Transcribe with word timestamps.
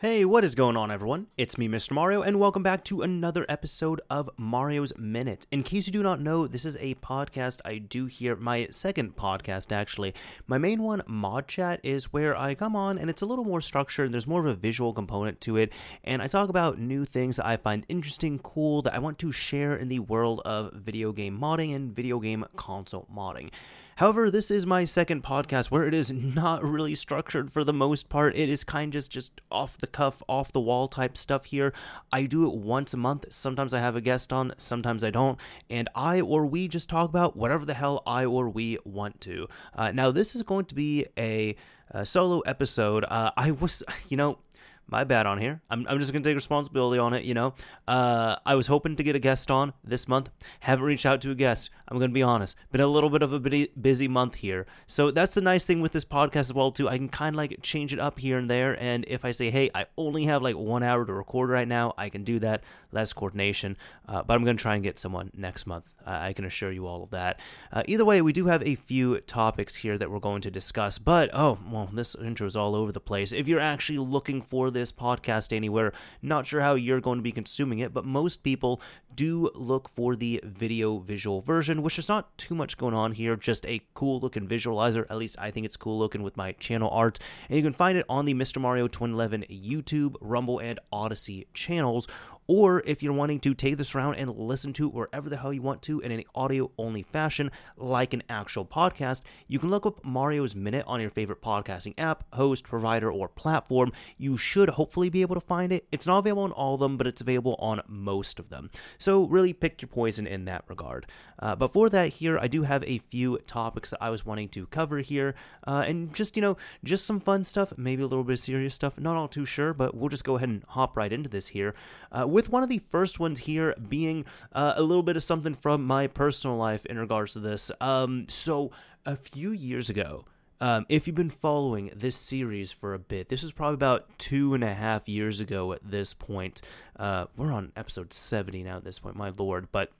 Hey, 0.00 0.24
what 0.24 0.44
is 0.44 0.54
going 0.54 0.76
on, 0.76 0.92
everyone? 0.92 1.26
It's 1.36 1.58
me, 1.58 1.66
Mr. 1.66 1.90
Mario, 1.90 2.22
and 2.22 2.38
welcome 2.38 2.62
back 2.62 2.84
to 2.84 3.02
another 3.02 3.44
episode 3.48 4.00
of 4.08 4.30
Mario's 4.36 4.92
Minute. 4.96 5.48
In 5.50 5.64
case 5.64 5.88
you 5.88 5.92
do 5.92 6.04
not 6.04 6.20
know, 6.20 6.46
this 6.46 6.64
is 6.64 6.76
a 6.76 6.94
podcast 6.94 7.58
I 7.64 7.78
do 7.78 8.06
here, 8.06 8.36
my 8.36 8.68
second 8.70 9.16
podcast, 9.16 9.72
actually. 9.72 10.14
My 10.46 10.56
main 10.56 10.84
one, 10.84 11.02
Mod 11.08 11.48
Chat, 11.48 11.80
is 11.82 12.12
where 12.12 12.38
I 12.38 12.54
come 12.54 12.76
on 12.76 12.96
and 12.96 13.10
it's 13.10 13.22
a 13.22 13.26
little 13.26 13.44
more 13.44 13.60
structured, 13.60 14.04
and 14.04 14.14
there's 14.14 14.28
more 14.28 14.38
of 14.38 14.46
a 14.46 14.54
visual 14.54 14.92
component 14.92 15.40
to 15.40 15.56
it, 15.56 15.72
and 16.04 16.22
I 16.22 16.28
talk 16.28 16.48
about 16.48 16.78
new 16.78 17.04
things 17.04 17.34
that 17.38 17.46
I 17.46 17.56
find 17.56 17.84
interesting, 17.88 18.38
cool, 18.38 18.82
that 18.82 18.94
I 18.94 19.00
want 19.00 19.18
to 19.18 19.32
share 19.32 19.74
in 19.74 19.88
the 19.88 19.98
world 19.98 20.42
of 20.44 20.74
video 20.74 21.10
game 21.10 21.36
modding 21.40 21.74
and 21.74 21.92
video 21.92 22.20
game 22.20 22.44
console 22.54 23.08
modding. 23.12 23.50
However, 23.98 24.30
this 24.30 24.52
is 24.52 24.64
my 24.64 24.84
second 24.84 25.24
podcast 25.24 25.72
where 25.72 25.84
it 25.84 25.92
is 25.92 26.12
not 26.12 26.62
really 26.62 26.94
structured 26.94 27.50
for 27.50 27.64
the 27.64 27.72
most 27.72 28.08
part. 28.08 28.36
It 28.36 28.48
is 28.48 28.62
kind 28.62 28.94
of 28.94 29.08
just, 29.08 29.40
off 29.50 29.76
the 29.76 29.88
cuff, 29.88 30.22
off 30.28 30.52
the 30.52 30.60
wall 30.60 30.86
type 30.86 31.18
stuff 31.18 31.46
here. 31.46 31.72
I 32.12 32.26
do 32.26 32.46
it 32.46 32.54
once 32.54 32.94
a 32.94 32.96
month. 32.96 33.24
Sometimes 33.30 33.74
I 33.74 33.80
have 33.80 33.96
a 33.96 34.00
guest 34.00 34.32
on, 34.32 34.54
sometimes 34.56 35.02
I 35.02 35.10
don't. 35.10 35.36
And 35.68 35.88
I 35.96 36.20
or 36.20 36.46
we 36.46 36.68
just 36.68 36.88
talk 36.88 37.08
about 37.08 37.36
whatever 37.36 37.64
the 37.64 37.74
hell 37.74 38.04
I 38.06 38.24
or 38.24 38.48
we 38.48 38.78
want 38.84 39.20
to. 39.22 39.48
Uh, 39.74 39.90
now, 39.90 40.12
this 40.12 40.36
is 40.36 40.42
going 40.42 40.66
to 40.66 40.76
be 40.76 41.06
a, 41.18 41.56
a 41.90 42.06
solo 42.06 42.38
episode. 42.42 43.04
Uh, 43.08 43.32
I 43.36 43.50
was, 43.50 43.82
you 44.08 44.16
know, 44.16 44.38
my 44.88 45.04
bad 45.04 45.26
on 45.26 45.38
here. 45.38 45.60
I'm, 45.70 45.86
I'm 45.88 46.00
just 46.00 46.12
going 46.12 46.22
to 46.22 46.28
take 46.28 46.34
responsibility 46.34 46.98
on 46.98 47.12
it, 47.12 47.24
you 47.24 47.34
know. 47.34 47.54
Uh, 47.86 48.36
I 48.44 48.54
was 48.54 48.66
hoping 48.66 48.96
to 48.96 49.02
get 49.02 49.14
a 49.14 49.18
guest 49.18 49.50
on 49.50 49.74
this 49.84 50.08
month. 50.08 50.30
Haven't 50.60 50.84
reached 50.84 51.06
out 51.06 51.20
to 51.22 51.30
a 51.30 51.34
guest. 51.34 51.70
I'm 51.88 51.98
going 51.98 52.10
to 52.10 52.14
be 52.14 52.22
honest. 52.22 52.56
Been 52.72 52.80
a 52.80 52.86
little 52.86 53.10
bit 53.10 53.22
of 53.22 53.32
a 53.32 53.68
busy 53.80 54.08
month 54.08 54.36
here. 54.36 54.66
So 54.86 55.10
that's 55.10 55.34
the 55.34 55.40
nice 55.40 55.64
thing 55.64 55.80
with 55.80 55.92
this 55.92 56.04
podcast 56.04 56.36
as 56.36 56.54
well, 56.54 56.72
too. 56.72 56.88
I 56.88 56.96
can 56.96 57.08
kind 57.08 57.34
of 57.34 57.38
like 57.38 57.58
change 57.62 57.92
it 57.92 58.00
up 58.00 58.18
here 58.18 58.38
and 58.38 58.50
there. 58.50 58.80
And 58.82 59.04
if 59.08 59.24
I 59.24 59.32
say, 59.32 59.50
hey, 59.50 59.70
I 59.74 59.86
only 59.96 60.24
have 60.24 60.42
like 60.42 60.56
one 60.56 60.82
hour 60.82 61.04
to 61.04 61.12
record 61.12 61.50
right 61.50 61.68
now, 61.68 61.94
I 61.98 62.08
can 62.08 62.24
do 62.24 62.38
that. 62.40 62.64
Less 62.92 63.12
coordination. 63.12 63.76
Uh, 64.06 64.22
but 64.22 64.34
I'm 64.34 64.44
going 64.44 64.56
to 64.56 64.62
try 64.62 64.74
and 64.74 64.82
get 64.82 64.98
someone 64.98 65.30
next 65.34 65.66
month. 65.66 65.84
I 66.08 66.32
can 66.32 66.44
assure 66.44 66.72
you 66.72 66.86
all 66.86 67.02
of 67.02 67.10
that. 67.10 67.38
Uh, 67.70 67.82
either 67.86 68.04
way, 68.04 68.22
we 68.22 68.32
do 68.32 68.46
have 68.46 68.62
a 68.62 68.74
few 68.76 69.20
topics 69.20 69.74
here 69.74 69.98
that 69.98 70.10
we're 70.10 70.18
going 70.18 70.40
to 70.42 70.50
discuss. 70.50 70.98
But, 70.98 71.30
oh, 71.34 71.58
well, 71.70 71.90
this 71.92 72.14
intro 72.14 72.46
is 72.46 72.56
all 72.56 72.74
over 72.74 72.92
the 72.92 73.00
place. 73.00 73.32
If 73.32 73.46
you're 73.46 73.60
actually 73.60 73.98
looking 73.98 74.40
for 74.40 74.70
this 74.70 74.90
podcast 74.90 75.54
anywhere, 75.54 75.92
not 76.22 76.46
sure 76.46 76.60
how 76.60 76.74
you're 76.74 77.00
going 77.00 77.18
to 77.18 77.22
be 77.22 77.32
consuming 77.32 77.80
it, 77.80 77.92
but 77.92 78.04
most 78.04 78.42
people 78.42 78.80
do 79.14 79.50
look 79.54 79.88
for 79.88 80.16
the 80.16 80.40
video 80.44 80.98
visual 80.98 81.40
version, 81.40 81.82
which 81.82 81.98
is 81.98 82.08
not 82.08 82.36
too 82.38 82.54
much 82.54 82.76
going 82.76 82.94
on 82.94 83.12
here, 83.12 83.36
just 83.36 83.66
a 83.66 83.80
cool 83.94 84.20
looking 84.20 84.46
visualizer. 84.46 85.04
At 85.10 85.18
least 85.18 85.36
I 85.38 85.50
think 85.50 85.66
it's 85.66 85.76
cool 85.76 85.98
looking 85.98 86.22
with 86.22 86.36
my 86.36 86.52
channel 86.52 86.88
art. 86.90 87.18
And 87.48 87.56
you 87.56 87.62
can 87.62 87.72
find 87.72 87.98
it 87.98 88.06
on 88.08 88.24
the 88.24 88.34
Mr. 88.34 88.60
Mario 88.60 88.88
2011 88.88 89.46
YouTube, 89.50 90.14
Rumble, 90.20 90.60
and 90.60 90.78
Odysee 90.92 91.46
channels 91.52 92.06
or 92.48 92.82
if 92.86 93.02
you're 93.02 93.12
wanting 93.12 93.38
to 93.40 93.54
take 93.54 93.76
this 93.76 93.94
around 93.94 94.14
and 94.14 94.34
listen 94.34 94.72
to 94.72 94.88
it 94.88 94.94
wherever 94.94 95.28
the 95.28 95.36
hell 95.36 95.52
you 95.52 95.62
want 95.62 95.82
to 95.82 96.00
in 96.00 96.10
an 96.10 96.24
audio 96.34 96.70
only 96.78 97.02
fashion, 97.02 97.50
like 97.76 98.14
an 98.14 98.22
actual 98.28 98.64
podcast, 98.64 99.22
you 99.46 99.58
can 99.58 99.70
look 99.70 99.84
up 99.84 100.02
Mario's 100.04 100.56
Minute 100.56 100.84
on 100.86 101.00
your 101.00 101.10
favorite 101.10 101.42
podcasting 101.42 101.94
app, 101.98 102.24
host, 102.34 102.64
provider, 102.64 103.12
or 103.12 103.28
platform. 103.28 103.92
You 104.16 104.38
should 104.38 104.70
hopefully 104.70 105.10
be 105.10 105.20
able 105.20 105.34
to 105.34 105.40
find 105.40 105.72
it. 105.72 105.86
It's 105.92 106.06
not 106.06 106.18
available 106.18 106.44
on 106.44 106.52
all 106.52 106.74
of 106.74 106.80
them, 106.80 106.96
but 106.96 107.06
it's 107.06 107.20
available 107.20 107.56
on 107.58 107.82
most 107.86 108.38
of 108.38 108.48
them. 108.48 108.70
So 108.98 109.24
really 109.24 109.52
pick 109.52 109.82
your 109.82 109.88
poison 109.88 110.26
in 110.26 110.46
that 110.46 110.64
regard. 110.68 111.06
Uh, 111.38 111.54
before 111.54 111.90
that, 111.90 112.08
here, 112.08 112.38
I 112.38 112.48
do 112.48 112.62
have 112.62 112.82
a 112.84 112.98
few 112.98 113.38
topics 113.46 113.90
that 113.90 114.02
I 114.02 114.10
was 114.10 114.24
wanting 114.24 114.48
to 114.50 114.66
cover 114.68 115.00
here, 115.00 115.34
uh, 115.66 115.84
and 115.86 116.14
just, 116.14 116.34
you 116.34 116.42
know, 116.42 116.56
just 116.82 117.04
some 117.04 117.20
fun 117.20 117.44
stuff, 117.44 117.74
maybe 117.76 118.02
a 118.02 118.06
little 118.06 118.24
bit 118.24 118.32
of 118.32 118.38
serious 118.40 118.74
stuff. 118.74 118.98
Not 118.98 119.16
all 119.16 119.28
too 119.28 119.44
sure, 119.44 119.74
but 119.74 119.94
we'll 119.94 120.08
just 120.08 120.24
go 120.24 120.36
ahead 120.36 120.48
and 120.48 120.64
hop 120.68 120.96
right 120.96 121.12
into 121.12 121.28
this 121.28 121.48
here. 121.48 121.74
Uh, 122.10 122.26
with 122.38 122.50
one 122.50 122.62
of 122.62 122.68
the 122.68 122.78
first 122.78 123.18
ones 123.18 123.40
here 123.40 123.74
being 123.88 124.24
uh, 124.52 124.72
a 124.76 124.80
little 124.80 125.02
bit 125.02 125.16
of 125.16 125.24
something 125.24 125.54
from 125.54 125.84
my 125.84 126.06
personal 126.06 126.56
life 126.56 126.86
in 126.86 126.96
regards 126.96 127.32
to 127.32 127.40
this. 127.40 127.72
Um, 127.80 128.26
so, 128.28 128.70
a 129.04 129.16
few 129.16 129.50
years 129.50 129.90
ago, 129.90 130.24
um, 130.60 130.86
if 130.88 131.08
you've 131.08 131.16
been 131.16 131.30
following 131.30 131.90
this 131.96 132.14
series 132.14 132.70
for 132.70 132.94
a 132.94 132.98
bit, 133.00 133.28
this 133.28 133.42
was 133.42 133.50
probably 133.50 133.74
about 133.74 134.06
two 134.20 134.54
and 134.54 134.62
a 134.62 134.72
half 134.72 135.08
years 135.08 135.40
ago 135.40 135.72
at 135.72 135.80
this 135.82 136.14
point. 136.14 136.62
Uh, 136.96 137.26
we're 137.36 137.50
on 137.50 137.72
episode 137.74 138.12
70 138.12 138.62
now 138.62 138.76
at 138.76 138.84
this 138.84 139.00
point, 139.00 139.16
my 139.16 139.32
lord. 139.36 139.66
But 139.72 139.90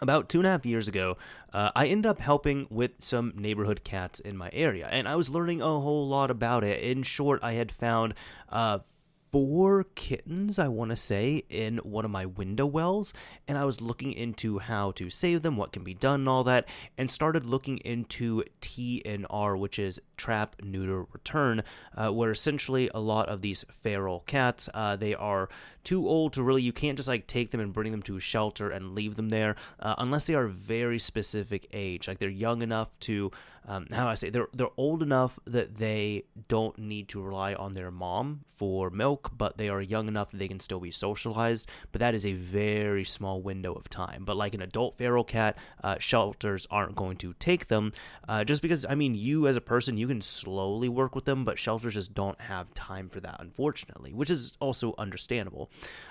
about 0.00 0.28
two 0.28 0.40
and 0.40 0.48
a 0.48 0.50
half 0.50 0.66
years 0.66 0.88
ago, 0.88 1.16
uh, 1.52 1.70
I 1.76 1.86
ended 1.86 2.10
up 2.10 2.18
helping 2.18 2.66
with 2.70 2.90
some 2.98 3.34
neighborhood 3.36 3.84
cats 3.84 4.18
in 4.18 4.36
my 4.36 4.50
area, 4.52 4.88
and 4.90 5.06
I 5.06 5.14
was 5.14 5.30
learning 5.30 5.62
a 5.62 5.66
whole 5.66 6.08
lot 6.08 6.32
about 6.32 6.64
it. 6.64 6.82
In 6.82 7.04
short, 7.04 7.38
I 7.40 7.52
had 7.52 7.70
found 7.70 8.14
uh, 8.48 8.80
four 9.30 9.84
kittens, 9.94 10.58
I 10.58 10.68
want 10.68 10.90
to 10.90 10.96
say, 10.96 11.44
in 11.48 11.78
one 11.78 12.04
of 12.04 12.10
my 12.10 12.26
window 12.26 12.66
wells, 12.66 13.12
and 13.46 13.58
I 13.58 13.64
was 13.64 13.80
looking 13.80 14.12
into 14.12 14.58
how 14.58 14.92
to 14.92 15.10
save 15.10 15.42
them, 15.42 15.56
what 15.56 15.72
can 15.72 15.84
be 15.84 15.94
done, 15.94 16.20
and 16.20 16.28
all 16.28 16.44
that, 16.44 16.68
and 16.96 17.10
started 17.10 17.44
looking 17.44 17.78
into 17.78 18.42
TNR, 18.60 19.58
which 19.58 19.78
is 19.78 20.00
Trap, 20.16 20.56
Neuter, 20.62 21.04
Return, 21.12 21.62
uh, 21.96 22.10
where 22.10 22.30
essentially 22.30 22.90
a 22.94 23.00
lot 23.00 23.28
of 23.28 23.42
these 23.42 23.64
feral 23.70 24.20
cats, 24.26 24.68
uh, 24.74 24.96
they 24.96 25.14
are 25.14 25.48
too 25.84 26.08
old 26.08 26.32
to 26.34 26.42
really, 26.42 26.62
you 26.62 26.72
can't 26.72 26.96
just 26.96 27.08
like 27.08 27.26
take 27.26 27.50
them 27.50 27.60
and 27.60 27.72
bring 27.72 27.92
them 27.92 28.02
to 28.02 28.16
a 28.16 28.20
shelter 28.20 28.70
and 28.70 28.94
leave 28.94 29.16
them 29.16 29.28
there, 29.28 29.56
uh, 29.80 29.94
unless 29.98 30.24
they 30.24 30.34
are 30.34 30.46
very 30.46 30.98
specific 30.98 31.66
age, 31.72 32.08
like 32.08 32.18
they're 32.18 32.28
young 32.28 32.62
enough 32.62 32.98
to 33.00 33.30
um, 33.68 33.86
how 33.92 34.04
do 34.04 34.08
I 34.08 34.14
say 34.14 34.30
they're 34.30 34.48
they're 34.54 34.66
old 34.78 35.02
enough 35.02 35.38
that 35.44 35.76
they 35.76 36.24
don't 36.48 36.76
need 36.78 37.08
to 37.10 37.20
rely 37.20 37.52
on 37.52 37.72
their 37.72 37.90
mom 37.90 38.40
for 38.46 38.88
milk, 38.88 39.30
but 39.36 39.58
they 39.58 39.68
are 39.68 39.82
young 39.82 40.08
enough 40.08 40.30
that 40.30 40.38
they 40.38 40.48
can 40.48 40.58
still 40.58 40.80
be 40.80 40.90
socialized. 40.90 41.68
But 41.92 41.98
that 41.98 42.14
is 42.14 42.24
a 42.24 42.32
very 42.32 43.04
small 43.04 43.42
window 43.42 43.74
of 43.74 43.90
time. 43.90 44.24
But 44.24 44.38
like 44.38 44.54
an 44.54 44.62
adult 44.62 44.96
feral 44.96 45.22
cat, 45.22 45.58
uh, 45.84 45.96
shelters 45.98 46.66
aren't 46.70 46.96
going 46.96 47.18
to 47.18 47.34
take 47.34 47.68
them, 47.68 47.92
uh, 48.26 48.42
just 48.42 48.62
because 48.62 48.86
I 48.88 48.94
mean 48.94 49.14
you 49.14 49.46
as 49.46 49.56
a 49.56 49.60
person 49.60 49.98
you 49.98 50.08
can 50.08 50.22
slowly 50.22 50.88
work 50.88 51.14
with 51.14 51.26
them, 51.26 51.44
but 51.44 51.58
shelters 51.58 51.94
just 51.94 52.14
don't 52.14 52.40
have 52.40 52.72
time 52.72 53.10
for 53.10 53.20
that, 53.20 53.36
unfortunately, 53.38 54.14
which 54.14 54.30
is 54.30 54.54
also 54.60 54.94
understandable. 54.96 55.70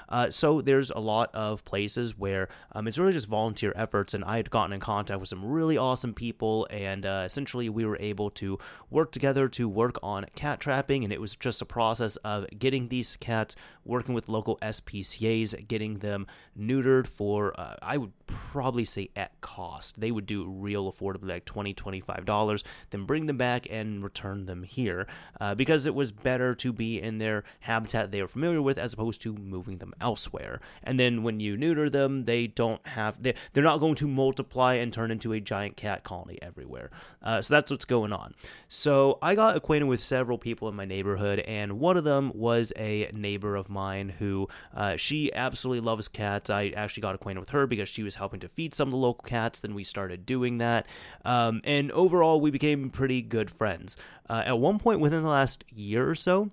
Uh, 0.09 0.29
so 0.29 0.61
there's 0.61 0.91
a 0.91 0.99
lot 0.99 1.33
of 1.33 1.65
places 1.65 2.17
where 2.17 2.49
um, 2.73 2.87
it's 2.87 2.99
really 2.99 3.13
just 3.13 3.27
volunteer 3.27 3.73
efforts, 3.75 4.13
and 4.13 4.23
I 4.23 4.37
had 4.37 4.51
gotten 4.51 4.73
in 4.73 4.79
contact 4.79 5.19
with 5.19 5.29
some 5.29 5.43
really 5.43 5.77
awesome 5.77 6.13
people, 6.13 6.67
and 6.69 7.03
uh, 7.03 7.27
essentially 7.47 7.69
we 7.69 7.85
were 7.85 7.97
able 8.01 8.29
to 8.29 8.59
work 8.89 9.09
together 9.13 9.47
to 9.47 9.69
work 9.69 9.97
on 10.03 10.25
cat 10.35 10.59
trapping, 10.59 11.05
and 11.05 11.13
it 11.13 11.21
was 11.21 11.33
just 11.35 11.61
a 11.61 11.65
process 11.65 12.17
of 12.17 12.45
getting 12.59 12.89
these 12.89 13.15
cats, 13.21 13.55
working 13.85 14.13
with 14.13 14.27
local 14.27 14.57
SPCA's, 14.61 15.55
getting 15.65 15.99
them 15.99 16.27
neutered 16.59 17.07
for 17.07 17.57
uh, 17.57 17.75
I 17.81 17.95
would 17.97 18.11
probably 18.27 18.83
say 18.83 19.09
at 19.15 19.39
cost. 19.39 19.99
They 19.99 20.11
would 20.11 20.25
do 20.25 20.45
real 20.45 20.91
affordably, 20.91 21.29
like 21.29 21.45
20 21.45 21.73
$25, 21.73 22.63
then 22.89 23.05
bring 23.05 23.27
them 23.27 23.37
back 23.37 23.65
and 23.69 24.03
return 24.03 24.45
them 24.45 24.63
here 24.63 25.07
uh, 25.39 25.55
because 25.55 25.85
it 25.85 25.95
was 25.95 26.11
better 26.11 26.53
to 26.55 26.73
be 26.73 27.01
in 27.01 27.17
their 27.17 27.43
habitat 27.61 28.11
they 28.11 28.19
are 28.19 28.27
familiar 28.27 28.61
with 28.61 28.77
as 28.77 28.93
opposed 28.93 29.21
to 29.21 29.33
moving 29.33 29.77
them 29.77 29.93
elsewhere. 30.01 30.59
And 30.83 30.99
then 30.99 31.23
when 31.23 31.39
you 31.39 31.55
neuter 31.55 31.89
them, 31.89 32.25
they 32.25 32.47
don't 32.47 32.85
have, 32.87 33.21
they're, 33.21 33.35
they're 33.53 33.63
not 33.63 33.79
going 33.79 33.95
to 33.95 34.07
multiply 34.07 34.73
and 34.73 34.91
turn 34.91 35.11
into 35.11 35.31
a 35.31 35.39
giant 35.39 35.77
cat 35.77 36.03
colony 36.03 36.39
everywhere. 36.41 36.91
Uh, 37.21 37.36
so 37.41 37.53
that's 37.53 37.71
what's 37.71 37.85
going 37.85 38.13
on. 38.13 38.33
So 38.69 39.17
I 39.21 39.35
got 39.35 39.55
acquainted 39.55 39.87
with 39.87 40.01
several 40.01 40.37
people 40.37 40.67
in 40.69 40.75
my 40.75 40.85
neighborhood, 40.85 41.39
and 41.39 41.79
one 41.79 41.97
of 41.97 42.03
them 42.03 42.31
was 42.35 42.73
a 42.75 43.09
neighbor 43.13 43.55
of 43.55 43.69
mine 43.69 44.09
who 44.09 44.47
uh, 44.75 44.95
she 44.97 45.33
absolutely 45.33 45.85
loves 45.85 46.07
cats. 46.07 46.49
I 46.49 46.73
actually 46.75 47.01
got 47.01 47.15
acquainted 47.15 47.39
with 47.39 47.49
her 47.51 47.67
because 47.67 47.89
she 47.89 48.03
was 48.03 48.15
helping 48.15 48.39
to 48.41 48.47
feed 48.47 48.73
some 48.73 48.89
of 48.89 48.91
the 48.91 48.97
local 48.97 49.23
cats. 49.23 49.59
Then 49.61 49.73
we 49.75 49.83
started 49.83 50.25
doing 50.25 50.57
that. 50.59 50.87
Um, 51.25 51.61
and 51.63 51.91
overall, 51.91 52.41
we 52.41 52.51
became 52.51 52.89
pretty 52.89 53.21
good 53.21 53.49
friends. 53.49 53.97
Uh, 54.29 54.43
at 54.45 54.59
one 54.59 54.77
point 54.79 54.99
within 54.99 55.23
the 55.23 55.29
last 55.29 55.63
year 55.73 56.09
or 56.09 56.15
so, 56.15 56.51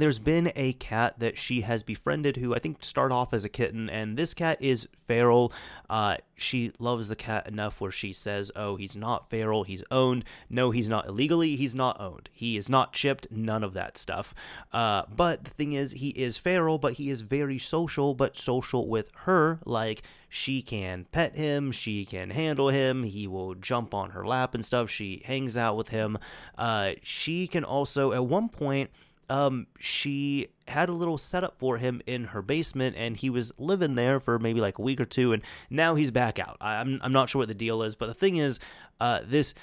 there's 0.00 0.18
been 0.18 0.52
a 0.56 0.72
cat 0.74 1.18
that 1.18 1.38
she 1.38 1.62
has 1.62 1.82
befriended 1.82 2.36
who 2.36 2.54
I 2.54 2.58
think 2.58 2.84
started 2.84 3.14
off 3.14 3.32
as 3.32 3.44
a 3.44 3.48
kitten, 3.48 3.88
and 3.88 4.16
this 4.16 4.34
cat 4.34 4.58
is 4.60 4.88
feral. 4.96 5.52
Uh, 5.88 6.16
she 6.36 6.72
loves 6.78 7.08
the 7.08 7.16
cat 7.16 7.48
enough 7.48 7.80
where 7.80 7.90
she 7.90 8.12
says, 8.12 8.50
Oh, 8.54 8.76
he's 8.76 8.96
not 8.96 9.28
feral, 9.28 9.64
he's 9.64 9.82
owned. 9.90 10.24
No, 10.48 10.70
he's 10.70 10.88
not 10.88 11.06
illegally, 11.06 11.56
he's 11.56 11.74
not 11.74 12.00
owned. 12.00 12.28
He 12.32 12.56
is 12.56 12.68
not 12.68 12.92
chipped, 12.92 13.26
none 13.30 13.64
of 13.64 13.74
that 13.74 13.98
stuff. 13.98 14.34
Uh, 14.72 15.02
but 15.14 15.44
the 15.44 15.50
thing 15.50 15.72
is, 15.72 15.92
he 15.92 16.10
is 16.10 16.38
feral, 16.38 16.78
but 16.78 16.94
he 16.94 17.10
is 17.10 17.20
very 17.20 17.58
social, 17.58 18.14
but 18.14 18.36
social 18.36 18.88
with 18.88 19.10
her. 19.24 19.60
Like, 19.64 20.02
she 20.28 20.62
can 20.62 21.06
pet 21.10 21.36
him, 21.36 21.72
she 21.72 22.04
can 22.04 22.30
handle 22.30 22.68
him, 22.68 23.02
he 23.02 23.26
will 23.26 23.54
jump 23.54 23.94
on 23.94 24.10
her 24.10 24.26
lap 24.26 24.54
and 24.54 24.64
stuff, 24.64 24.90
she 24.90 25.22
hangs 25.24 25.56
out 25.56 25.76
with 25.76 25.88
him. 25.88 26.18
Uh, 26.56 26.92
she 27.02 27.46
can 27.46 27.64
also, 27.64 28.12
at 28.12 28.24
one 28.24 28.48
point, 28.48 28.90
um, 29.28 29.66
she 29.78 30.48
had 30.66 30.88
a 30.88 30.92
little 30.92 31.18
setup 31.18 31.58
for 31.58 31.78
him 31.78 32.00
in 32.06 32.24
her 32.24 32.42
basement, 32.42 32.96
and 32.96 33.16
he 33.16 33.30
was 33.30 33.52
living 33.58 33.94
there 33.94 34.20
for 34.20 34.38
maybe 34.38 34.60
like 34.60 34.78
a 34.78 34.82
week 34.82 35.00
or 35.00 35.04
two, 35.04 35.32
and 35.32 35.42
now 35.70 35.94
he's 35.94 36.10
back 36.10 36.38
out. 36.38 36.56
I'm 36.60 37.00
I'm 37.02 37.12
not 37.12 37.28
sure 37.28 37.40
what 37.40 37.48
the 37.48 37.54
deal 37.54 37.82
is, 37.82 37.94
but 37.94 38.06
the 38.06 38.14
thing 38.14 38.36
is, 38.36 38.58
uh, 39.00 39.20
this 39.24 39.54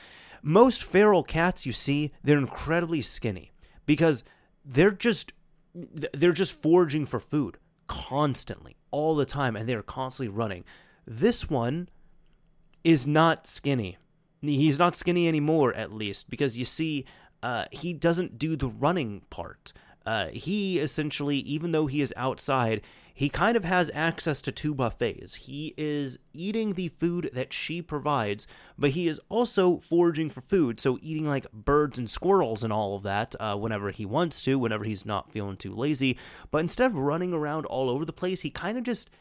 most 0.41 0.83
feral 0.83 1.23
cats 1.23 1.65
you 1.65 1.73
see, 1.73 2.11
they're 2.23 2.37
incredibly 2.37 3.01
skinny 3.01 3.51
because 3.85 4.23
they're 4.63 4.91
just 4.91 5.33
they're 5.73 6.31
just 6.31 6.53
foraging 6.53 7.05
for 7.05 7.19
food 7.19 7.57
constantly, 7.87 8.75
all 8.91 9.15
the 9.15 9.25
time, 9.25 9.55
and 9.55 9.67
they're 9.67 9.83
constantly 9.83 10.33
running. 10.33 10.63
This 11.05 11.49
one 11.49 11.89
is 12.83 13.05
not 13.05 13.47
skinny. 13.47 13.97
He's 14.41 14.79
not 14.79 14.95
skinny 14.95 15.27
anymore, 15.27 15.73
at 15.73 15.91
least, 15.91 16.29
because 16.29 16.57
you 16.57 16.65
see, 16.65 17.05
uh, 17.45 17.65
he 17.71 17.93
doesn't 17.93 18.39
do 18.39 18.55
the 18.55 18.67
running 18.67 19.21
part. 19.29 19.71
Uh, 20.03 20.29
he 20.29 20.79
essentially, 20.79 21.37
even 21.37 21.73
though 21.73 21.85
he 21.85 22.01
is 22.01 22.11
outside, 22.17 22.81
he 23.13 23.29
kind 23.29 23.55
of 23.55 23.63
has 23.63 23.91
access 23.93 24.41
to 24.41 24.51
two 24.51 24.73
buffets. 24.73 25.35
He 25.35 25.75
is 25.77 26.17
eating 26.33 26.73
the 26.73 26.87
food 26.87 27.29
that 27.33 27.53
she 27.53 27.83
provides, 27.83 28.47
but 28.79 28.89
he 28.89 29.07
is 29.07 29.21
also 29.29 29.77
foraging 29.77 30.31
for 30.31 30.41
food, 30.41 30.79
so 30.79 30.97
eating 31.03 31.27
like 31.27 31.51
birds 31.51 31.99
and 31.99 32.09
squirrels 32.09 32.63
and 32.63 32.73
all 32.73 32.95
of 32.95 33.03
that 33.03 33.35
uh, 33.39 33.55
whenever 33.55 33.91
he 33.91 34.07
wants 34.07 34.41
to, 34.45 34.57
whenever 34.57 34.83
he's 34.83 35.05
not 35.05 35.31
feeling 35.31 35.55
too 35.55 35.75
lazy. 35.75 36.17
But 36.49 36.61
instead 36.61 36.87
of 36.87 36.97
running 36.97 37.31
around 37.31 37.67
all 37.67 37.91
over 37.91 38.05
the 38.05 38.11
place, 38.11 38.41
he 38.41 38.49
kind 38.49 38.75
of 38.75 38.83
just 38.83 39.11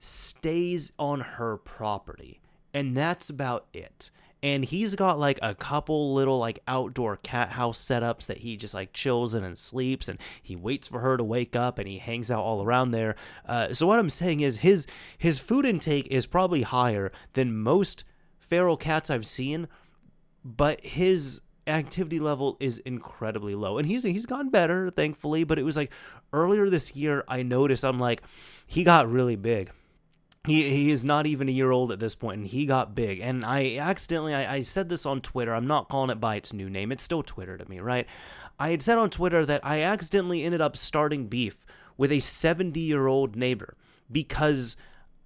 stays 0.00 0.90
on 0.98 1.20
her 1.20 1.58
property. 1.58 2.40
And 2.72 2.96
that's 2.96 3.28
about 3.28 3.66
it 3.74 4.10
and 4.44 4.62
he's 4.62 4.94
got 4.94 5.18
like 5.18 5.38
a 5.40 5.54
couple 5.54 6.12
little 6.12 6.38
like 6.38 6.58
outdoor 6.68 7.16
cat 7.16 7.48
house 7.48 7.82
setups 7.82 8.26
that 8.26 8.36
he 8.36 8.58
just 8.58 8.74
like 8.74 8.92
chills 8.92 9.34
in 9.34 9.42
and 9.42 9.56
sleeps 9.56 10.06
and 10.06 10.18
he 10.42 10.54
waits 10.54 10.86
for 10.86 11.00
her 11.00 11.16
to 11.16 11.24
wake 11.24 11.56
up 11.56 11.78
and 11.78 11.88
he 11.88 11.96
hangs 11.96 12.30
out 12.30 12.40
all 12.44 12.62
around 12.62 12.90
there. 12.90 13.16
Uh, 13.46 13.72
so 13.72 13.86
what 13.86 13.98
i'm 13.98 14.10
saying 14.10 14.40
is 14.40 14.58
his 14.58 14.86
his 15.16 15.38
food 15.38 15.64
intake 15.64 16.06
is 16.10 16.26
probably 16.26 16.60
higher 16.60 17.10
than 17.32 17.56
most 17.56 18.04
feral 18.38 18.76
cats 18.76 19.08
i've 19.08 19.26
seen 19.26 19.66
but 20.44 20.78
his 20.84 21.40
activity 21.66 22.20
level 22.20 22.58
is 22.60 22.76
incredibly 22.80 23.54
low. 23.54 23.78
And 23.78 23.88
he's 23.88 24.02
he's 24.02 24.26
gotten 24.26 24.50
better 24.50 24.90
thankfully 24.90 25.44
but 25.44 25.58
it 25.58 25.64
was 25.64 25.78
like 25.78 25.90
earlier 26.34 26.68
this 26.68 26.94
year 26.94 27.24
i 27.28 27.42
noticed 27.42 27.82
i'm 27.82 27.98
like 27.98 28.22
he 28.66 28.84
got 28.84 29.10
really 29.10 29.36
big 29.36 29.70
he, 30.46 30.68
he 30.70 30.90
is 30.90 31.04
not 31.04 31.26
even 31.26 31.48
a 31.48 31.52
year 31.52 31.70
old 31.70 31.90
at 31.90 31.98
this 31.98 32.14
point 32.14 32.38
and 32.38 32.46
he 32.46 32.66
got 32.66 32.94
big 32.94 33.20
and 33.20 33.44
i 33.44 33.76
accidentally 33.76 34.34
I, 34.34 34.56
I 34.56 34.60
said 34.60 34.88
this 34.88 35.06
on 35.06 35.20
twitter 35.20 35.54
i'm 35.54 35.66
not 35.66 35.88
calling 35.88 36.10
it 36.10 36.20
by 36.20 36.36
its 36.36 36.52
new 36.52 36.68
name 36.68 36.92
it's 36.92 37.04
still 37.04 37.22
twitter 37.22 37.56
to 37.56 37.68
me 37.68 37.80
right 37.80 38.06
i 38.58 38.70
had 38.70 38.82
said 38.82 38.98
on 38.98 39.10
twitter 39.10 39.44
that 39.46 39.64
i 39.64 39.82
accidentally 39.82 40.44
ended 40.44 40.60
up 40.60 40.76
starting 40.76 41.26
beef 41.26 41.66
with 41.96 42.12
a 42.12 42.20
70 42.20 42.78
year 42.78 43.06
old 43.06 43.36
neighbor 43.36 43.76
because 44.10 44.76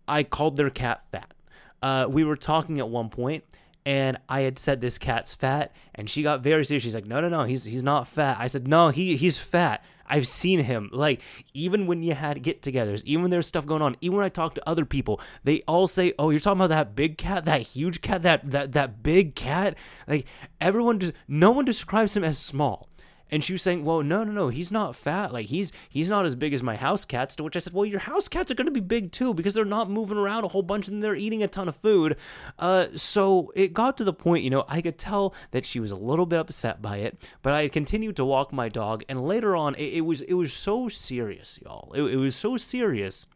i 0.06 0.22
called 0.22 0.56
their 0.56 0.70
cat 0.70 1.04
fat 1.10 1.34
uh, 1.80 2.06
we 2.08 2.24
were 2.24 2.36
talking 2.36 2.80
at 2.80 2.88
one 2.88 3.08
point 3.08 3.44
and 3.86 4.18
I 4.28 4.40
had 4.40 4.58
said 4.58 4.82
this 4.82 4.98
cat's 4.98 5.34
fat, 5.34 5.72
and 5.94 6.10
she 6.10 6.22
got 6.22 6.42
very 6.42 6.62
serious. 6.62 6.82
She's 6.82 6.94
like, 6.94 7.06
"No, 7.06 7.22
no, 7.22 7.30
no, 7.30 7.44
he's 7.44 7.64
he's 7.64 7.82
not 7.82 8.06
fat." 8.06 8.36
I 8.38 8.46
said, 8.46 8.68
"No, 8.68 8.90
he 8.90 9.16
he's 9.16 9.38
fat." 9.38 9.82
I've 10.08 10.26
seen 10.26 10.60
him. 10.60 10.90
Like, 10.92 11.20
even 11.54 11.86
when 11.86 12.02
you 12.02 12.14
had 12.14 12.42
get 12.42 12.62
togethers, 12.62 13.04
even 13.04 13.22
when 13.22 13.30
there's 13.30 13.46
stuff 13.46 13.66
going 13.66 13.82
on, 13.82 13.96
even 14.00 14.16
when 14.16 14.26
I 14.26 14.28
talk 14.28 14.54
to 14.54 14.68
other 14.68 14.84
people, 14.84 15.20
they 15.44 15.62
all 15.68 15.86
say, 15.86 16.12
Oh, 16.18 16.30
you're 16.30 16.40
talking 16.40 16.58
about 16.58 16.70
that 16.70 16.94
big 16.94 17.18
cat, 17.18 17.44
that 17.44 17.62
huge 17.62 18.00
cat, 18.00 18.22
that 18.22 18.50
that 18.50 18.72
that 18.72 19.02
big 19.02 19.34
cat. 19.34 19.76
Like 20.06 20.26
everyone 20.60 20.98
just 20.98 21.12
no 21.26 21.50
one 21.50 21.64
describes 21.64 22.16
him 22.16 22.24
as 22.24 22.38
small. 22.38 22.87
And 23.30 23.44
she 23.44 23.52
was 23.52 23.62
saying, 23.62 23.84
"Well, 23.84 24.02
no, 24.02 24.24
no, 24.24 24.32
no, 24.32 24.48
he's 24.48 24.72
not 24.72 24.96
fat. 24.96 25.32
Like 25.32 25.46
he's 25.46 25.72
he's 25.88 26.08
not 26.08 26.26
as 26.26 26.34
big 26.34 26.54
as 26.54 26.62
my 26.62 26.76
house 26.76 27.04
cats." 27.04 27.36
To 27.36 27.44
which 27.44 27.56
I 27.56 27.58
said, 27.58 27.72
"Well, 27.72 27.84
your 27.84 28.00
house 28.00 28.28
cats 28.28 28.50
are 28.50 28.54
going 28.54 28.66
to 28.66 28.72
be 28.72 28.80
big 28.80 29.12
too 29.12 29.34
because 29.34 29.54
they're 29.54 29.64
not 29.64 29.90
moving 29.90 30.18
around 30.18 30.44
a 30.44 30.48
whole 30.48 30.62
bunch 30.62 30.88
and 30.88 31.02
they're 31.02 31.14
eating 31.14 31.42
a 31.42 31.48
ton 31.48 31.68
of 31.68 31.76
food." 31.76 32.16
Uh, 32.58 32.86
so 32.94 33.52
it 33.54 33.72
got 33.72 33.96
to 33.98 34.04
the 34.04 34.12
point, 34.12 34.44
you 34.44 34.50
know, 34.50 34.64
I 34.68 34.80
could 34.80 34.98
tell 34.98 35.34
that 35.50 35.66
she 35.66 35.80
was 35.80 35.90
a 35.90 35.96
little 35.96 36.26
bit 36.26 36.40
upset 36.40 36.80
by 36.80 36.98
it, 36.98 37.28
but 37.42 37.52
I 37.52 37.68
continued 37.68 38.16
to 38.16 38.24
walk 38.24 38.52
my 38.52 38.68
dog, 38.68 39.04
and 39.08 39.22
later 39.22 39.56
on, 39.56 39.74
it, 39.74 39.94
it 39.94 40.00
was 40.02 40.20
it 40.22 40.34
was 40.34 40.52
so 40.52 40.88
serious, 40.88 41.58
y'all. 41.62 41.92
It, 41.92 42.02
it 42.02 42.16
was 42.16 42.34
so 42.34 42.56
serious 42.56 43.26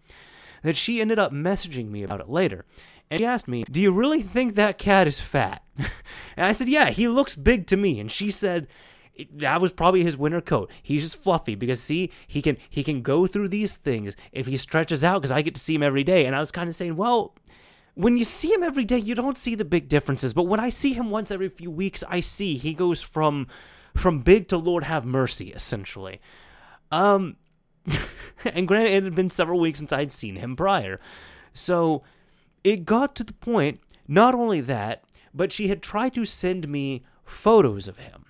that 0.62 0.77
she 0.77 1.00
ended 1.00 1.19
up 1.19 1.33
messaging 1.33 1.91
me 1.91 2.03
about 2.03 2.21
it 2.21 2.29
later. 2.29 2.65
And 3.11 3.21
she 3.21 3.27
asked 3.27 3.49
me, 3.49 3.65
Do 3.71 3.81
you 3.81 3.93
really 3.93 4.23
think 4.23 4.55
that 4.55 4.79
cat 4.79 5.06
is 5.06 5.21
fat? 5.21 5.62
and 5.77 6.47
I 6.47 6.53
said, 6.53 6.69
Yeah, 6.69 6.91
he 6.91 7.09
looks 7.09 7.37
big 7.37 7.67
to 7.67 7.77
me. 7.77 8.00
And 8.00 8.11
she 8.11 8.31
said, 8.31 8.69
that 9.35 9.61
was 9.61 9.73
probably 9.73 10.03
his 10.03 10.17
winter 10.17 10.41
coat. 10.41 10.70
He's 10.82 11.03
just 11.03 11.23
fluffy 11.23 11.55
because 11.55 11.81
see, 11.81 12.11
he 12.26 12.41
can 12.41 12.56
he 12.69 12.82
can 12.82 13.03
go 13.03 13.26
through 13.26 13.49
these 13.49 13.76
things 13.76 14.17
if 14.32 14.47
he 14.47 14.56
stretches 14.56 15.05
out 15.05 15.20
because 15.20 15.32
I 15.32 15.43
get 15.43 15.55
to 15.55 15.61
see 15.61 15.75
him 15.75 15.82
every 15.82 16.05
day. 16.05 16.26
And 16.26 16.35
I 16.35 16.41
was 16.41 16.50
kind 16.50 16.69
of 16.69 16.75
saying, 16.75 16.97
well, 16.97 17.35
when 17.94 18.17
you 18.17 18.25
see 18.25 18.53
him 18.53 18.62
every 18.62 18.85
day, 18.85 18.99
you 18.99 19.14
don't 19.14 19.37
see 19.37 19.55
the 19.55 19.64
big 19.64 19.88
differences. 19.88 20.32
But 20.32 20.44
when 20.44 20.61
I 20.61 20.70
see 20.70 20.94
him 20.94 21.11
once 21.11 21.31
every 21.31 21.49
few 21.49 21.70
weeks, 21.70 22.03
I 22.09 22.20
see 22.20 22.56
he 22.56 22.75
goes 22.75 23.03
from 23.03 23.47
from 23.94 24.20
big 24.20 24.49
to 24.49 24.56
Lord 24.56 24.85
have 24.85 25.05
mercy, 25.05 25.53
essentially. 25.53 26.20
Um, 26.91 27.37
and 28.44 28.67
granted, 28.67 28.93
it 28.93 29.05
had 29.05 29.14
been 29.14 29.31
several 29.31 29.61
weeks 29.61 29.79
since 29.79 29.93
I'd 29.93 30.11
seen 30.11 30.37
him 30.37 30.56
prior, 30.56 30.99
so 31.53 32.03
it 32.64 32.87
got 32.87 33.14
to 33.17 33.25
the 33.25 33.35
point. 33.35 33.81
Not 34.09 34.35
only 34.35 34.61
that, 34.62 35.05
but 35.32 35.53
she 35.53 35.69
had 35.69 35.81
tried 35.82 36.14
to 36.14 36.25
send 36.25 36.69
me 36.69 37.05
photos 37.25 37.87
of 37.87 37.99
him 37.99 38.26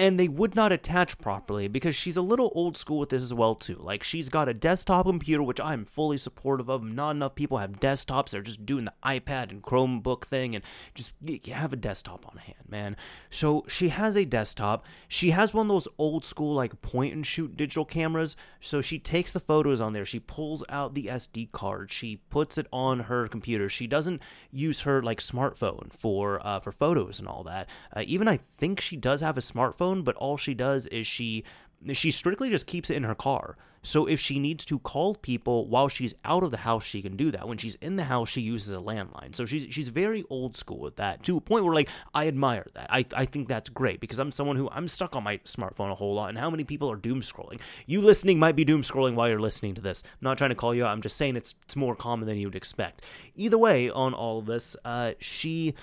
and 0.00 0.18
they 0.18 0.28
would 0.28 0.56
not 0.56 0.72
attach 0.72 1.18
properly 1.18 1.68
because 1.68 1.94
she's 1.94 2.16
a 2.16 2.22
little 2.22 2.50
old 2.54 2.74
school 2.78 2.98
with 2.98 3.10
this 3.10 3.22
as 3.22 3.34
well 3.34 3.54
too. 3.54 3.76
Like 3.78 4.02
she's 4.02 4.30
got 4.30 4.48
a 4.48 4.54
desktop 4.54 5.04
computer, 5.04 5.42
which 5.42 5.60
I'm 5.60 5.84
fully 5.84 6.16
supportive 6.16 6.70
of. 6.70 6.82
Not 6.82 7.10
enough 7.10 7.34
people 7.34 7.58
have 7.58 7.80
desktops; 7.80 8.30
they're 8.30 8.40
just 8.40 8.64
doing 8.64 8.86
the 8.86 8.94
iPad 9.04 9.50
and 9.50 9.62
Chromebook 9.62 10.24
thing, 10.24 10.54
and 10.54 10.64
just 10.94 11.12
have 11.52 11.74
a 11.74 11.76
desktop 11.76 12.26
on 12.26 12.38
hand, 12.38 12.64
man. 12.66 12.96
So 13.28 13.66
she 13.68 13.90
has 13.90 14.16
a 14.16 14.24
desktop. 14.24 14.86
She 15.06 15.32
has 15.32 15.52
one 15.52 15.66
of 15.66 15.68
those 15.68 15.88
old 15.98 16.24
school 16.24 16.54
like 16.54 16.80
point 16.80 17.12
and 17.12 17.26
shoot 17.26 17.54
digital 17.54 17.84
cameras. 17.84 18.36
So 18.58 18.80
she 18.80 18.98
takes 18.98 19.34
the 19.34 19.40
photos 19.40 19.82
on 19.82 19.92
there. 19.92 20.06
She 20.06 20.18
pulls 20.18 20.64
out 20.70 20.94
the 20.94 21.08
SD 21.12 21.52
card. 21.52 21.92
She 21.92 22.16
puts 22.30 22.56
it 22.56 22.66
on 22.72 23.00
her 23.00 23.28
computer. 23.28 23.68
She 23.68 23.86
doesn't 23.86 24.22
use 24.50 24.80
her 24.82 25.02
like 25.02 25.20
smartphone 25.20 25.92
for 25.92 26.44
uh, 26.46 26.60
for 26.60 26.72
photos 26.72 27.18
and 27.18 27.28
all 27.28 27.44
that. 27.44 27.68
Uh, 27.94 28.02
even 28.06 28.28
I 28.28 28.38
think 28.38 28.80
she 28.80 28.96
does 28.96 29.20
have 29.20 29.36
a 29.36 29.42
smartphone 29.42 29.89
phone, 29.90 30.02
but 30.02 30.16
all 30.16 30.36
she 30.36 30.54
does 30.54 30.86
is 30.88 31.06
she 31.06 31.44
she 31.92 32.10
strictly 32.10 32.50
just 32.50 32.66
keeps 32.66 32.90
it 32.90 32.96
in 32.96 33.04
her 33.04 33.14
car. 33.14 33.56
So 33.82 34.04
if 34.04 34.20
she 34.20 34.38
needs 34.38 34.66
to 34.66 34.78
call 34.78 35.14
people 35.14 35.66
while 35.66 35.88
she's 35.88 36.14
out 36.26 36.42
of 36.42 36.50
the 36.50 36.58
house, 36.58 36.84
she 36.84 37.00
can 37.00 37.16
do 37.16 37.30
that. 37.30 37.48
When 37.48 37.56
she's 37.56 37.76
in 37.76 37.96
the 37.96 38.04
house, 38.04 38.28
she 38.28 38.42
uses 38.42 38.74
a 38.74 38.76
landline. 38.76 39.34
So 39.34 39.46
she's 39.46 39.72
she's 39.74 39.88
very 39.88 40.22
old 40.28 40.54
school 40.58 40.80
with 40.80 40.96
that 40.96 41.22
to 41.22 41.38
a 41.38 41.40
point 41.40 41.64
where 41.64 41.74
like 41.74 41.88
I 42.12 42.28
admire 42.28 42.66
that. 42.74 42.88
I 42.90 43.06
I 43.14 43.24
think 43.24 43.48
that's 43.48 43.70
great 43.70 43.98
because 44.00 44.18
I'm 44.18 44.30
someone 44.30 44.56
who 44.56 44.68
I'm 44.70 44.86
stuck 44.86 45.16
on 45.16 45.24
my 45.24 45.38
smartphone 45.38 45.90
a 45.90 45.94
whole 45.94 46.14
lot. 46.14 46.28
And 46.28 46.36
how 46.36 46.50
many 46.50 46.64
people 46.64 46.90
are 46.92 46.96
doom 46.96 47.22
scrolling? 47.22 47.60
You 47.86 48.02
listening 48.02 48.38
might 48.38 48.56
be 48.56 48.66
doom 48.66 48.82
scrolling 48.82 49.14
while 49.14 49.30
you're 49.30 49.40
listening 49.40 49.74
to 49.76 49.80
this. 49.80 50.02
I'm 50.04 50.18
not 50.20 50.36
trying 50.36 50.50
to 50.50 50.56
call 50.56 50.74
you 50.74 50.84
out. 50.84 50.90
I'm 50.90 51.00
just 51.00 51.16
saying 51.16 51.36
it's 51.36 51.54
it's 51.64 51.76
more 51.76 51.96
common 51.96 52.28
than 52.28 52.36
you 52.36 52.48
would 52.48 52.56
expect. 52.56 53.00
Either 53.34 53.56
way, 53.56 53.88
on 53.88 54.12
all 54.12 54.40
of 54.40 54.44
this, 54.44 54.76
uh, 54.84 55.12
she 55.20 55.74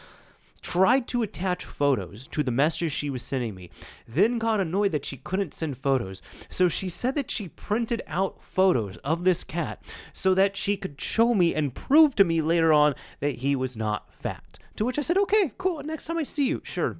tried 0.62 1.08
to 1.10 1.24
attach 1.24 1.66
photos 1.66 2.28
to 2.28 2.44
the 2.44 2.52
messages 2.52 2.92
she 2.92 3.10
was 3.10 3.24
sending 3.24 3.56
me, 3.56 3.70
then 4.08 4.38
got 4.38 4.60
annoyed 4.60 4.92
that 4.92 5.06
she 5.06 5.18
couldn't 5.18 5.54
send 5.54 5.78
photos. 5.78 6.22
So 6.50 6.68
she 6.68 6.90
said 6.90 7.16
that 7.16 7.32
she 7.32 7.48
printed 7.50 8.02
out 8.08 8.42
photos 8.42 8.98
of 8.98 9.24
this 9.24 9.44
cat 9.44 9.84
so 10.14 10.34
that 10.34 10.58
she 10.58 10.78
could 10.78 11.00
show 11.00 11.34
me 11.34 11.54
and 11.54 11.74
prove 11.74 12.16
to 12.16 12.24
me 12.24 12.42
later 12.42 12.74
on 12.74 12.96
that 13.20 13.36
he 13.36 13.56
was 13.56 13.78
not 13.78 14.14
fat. 14.14 14.60
To 14.78 14.86
which 14.86 15.00
I 15.00 15.02
said, 15.02 15.18
okay, 15.18 15.52
cool, 15.58 15.82
next 15.84 16.06
time 16.06 16.18
I 16.18 16.24
see 16.24 16.48
you, 16.48 16.62
sure 16.64 16.98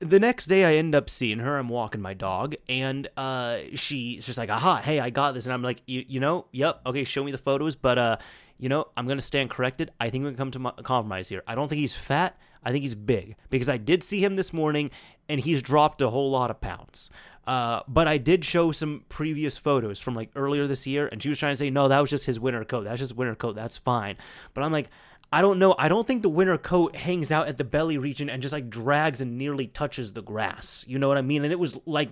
the 0.00 0.20
next 0.20 0.46
day 0.46 0.64
I 0.64 0.74
end 0.74 0.94
up 0.94 1.10
seeing 1.10 1.40
her. 1.40 1.56
I'm 1.56 1.68
walking 1.68 2.00
my 2.00 2.14
dog, 2.14 2.54
and 2.68 3.08
uh, 3.16 3.58
she's 3.74 4.26
just 4.26 4.38
like, 4.38 4.50
"Aha, 4.50 4.76
hey, 4.76 5.00
I 5.00 5.10
got 5.10 5.34
this." 5.34 5.46
And 5.46 5.52
I'm 5.52 5.62
like, 5.62 5.82
"You, 5.86 6.20
know, 6.20 6.46
yep, 6.52 6.80
okay, 6.86 7.04
show 7.04 7.24
me 7.24 7.32
the 7.32 7.38
photos." 7.38 7.74
But 7.74 7.98
uh, 7.98 8.16
you 8.58 8.68
know, 8.68 8.86
I'm 8.96 9.06
going 9.06 9.18
to 9.18 9.22
stand 9.22 9.50
corrected. 9.50 9.90
I 10.00 10.10
think 10.10 10.24
we 10.24 10.30
can 10.30 10.36
come 10.36 10.50
to 10.52 10.74
a 10.78 10.82
compromise 10.82 11.28
here. 11.28 11.42
I 11.46 11.54
don't 11.54 11.68
think 11.68 11.80
he's 11.80 11.94
fat. 11.94 12.36
I 12.64 12.72
think 12.72 12.82
he's 12.82 12.94
big 12.94 13.36
because 13.50 13.68
I 13.68 13.76
did 13.76 14.02
see 14.02 14.22
him 14.22 14.34
this 14.34 14.52
morning 14.52 14.90
and 15.28 15.40
he's 15.40 15.62
dropped 15.62 16.00
a 16.02 16.10
whole 16.10 16.30
lot 16.30 16.50
of 16.50 16.60
pounds. 16.60 17.10
Uh, 17.46 17.80
but 17.88 18.06
I 18.06 18.18
did 18.18 18.44
show 18.44 18.72
some 18.72 19.04
previous 19.08 19.56
photos 19.56 20.00
from 20.00 20.14
like 20.14 20.30
earlier 20.36 20.66
this 20.66 20.86
year, 20.86 21.08
and 21.10 21.22
she 21.22 21.30
was 21.30 21.38
trying 21.38 21.52
to 21.52 21.56
say, 21.56 21.70
no, 21.70 21.88
that 21.88 21.98
was 21.98 22.10
just 22.10 22.26
his 22.26 22.38
winter 22.38 22.64
coat. 22.64 22.84
That's 22.84 22.98
just 22.98 23.16
winter 23.16 23.34
coat. 23.34 23.54
That's 23.54 23.78
fine. 23.78 24.16
But 24.52 24.64
I'm 24.64 24.72
like, 24.72 24.90
I 25.32 25.40
don't 25.40 25.58
know. 25.58 25.74
I 25.78 25.88
don't 25.88 26.06
think 26.06 26.22
the 26.22 26.28
winter 26.28 26.58
coat 26.58 26.94
hangs 26.96 27.30
out 27.30 27.48
at 27.48 27.56
the 27.56 27.64
belly 27.64 27.96
region 27.96 28.28
and 28.28 28.42
just 28.42 28.52
like 28.52 28.68
drags 28.68 29.20
and 29.20 29.38
nearly 29.38 29.66
touches 29.66 30.12
the 30.12 30.22
grass. 30.22 30.84
You 30.88 30.98
know 30.98 31.08
what 31.08 31.16
I 31.16 31.22
mean? 31.22 31.44
And 31.44 31.52
it 31.52 31.58
was 31.58 31.78
like 31.86 32.10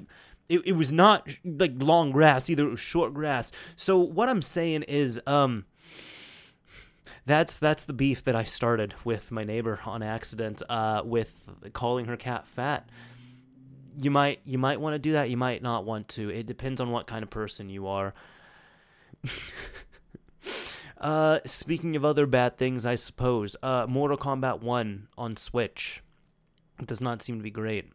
it, 0.48 0.66
it 0.66 0.72
was 0.72 0.92
not 0.92 1.28
like 1.44 1.72
long 1.76 2.12
grass 2.12 2.48
either 2.48 2.66
it 2.66 2.70
was 2.70 2.80
short 2.80 3.12
grass 3.12 3.50
so 3.74 3.98
what 3.98 4.28
i'm 4.28 4.42
saying 4.42 4.82
is 4.84 5.20
um 5.26 5.64
that's 7.26 7.58
that's 7.58 7.84
the 7.84 7.92
beef 7.92 8.24
that 8.24 8.36
I 8.36 8.44
started 8.44 8.94
with 9.04 9.30
my 9.30 9.44
neighbor 9.44 9.80
on 9.84 10.02
accident 10.02 10.62
uh, 10.68 11.02
with 11.04 11.48
calling 11.72 12.06
her 12.06 12.16
cat 12.16 12.46
fat. 12.46 12.88
You 14.00 14.10
might 14.10 14.40
you 14.44 14.58
might 14.58 14.80
want 14.80 14.94
to 14.94 14.98
do 14.98 15.12
that. 15.12 15.28
You 15.28 15.36
might 15.36 15.62
not 15.62 15.84
want 15.84 16.08
to. 16.10 16.30
It 16.30 16.46
depends 16.46 16.80
on 16.80 16.90
what 16.90 17.06
kind 17.06 17.22
of 17.22 17.30
person 17.30 17.68
you 17.68 17.88
are. 17.88 18.14
uh, 21.00 21.40
speaking 21.44 21.96
of 21.96 22.04
other 22.04 22.26
bad 22.26 22.58
things, 22.58 22.86
I 22.86 22.94
suppose 22.94 23.56
uh, 23.62 23.86
Mortal 23.88 24.16
Kombat 24.16 24.60
One 24.60 25.08
on 25.18 25.36
Switch 25.36 26.02
it 26.78 26.86
does 26.86 27.00
not 27.00 27.22
seem 27.22 27.38
to 27.38 27.42
be 27.42 27.50
great. 27.50 27.90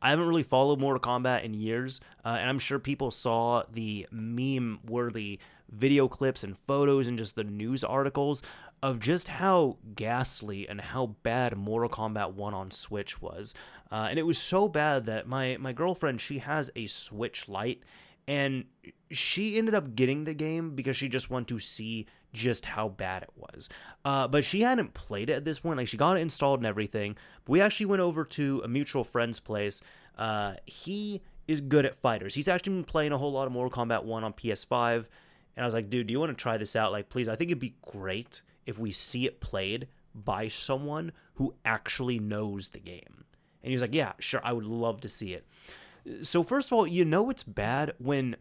I 0.00 0.10
haven't 0.10 0.28
really 0.28 0.44
followed 0.44 0.78
Mortal 0.78 1.00
Kombat 1.00 1.42
in 1.42 1.54
years, 1.54 2.00
uh, 2.24 2.36
and 2.38 2.48
I'm 2.48 2.60
sure 2.60 2.78
people 2.78 3.10
saw 3.10 3.64
the 3.72 4.06
meme 4.12 4.78
worthy 4.86 5.40
video 5.70 6.08
clips 6.08 6.44
and 6.44 6.56
photos 6.56 7.06
and 7.06 7.18
just 7.18 7.34
the 7.34 7.44
news 7.44 7.84
articles 7.84 8.42
of 8.82 9.00
just 9.00 9.28
how 9.28 9.76
ghastly 9.94 10.68
and 10.68 10.80
how 10.80 11.06
bad 11.22 11.56
Mortal 11.56 11.88
Kombat 11.88 12.34
1 12.34 12.54
on 12.54 12.70
Switch 12.70 13.20
was. 13.20 13.54
Uh, 13.90 14.06
and 14.10 14.18
it 14.18 14.26
was 14.26 14.38
so 14.38 14.68
bad 14.68 15.06
that 15.06 15.26
my, 15.26 15.56
my 15.58 15.72
girlfriend, 15.72 16.20
she 16.20 16.38
has 16.38 16.70
a 16.76 16.86
Switch 16.86 17.48
Lite, 17.48 17.82
and 18.28 18.64
she 19.10 19.56
ended 19.56 19.74
up 19.74 19.94
getting 19.94 20.24
the 20.24 20.34
game 20.34 20.74
because 20.74 20.96
she 20.96 21.08
just 21.08 21.30
wanted 21.30 21.48
to 21.48 21.58
see 21.58 22.06
just 22.32 22.66
how 22.66 22.88
bad 22.88 23.22
it 23.22 23.30
was. 23.34 23.68
Uh, 24.04 24.28
but 24.28 24.44
she 24.44 24.60
hadn't 24.60 24.94
played 24.94 25.30
it 25.30 25.34
at 25.34 25.44
this 25.44 25.60
point. 25.60 25.78
Like, 25.78 25.88
she 25.88 25.96
got 25.96 26.16
it 26.16 26.20
installed 26.20 26.60
and 26.60 26.66
everything. 26.66 27.16
But 27.44 27.52
we 27.52 27.60
actually 27.60 27.86
went 27.86 28.02
over 28.02 28.24
to 28.24 28.60
a 28.64 28.68
mutual 28.68 29.02
friend's 29.02 29.40
place. 29.40 29.80
Uh, 30.16 30.54
he 30.66 31.22
is 31.48 31.62
good 31.62 31.86
at 31.86 31.96
fighters. 31.96 32.34
He's 32.34 32.48
actually 32.48 32.74
been 32.74 32.84
playing 32.84 33.12
a 33.12 33.18
whole 33.18 33.32
lot 33.32 33.46
of 33.46 33.52
Mortal 33.52 33.84
Kombat 33.84 34.04
1 34.04 34.24
on 34.24 34.32
PS5. 34.34 35.06
And 35.58 35.64
I 35.64 35.66
was 35.66 35.74
like, 35.74 35.90
dude, 35.90 36.06
do 36.06 36.12
you 36.12 36.20
want 36.20 36.30
to 36.30 36.40
try 36.40 36.56
this 36.56 36.76
out? 36.76 36.92
Like, 36.92 37.08
please, 37.08 37.28
I 37.28 37.34
think 37.34 37.50
it'd 37.50 37.58
be 37.58 37.74
great 37.82 38.42
if 38.64 38.78
we 38.78 38.92
see 38.92 39.26
it 39.26 39.40
played 39.40 39.88
by 40.14 40.46
someone 40.46 41.10
who 41.34 41.52
actually 41.64 42.20
knows 42.20 42.68
the 42.68 42.78
game. 42.78 43.24
And 43.64 43.70
he 43.70 43.72
was 43.72 43.82
like, 43.82 43.92
yeah, 43.92 44.12
sure, 44.20 44.40
I 44.44 44.52
would 44.52 44.64
love 44.64 45.00
to 45.00 45.08
see 45.08 45.34
it. 45.34 45.44
So, 46.22 46.44
first 46.44 46.68
of 46.68 46.74
all, 46.74 46.86
you 46.86 47.04
know 47.04 47.28
it's 47.28 47.42
bad 47.42 47.92
when 47.98 48.36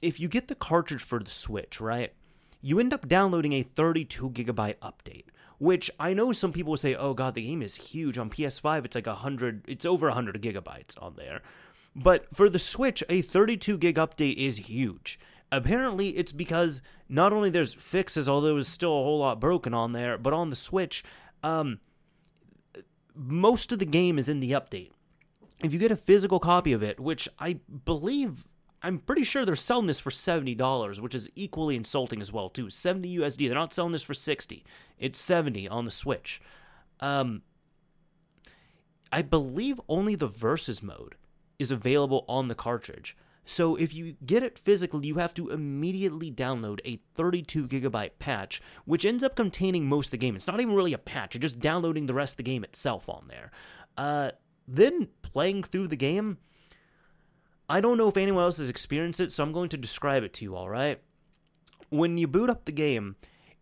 if 0.00 0.20
you 0.20 0.28
get 0.28 0.46
the 0.46 0.54
cartridge 0.54 1.02
for 1.02 1.18
the 1.18 1.30
Switch, 1.30 1.80
right? 1.80 2.12
You 2.60 2.78
end 2.78 2.94
up 2.94 3.08
downloading 3.08 3.54
a 3.54 3.64
32 3.64 4.30
gigabyte 4.30 4.76
update, 4.76 5.24
which 5.58 5.90
I 5.98 6.14
know 6.14 6.30
some 6.30 6.52
people 6.52 6.70
will 6.70 6.76
say, 6.76 6.94
oh 6.94 7.12
god, 7.12 7.34
the 7.34 7.44
game 7.44 7.62
is 7.62 7.74
huge. 7.74 8.18
On 8.18 8.30
PS5, 8.30 8.84
it's 8.84 8.94
like 8.94 9.08
100, 9.08 9.64
it's 9.66 9.84
over 9.84 10.06
100 10.06 10.40
gigabytes 10.40 10.94
on 11.02 11.16
there. 11.16 11.42
But 11.96 12.28
for 12.32 12.48
the 12.48 12.60
Switch, 12.60 13.02
a 13.08 13.20
32 13.20 13.78
gig 13.78 13.96
update 13.96 14.36
is 14.36 14.58
huge 14.58 15.18
apparently 15.52 16.08
it's 16.16 16.32
because 16.32 16.80
not 17.08 17.32
only 17.32 17.50
there's 17.50 17.74
fixes, 17.74 18.28
although 18.28 18.54
there's 18.54 18.66
still 18.66 18.98
a 18.98 19.04
whole 19.04 19.18
lot 19.18 19.38
broken 19.38 19.74
on 19.74 19.92
there, 19.92 20.18
but 20.18 20.32
on 20.32 20.48
the 20.48 20.56
Switch, 20.56 21.04
um, 21.44 21.78
most 23.14 23.70
of 23.70 23.78
the 23.78 23.84
game 23.84 24.18
is 24.18 24.28
in 24.28 24.40
the 24.40 24.52
update. 24.52 24.90
If 25.62 25.72
you 25.72 25.78
get 25.78 25.92
a 25.92 25.96
physical 25.96 26.40
copy 26.40 26.72
of 26.72 26.82
it, 26.82 26.98
which 26.98 27.28
I 27.38 27.60
believe, 27.84 28.48
I'm 28.82 28.98
pretty 28.98 29.22
sure 29.22 29.44
they're 29.44 29.54
selling 29.54 29.86
this 29.86 30.00
for 30.00 30.10
seventy 30.10 30.56
dollars, 30.56 31.00
which 31.00 31.14
is 31.14 31.28
equally 31.36 31.76
insulting 31.76 32.20
as 32.20 32.32
well 32.32 32.48
too. 32.48 32.68
Seventy 32.70 33.16
USD. 33.18 33.46
They're 33.46 33.54
not 33.54 33.74
selling 33.74 33.92
this 33.92 34.02
for 34.02 34.14
sixty. 34.14 34.64
It's 34.98 35.20
seventy 35.20 35.68
on 35.68 35.84
the 35.84 35.92
Switch. 35.92 36.40
Um, 36.98 37.42
I 39.12 39.22
believe 39.22 39.80
only 39.88 40.16
the 40.16 40.26
versus 40.26 40.82
mode 40.82 41.14
is 41.58 41.70
available 41.70 42.24
on 42.26 42.48
the 42.48 42.54
cartridge. 42.56 43.16
So 43.44 43.74
if 43.74 43.92
you 43.92 44.14
get 44.24 44.42
it 44.42 44.58
physically, 44.58 45.08
you 45.08 45.16
have 45.16 45.34
to 45.34 45.50
immediately 45.50 46.30
download 46.30 46.80
a 46.84 47.00
32 47.14 47.66
gigabyte 47.66 48.12
patch, 48.18 48.62
which 48.84 49.04
ends 49.04 49.24
up 49.24 49.34
containing 49.34 49.88
most 49.88 50.06
of 50.06 50.10
the 50.12 50.18
game. 50.18 50.36
It's 50.36 50.46
not 50.46 50.60
even 50.60 50.74
really 50.74 50.92
a 50.92 50.98
patch, 50.98 51.34
you're 51.34 51.40
just 51.40 51.58
downloading 51.58 52.06
the 52.06 52.14
rest 52.14 52.34
of 52.34 52.36
the 52.38 52.42
game 52.44 52.64
itself 52.64 53.08
on 53.08 53.26
there. 53.28 53.50
Uh, 53.96 54.30
then 54.68 55.08
playing 55.22 55.64
through 55.64 55.88
the 55.88 55.96
game, 55.96 56.38
I 57.68 57.80
don't 57.80 57.98
know 57.98 58.08
if 58.08 58.16
anyone 58.16 58.44
else 58.44 58.58
has 58.58 58.68
experienced 58.68 59.20
it, 59.20 59.32
so 59.32 59.42
I'm 59.42 59.52
going 59.52 59.70
to 59.70 59.76
describe 59.76 60.22
it 60.22 60.34
to 60.34 60.44
you, 60.44 60.56
alright? 60.56 61.00
When 61.90 62.18
you 62.18 62.28
boot 62.28 62.50
up 62.50 62.64
the 62.64 62.72
game, 62.72 63.16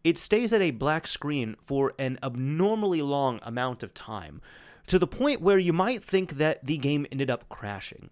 it 0.04 0.18
stays 0.18 0.52
at 0.52 0.62
a 0.62 0.72
black 0.72 1.06
screen 1.06 1.56
for 1.62 1.94
an 1.98 2.18
abnormally 2.22 3.02
long 3.02 3.40
amount 3.42 3.82
of 3.82 3.94
time, 3.94 4.40
to 4.88 4.98
the 4.98 5.06
point 5.06 5.40
where 5.40 5.58
you 5.58 5.72
might 5.72 6.04
think 6.04 6.34
that 6.34 6.66
the 6.66 6.76
game 6.76 7.06
ended 7.12 7.30
up 7.30 7.48
crashing. 7.48 8.10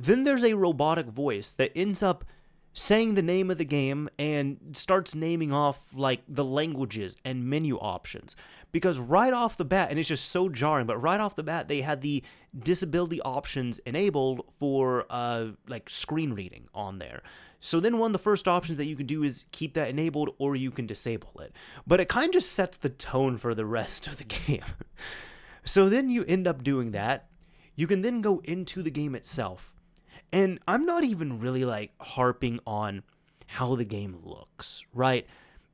Then 0.00 0.24
there's 0.24 0.44
a 0.44 0.54
robotic 0.54 1.08
voice 1.08 1.52
that 1.54 1.72
ends 1.76 2.02
up 2.02 2.24
saying 2.72 3.16
the 3.16 3.22
name 3.22 3.50
of 3.50 3.58
the 3.58 3.66
game 3.66 4.08
and 4.18 4.56
starts 4.72 5.14
naming 5.14 5.52
off 5.52 5.78
like 5.94 6.22
the 6.26 6.44
languages 6.44 7.18
and 7.22 7.44
menu 7.44 7.76
options. 7.76 8.34
Because 8.72 8.98
right 8.98 9.34
off 9.34 9.58
the 9.58 9.64
bat 9.66 9.90
and 9.90 9.98
it's 9.98 10.08
just 10.08 10.30
so 10.30 10.48
jarring 10.48 10.86
but 10.86 10.96
right 10.96 11.20
off 11.20 11.36
the 11.36 11.42
bat 11.42 11.68
they 11.68 11.82
had 11.82 12.00
the 12.00 12.24
disability 12.58 13.20
options 13.20 13.78
enabled 13.80 14.46
for 14.58 15.04
uh 15.10 15.48
like 15.68 15.90
screen 15.90 16.32
reading 16.32 16.66
on 16.74 16.98
there. 16.98 17.22
So 17.60 17.78
then 17.78 17.98
one 17.98 18.08
of 18.08 18.12
the 18.14 18.20
first 18.20 18.48
options 18.48 18.78
that 18.78 18.86
you 18.86 18.96
can 18.96 19.06
do 19.06 19.22
is 19.22 19.44
keep 19.52 19.74
that 19.74 19.90
enabled 19.90 20.30
or 20.38 20.56
you 20.56 20.70
can 20.70 20.86
disable 20.86 21.40
it. 21.40 21.52
But 21.86 22.00
it 22.00 22.08
kind 22.08 22.28
of 22.28 22.32
just 22.32 22.52
sets 22.52 22.78
the 22.78 22.88
tone 22.88 23.36
for 23.36 23.54
the 23.54 23.66
rest 23.66 24.06
of 24.06 24.16
the 24.16 24.24
game. 24.46 24.64
So 25.62 25.90
then 25.90 26.08
you 26.08 26.24
end 26.24 26.46
up 26.46 26.64
doing 26.64 26.92
that. 26.92 27.26
You 27.74 27.86
can 27.86 28.00
then 28.00 28.22
go 28.22 28.40
into 28.44 28.82
the 28.82 28.90
game 28.90 29.14
itself 29.14 29.76
and 30.32 30.58
I'm 30.66 30.84
not 30.86 31.04
even 31.04 31.40
really 31.40 31.64
like 31.64 31.92
harping 32.00 32.60
on 32.66 33.02
how 33.46 33.74
the 33.74 33.84
game 33.84 34.18
looks, 34.24 34.84
right? 34.94 35.26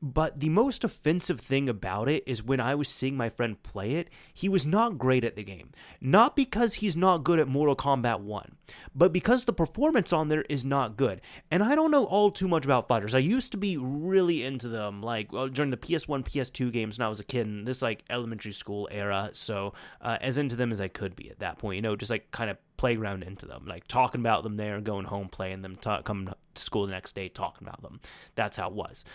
But 0.02 0.40
the 0.40 0.50
most 0.50 0.84
offensive 0.84 1.40
thing 1.40 1.70
about 1.70 2.08
it 2.08 2.22
is 2.26 2.42
when 2.42 2.60
I 2.60 2.74
was 2.74 2.88
seeing 2.88 3.16
my 3.16 3.30
friend 3.30 3.62
play 3.62 3.92
it, 3.92 4.10
he 4.32 4.46
was 4.46 4.66
not 4.66 4.98
great 4.98 5.24
at 5.24 5.36
the 5.36 5.42
game. 5.42 5.70
Not 6.02 6.36
because 6.36 6.74
he's 6.74 6.94
not 6.94 7.24
good 7.24 7.38
at 7.38 7.48
Mortal 7.48 7.74
Kombat 7.74 8.20
1, 8.20 8.56
but 8.94 9.10
because 9.10 9.44
the 9.44 9.54
performance 9.54 10.12
on 10.12 10.28
there 10.28 10.42
is 10.50 10.66
not 10.66 10.98
good. 10.98 11.22
And 11.50 11.62
I 11.62 11.74
don't 11.74 11.90
know 11.90 12.04
all 12.04 12.30
too 12.30 12.46
much 12.46 12.66
about 12.66 12.88
fighters. 12.88 13.14
I 13.14 13.20
used 13.20 13.52
to 13.52 13.58
be 13.58 13.78
really 13.78 14.44
into 14.44 14.68
them, 14.68 15.02
like 15.02 15.32
well, 15.32 15.48
during 15.48 15.70
the 15.70 15.78
PS1, 15.78 16.24
PS2 16.24 16.70
games 16.72 16.98
when 16.98 17.06
I 17.06 17.08
was 17.08 17.20
a 17.20 17.24
kid 17.24 17.46
in 17.46 17.64
this 17.64 17.80
like 17.80 18.04
elementary 18.10 18.52
school 18.52 18.88
era. 18.92 19.30
So 19.32 19.72
uh, 20.02 20.18
as 20.20 20.36
into 20.36 20.56
them 20.56 20.72
as 20.72 20.80
I 20.80 20.88
could 20.88 21.16
be 21.16 21.30
at 21.30 21.38
that 21.38 21.56
point, 21.58 21.76
you 21.76 21.82
know, 21.82 21.96
just 21.96 22.10
like 22.10 22.30
kind 22.32 22.50
of 22.50 22.58
playground 22.76 23.22
into 23.22 23.46
them, 23.46 23.64
like 23.66 23.88
talking 23.88 24.20
about 24.20 24.42
them 24.42 24.56
there, 24.56 24.78
going 24.82 25.06
home, 25.06 25.30
playing 25.30 25.62
them, 25.62 25.76
ta- 25.76 26.02
coming 26.02 26.26
to 26.26 26.62
school 26.62 26.84
the 26.84 26.92
next 26.92 27.14
day, 27.14 27.30
talking 27.30 27.66
about 27.66 27.80
them. 27.80 27.98
That's 28.34 28.58
how 28.58 28.68
it 28.68 28.74
was 28.74 29.06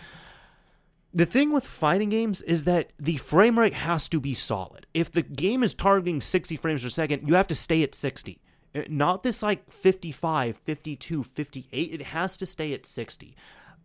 the 1.14 1.26
thing 1.26 1.52
with 1.52 1.66
fighting 1.66 2.08
games 2.08 2.40
is 2.42 2.64
that 2.64 2.92
the 2.98 3.16
frame 3.16 3.58
rate 3.58 3.74
has 3.74 4.08
to 4.10 4.20
be 4.20 4.34
solid. 4.34 4.86
If 4.94 5.10
the 5.10 5.22
game 5.22 5.62
is 5.62 5.74
targeting 5.74 6.20
60 6.20 6.56
frames 6.56 6.82
per 6.82 6.88
second, 6.88 7.28
you 7.28 7.34
have 7.34 7.48
to 7.48 7.54
stay 7.54 7.82
at 7.82 7.94
60. 7.94 8.40
Uh, 8.74 8.82
not 8.88 9.22
this 9.22 9.42
like 9.42 9.70
55, 9.70 10.56
52, 10.56 11.22
58. 11.22 11.92
It 11.92 12.02
has 12.02 12.36
to 12.38 12.46
stay 12.46 12.72
at 12.72 12.86
60. 12.86 13.36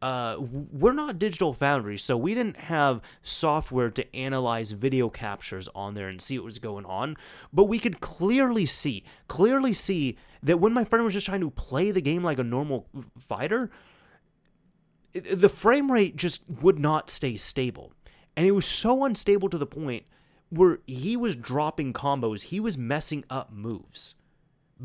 Uh, 0.01 0.38
we're 0.39 0.93
not 0.93 1.17
digital 1.17 1.53
foundry, 1.53 1.98
so 1.98 2.15
we 2.15 2.36
didn't 2.36 2.57
have 2.57 3.01
software 3.24 3.89
to 3.89 4.15
analyze 4.15 4.72
video 4.72 5.10
captures 5.10 5.67
on 5.74 5.96
there 5.96 6.07
and 6.07 6.22
see 6.22 6.38
what 6.38 6.46
was 6.46 6.60
going 6.60 6.86
on. 6.86 7.17
But 7.51 7.65
we 7.65 7.79
could 7.79 8.00
clearly 8.00 8.67
see, 8.67 9.03
clearly 9.27 9.74
see 9.74 10.17
that 10.43 10.60
when 10.60 10.74
my 10.74 10.86
friend 10.86 11.03
was 11.03 11.15
just 11.15 11.25
trying 11.25 11.41
to 11.41 11.50
play 11.50 11.91
the 11.91 12.01
game 12.01 12.24
like 12.24 12.38
a 12.38 12.43
normal 12.43 12.88
fighter, 13.17 13.72
the 15.13 15.49
frame 15.49 15.91
rate 15.91 16.15
just 16.15 16.41
would 16.61 16.79
not 16.79 17.09
stay 17.09 17.35
stable. 17.35 17.91
And 18.35 18.45
it 18.45 18.51
was 18.51 18.65
so 18.65 19.03
unstable 19.03 19.49
to 19.49 19.57
the 19.57 19.65
point 19.65 20.05
where 20.49 20.79
he 20.85 21.17
was 21.17 21.35
dropping 21.35 21.93
combos, 21.93 22.43
he 22.43 22.59
was 22.59 22.77
messing 22.77 23.23
up 23.29 23.51
moves 23.51 24.15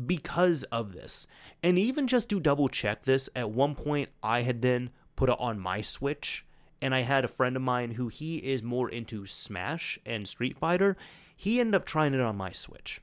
because 0.05 0.63
of 0.63 0.93
this. 0.93 1.27
And 1.61 1.77
even 1.77 2.07
just 2.07 2.29
to 2.29 2.39
double 2.39 2.67
check 2.67 3.03
this, 3.03 3.29
at 3.35 3.51
one 3.51 3.75
point 3.75 4.09
I 4.21 4.41
had 4.41 4.61
then 4.61 4.89
put 5.15 5.29
it 5.29 5.39
on 5.39 5.59
my 5.59 5.81
Switch, 5.81 6.45
and 6.81 6.93
I 6.93 7.01
had 7.01 7.23
a 7.23 7.29
friend 7.29 7.55
of 7.55 7.61
mine 7.61 7.91
who 7.91 8.07
he 8.07 8.37
is 8.37 8.63
more 8.63 8.89
into 8.89 9.25
Smash 9.25 9.99
and 10.05 10.27
Street 10.27 10.57
Fighter. 10.57 10.97
He 11.35 11.59
ended 11.59 11.75
up 11.75 11.85
trying 11.85 12.13
it 12.13 12.19
on 12.19 12.35
my 12.35 12.51
Switch. 12.51 13.01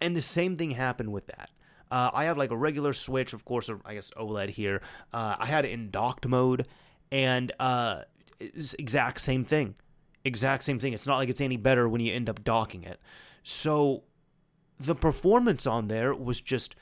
And 0.00 0.14
the 0.14 0.22
same 0.22 0.56
thing 0.56 0.72
happened 0.72 1.12
with 1.12 1.26
that. 1.26 1.50
Uh, 1.90 2.10
I 2.12 2.24
have 2.24 2.36
like 2.36 2.50
a 2.50 2.56
regular 2.56 2.92
Switch, 2.92 3.32
of 3.32 3.44
course, 3.44 3.70
I 3.84 3.94
guess 3.94 4.10
OLED 4.16 4.50
here. 4.50 4.82
Uh, 5.12 5.36
I 5.38 5.46
had 5.46 5.64
it 5.64 5.70
in 5.70 5.90
docked 5.90 6.26
mode, 6.26 6.66
and 7.10 7.52
uh, 7.58 8.02
exact 8.40 9.20
same 9.20 9.44
thing. 9.44 9.74
Exact 10.24 10.64
same 10.64 10.78
thing. 10.78 10.92
It's 10.92 11.06
not 11.06 11.16
like 11.16 11.28
it's 11.28 11.40
any 11.40 11.56
better 11.56 11.88
when 11.88 12.00
you 12.00 12.12
end 12.12 12.28
up 12.28 12.44
docking 12.44 12.84
it. 12.84 13.00
So 13.42 14.04
the 14.78 14.94
performance 14.94 15.66
on 15.66 15.88
there 15.88 16.14
was 16.14 16.40
just 16.40 16.74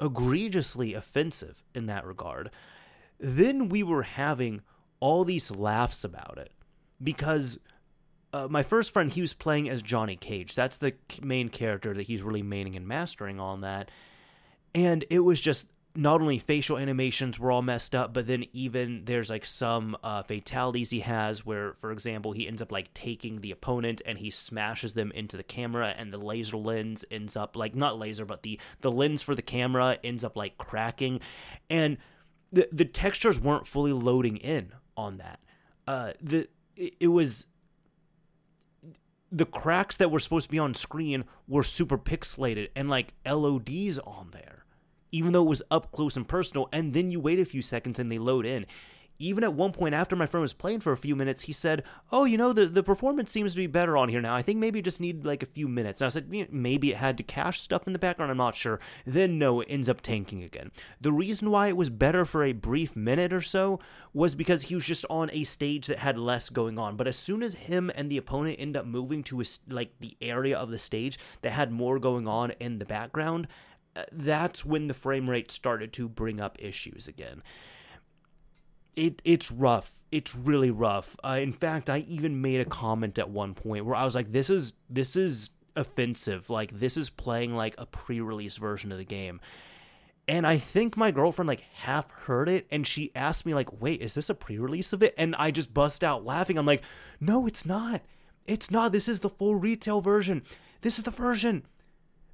egregiously 0.00 0.94
offensive 0.94 1.62
in 1.74 1.86
that 1.86 2.06
regard. 2.06 2.50
Then 3.18 3.68
we 3.68 3.82
were 3.82 4.04
having 4.04 4.62
all 5.00 5.24
these 5.24 5.50
laughs 5.50 6.04
about 6.04 6.38
it 6.38 6.52
because 7.02 7.58
uh, 8.32 8.48
my 8.48 8.62
first 8.62 8.92
friend 8.92 9.10
he 9.10 9.20
was 9.20 9.34
playing 9.34 9.68
as 9.68 9.82
Johnny 9.82 10.16
Cage. 10.16 10.54
That's 10.54 10.78
the 10.78 10.94
main 11.22 11.48
character 11.48 11.94
that 11.94 12.04
he's 12.04 12.22
really 12.22 12.42
maining 12.42 12.76
and 12.76 12.86
mastering 12.86 13.40
on 13.40 13.62
that. 13.62 13.90
And 14.74 15.04
it 15.10 15.20
was 15.20 15.40
just 15.40 15.66
not 15.94 16.20
only 16.20 16.38
facial 16.38 16.78
animations 16.78 17.40
were 17.40 17.50
all 17.50 17.62
messed 17.62 17.94
up, 17.94 18.12
but 18.12 18.26
then 18.26 18.44
even 18.52 19.04
there's 19.06 19.30
like 19.30 19.44
some 19.44 19.96
uh, 20.04 20.22
fatalities 20.22 20.90
he 20.90 21.00
has 21.00 21.44
where, 21.44 21.74
for 21.80 21.90
example, 21.90 22.32
he 22.32 22.46
ends 22.46 22.62
up 22.62 22.70
like 22.70 22.92
taking 22.94 23.40
the 23.40 23.50
opponent 23.50 24.00
and 24.06 24.18
he 24.18 24.30
smashes 24.30 24.92
them 24.92 25.10
into 25.12 25.36
the 25.36 25.42
camera, 25.42 25.94
and 25.98 26.12
the 26.12 26.18
laser 26.18 26.56
lens 26.56 27.04
ends 27.10 27.36
up 27.36 27.56
like 27.56 27.74
not 27.74 27.98
laser, 27.98 28.24
but 28.24 28.42
the 28.42 28.60
the 28.80 28.92
lens 28.92 29.22
for 29.22 29.34
the 29.34 29.42
camera 29.42 29.98
ends 30.04 30.22
up 30.22 30.36
like 30.36 30.56
cracking, 30.56 31.20
and 31.68 31.98
the 32.52 32.68
the 32.70 32.84
textures 32.84 33.40
weren't 33.40 33.66
fully 33.66 33.92
loading 33.92 34.36
in 34.36 34.72
on 34.96 35.16
that. 35.18 35.40
Uh, 35.86 36.12
the 36.20 36.48
it, 36.76 36.94
it 37.00 37.08
was 37.08 37.46
the 39.30 39.46
cracks 39.46 39.96
that 39.96 40.10
were 40.10 40.18
supposed 40.18 40.46
to 40.46 40.50
be 40.50 40.58
on 40.58 40.74
screen 40.74 41.24
were 41.46 41.62
super 41.62 41.98
pixelated 41.98 42.68
and 42.74 42.88
like 42.88 43.14
LODs 43.26 43.98
on 43.98 44.30
there, 44.32 44.57
even 45.12 45.32
though 45.32 45.42
it 45.42 45.48
was 45.48 45.62
up 45.70 45.92
close 45.92 46.16
and 46.16 46.26
personal. 46.26 46.68
And 46.72 46.94
then 46.94 47.10
you 47.10 47.20
wait 47.20 47.38
a 47.38 47.44
few 47.44 47.62
seconds 47.62 47.98
and 47.98 48.10
they 48.10 48.18
load 48.18 48.46
in 48.46 48.66
even 49.18 49.42
at 49.42 49.54
one 49.54 49.72
point 49.72 49.94
after 49.94 50.14
my 50.14 50.26
friend 50.26 50.42
was 50.42 50.52
playing 50.52 50.80
for 50.80 50.92
a 50.92 50.96
few 50.96 51.16
minutes, 51.16 51.42
he 51.42 51.52
said, 51.52 51.82
"Oh, 52.12 52.24
you 52.24 52.38
know, 52.38 52.52
the 52.52 52.66
the 52.66 52.82
performance 52.82 53.30
seems 53.30 53.52
to 53.52 53.56
be 53.56 53.66
better 53.66 53.96
on 53.96 54.08
here 54.08 54.20
now. 54.20 54.34
I 54.34 54.42
think 54.42 54.58
maybe 54.58 54.80
just 54.80 55.00
need 55.00 55.24
like 55.24 55.42
a 55.42 55.46
few 55.46 55.68
minutes." 55.68 56.00
And 56.00 56.06
I 56.06 56.10
said, 56.10 56.30
"Maybe 56.52 56.92
it 56.92 56.96
had 56.96 57.16
to 57.18 57.22
cache 57.22 57.60
stuff 57.60 57.86
in 57.86 57.92
the 57.92 57.98
background. 57.98 58.30
I'm 58.30 58.36
not 58.36 58.54
sure." 58.54 58.80
Then 59.04 59.38
no, 59.38 59.60
it 59.60 59.66
ends 59.70 59.88
up 59.88 60.00
tanking 60.00 60.42
again. 60.42 60.70
The 61.00 61.12
reason 61.12 61.50
why 61.50 61.68
it 61.68 61.76
was 61.76 61.90
better 61.90 62.24
for 62.24 62.44
a 62.44 62.52
brief 62.52 62.94
minute 62.94 63.32
or 63.32 63.42
so 63.42 63.80
was 64.12 64.34
because 64.34 64.64
he 64.64 64.74
was 64.74 64.86
just 64.86 65.04
on 65.10 65.30
a 65.32 65.44
stage 65.44 65.88
that 65.88 65.98
had 65.98 66.18
less 66.18 66.48
going 66.48 66.78
on. 66.78 66.96
But 66.96 67.08
as 67.08 67.16
soon 67.16 67.42
as 67.42 67.54
him 67.54 67.90
and 67.94 68.10
the 68.10 68.18
opponent 68.18 68.56
end 68.58 68.76
up 68.76 68.86
moving 68.86 69.22
to 69.24 69.40
a, 69.40 69.44
like 69.68 69.98
the 69.98 70.16
area 70.20 70.56
of 70.56 70.70
the 70.70 70.78
stage 70.78 71.18
that 71.42 71.52
had 71.52 71.72
more 71.72 71.98
going 71.98 72.28
on 72.28 72.52
in 72.60 72.78
the 72.78 72.84
background, 72.84 73.48
that's 74.12 74.64
when 74.64 74.86
the 74.86 74.94
frame 74.94 75.28
rate 75.28 75.50
started 75.50 75.92
to 75.92 76.08
bring 76.08 76.40
up 76.40 76.56
issues 76.60 77.08
again 77.08 77.42
it 78.98 79.22
it's 79.24 79.50
rough. 79.50 80.04
It's 80.10 80.34
really 80.34 80.72
rough. 80.72 81.16
Uh, 81.22 81.38
in 81.40 81.52
fact, 81.52 81.88
I 81.88 81.98
even 82.08 82.42
made 82.42 82.60
a 82.60 82.64
comment 82.64 83.18
at 83.18 83.30
one 83.30 83.54
point 83.54 83.86
where 83.86 83.94
I 83.94 84.04
was 84.04 84.14
like, 84.14 84.32
"This 84.32 84.50
is 84.50 84.72
this 84.90 85.14
is 85.14 85.50
offensive. 85.76 86.50
Like 86.50 86.78
this 86.78 86.96
is 86.96 87.08
playing 87.08 87.54
like 87.54 87.76
a 87.78 87.86
pre-release 87.86 88.56
version 88.56 88.90
of 88.90 88.98
the 88.98 89.04
game." 89.04 89.40
And 90.26 90.46
I 90.46 90.58
think 90.58 90.96
my 90.96 91.12
girlfriend 91.12 91.46
like 91.46 91.60
half 91.74 92.10
heard 92.10 92.48
it 92.48 92.66
and 92.70 92.86
she 92.86 93.12
asked 93.14 93.46
me 93.46 93.54
like, 93.54 93.80
"Wait, 93.80 94.02
is 94.02 94.14
this 94.14 94.28
a 94.28 94.34
pre-release 94.34 94.92
of 94.92 95.02
it?" 95.04 95.14
And 95.16 95.36
I 95.36 95.52
just 95.52 95.72
bust 95.72 96.02
out 96.02 96.24
laughing. 96.24 96.58
I'm 96.58 96.66
like, 96.66 96.82
"No, 97.20 97.46
it's 97.46 97.64
not. 97.64 98.02
It's 98.46 98.70
not. 98.70 98.90
This 98.90 99.06
is 99.06 99.20
the 99.20 99.30
full 99.30 99.54
retail 99.54 100.00
version. 100.00 100.42
This 100.80 100.98
is 100.98 101.04
the 101.04 101.12
version 101.12 101.64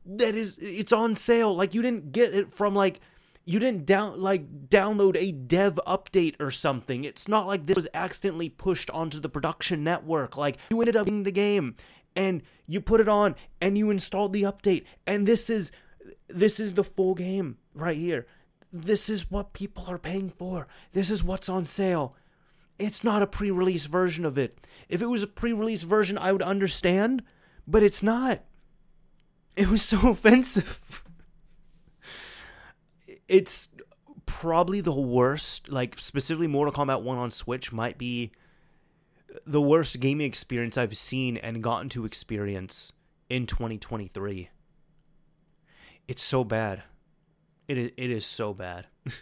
that 0.06 0.34
is 0.34 0.58
it's 0.58 0.92
on 0.92 1.16
sale. 1.16 1.54
Like 1.54 1.75
you 1.75 1.82
didn't 1.82 2.12
get 2.12 2.34
it 2.34 2.52
from 2.52 2.75
like 2.75 3.00
you 3.44 3.58
didn't 3.58 3.87
down 3.87 4.20
like 4.20 4.68
download 4.68 5.16
a 5.16 5.32
dev 5.32 5.78
update 5.87 6.34
or 6.40 6.50
something. 6.50 7.04
It's 7.04 7.28
not 7.28 7.46
like 7.46 7.66
this 7.66 7.76
was 7.76 7.88
accidentally 7.94 8.49
pushed 8.49 8.90
onto 8.90 9.20
the 9.20 9.28
production 9.28 9.84
network. 9.84 10.37
Like 10.37 10.56
you 10.70 10.80
ended 10.80 10.96
up 10.96 11.08
in 11.08 11.23
the 11.23 11.30
game 11.30 11.76
and 12.16 12.42
you 12.66 12.80
put 12.80 13.00
it 13.00 13.08
on 13.08 13.34
and 13.61 13.76
you 13.76 13.90
installed 13.90 14.32
the 14.32 14.42
update 14.42 14.84
and 15.06 15.26
this 15.26 15.50
is 15.50 15.73
this 16.28 16.61
is 16.61 16.75
the 16.75 16.84
full 16.84 17.14
game 17.14 17.58
right 17.75 17.96
here. 17.96 18.26
This 18.73 19.08
is 19.08 19.30
what 19.30 19.52
people 19.52 19.84
are 19.88 19.99
paying 19.99 20.30
for. 20.30 20.66
This 20.92 21.11
is 21.11 21.23
what's 21.23 21.49
on 21.49 21.64
sale. 21.64 22.16
It's 22.78 23.04
not 23.04 23.23
a 23.23 23.26
pre-release 23.26 23.87
version 23.87 24.25
of 24.25 24.37
it. 24.37 24.58
If 24.88 25.00
it 25.00 25.06
was 25.06 25.23
a 25.23 25.28
pre-release 25.28 25.82
version, 25.82 26.18
I 26.18 26.32
would 26.32 26.42
understand, 26.42 27.23
but 27.68 27.84
it's 27.84 28.02
not. 28.02 28.42
It 29.56 29.68
was 29.68 29.82
so 29.82 30.08
offensive 30.11 31.04
it's 33.28 33.68
probably 34.26 34.80
the 34.80 34.92
worst. 34.92 35.68
Like 35.68 35.99
specifically, 35.99 36.46
Mortal 36.46 36.73
Kombat 36.73 37.02
One 37.02 37.18
on 37.18 37.30
Switch 37.30 37.73
might 37.73 37.99
be 37.99 38.32
the 39.46 39.61
worst 39.61 40.00
gaming 40.00 40.26
experience 40.26 40.78
I've 40.78 40.96
seen 40.96 41.37
and 41.37 41.62
gotten 41.62 41.88
to 41.90 42.04
experience 42.04 42.92
in 43.28 43.46
2023. 43.46 44.50
It's 46.06 46.23
so 46.23 46.44
bad. 46.44 46.82
It 47.66 47.78
is, 47.78 47.90
it 47.96 48.11
is 48.11 48.26
so 48.26 48.52
bad. 48.52 48.87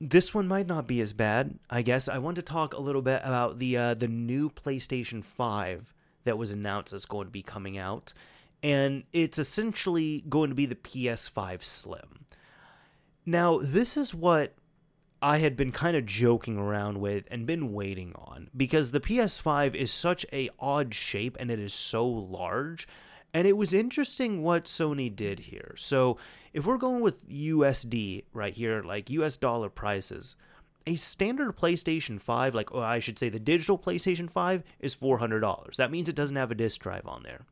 this 0.00 0.34
one 0.34 0.46
might 0.46 0.66
not 0.66 0.86
be 0.86 1.00
as 1.00 1.14
bad. 1.14 1.58
I 1.70 1.80
guess 1.82 2.08
I 2.08 2.18
want 2.18 2.36
to 2.36 2.42
talk 2.42 2.74
a 2.74 2.80
little 2.80 3.02
bit 3.02 3.22
about 3.24 3.58
the 3.58 3.76
uh, 3.76 3.94
the 3.94 4.06
new 4.08 4.50
PlayStation 4.50 5.24
5 5.24 5.94
that 6.24 6.38
was 6.38 6.52
announced 6.52 6.92
as 6.92 7.04
going 7.04 7.26
to 7.26 7.32
be 7.32 7.42
coming 7.42 7.78
out 7.78 8.12
and 8.62 9.04
it's 9.12 9.38
essentially 9.38 10.24
going 10.28 10.50
to 10.50 10.54
be 10.54 10.66
the 10.66 10.74
PS5 10.74 11.64
Slim. 11.64 12.26
Now, 13.24 13.58
this 13.62 13.96
is 13.96 14.14
what 14.14 14.54
I 15.22 15.38
had 15.38 15.56
been 15.56 15.72
kind 15.72 15.96
of 15.96 16.06
joking 16.06 16.58
around 16.58 17.00
with 17.00 17.24
and 17.30 17.46
been 17.46 17.72
waiting 17.72 18.12
on 18.16 18.48
because 18.56 18.90
the 18.90 19.00
PS5 19.00 19.74
is 19.74 19.92
such 19.92 20.24
a 20.32 20.50
odd 20.58 20.94
shape 20.94 21.36
and 21.38 21.50
it 21.50 21.60
is 21.60 21.74
so 21.74 22.06
large 22.06 22.88
and 23.32 23.46
it 23.46 23.56
was 23.56 23.72
interesting 23.72 24.42
what 24.42 24.64
Sony 24.64 25.14
did 25.14 25.40
here. 25.40 25.74
So, 25.76 26.16
if 26.52 26.66
we're 26.66 26.78
going 26.78 27.00
with 27.00 27.28
USD 27.28 28.24
right 28.32 28.52
here, 28.52 28.82
like 28.82 29.08
US 29.10 29.36
dollar 29.36 29.68
prices, 29.68 30.34
a 30.86 30.94
standard 30.96 31.56
PlayStation 31.56 32.20
5, 32.20 32.54
like 32.54 32.74
oh, 32.74 32.80
I 32.80 32.98
should 32.98 33.18
say 33.18 33.28
the 33.28 33.38
digital 33.40 33.78
PlayStation 33.78 34.30
5 34.30 34.62
is 34.80 34.96
$400. 34.96 35.76
That 35.76 35.90
means 35.90 36.08
it 36.08 36.16
doesn't 36.16 36.36
have 36.36 36.50
a 36.50 36.54
disc 36.54 36.80
drive 36.80 37.06
on 37.06 37.22
there. 37.22 37.42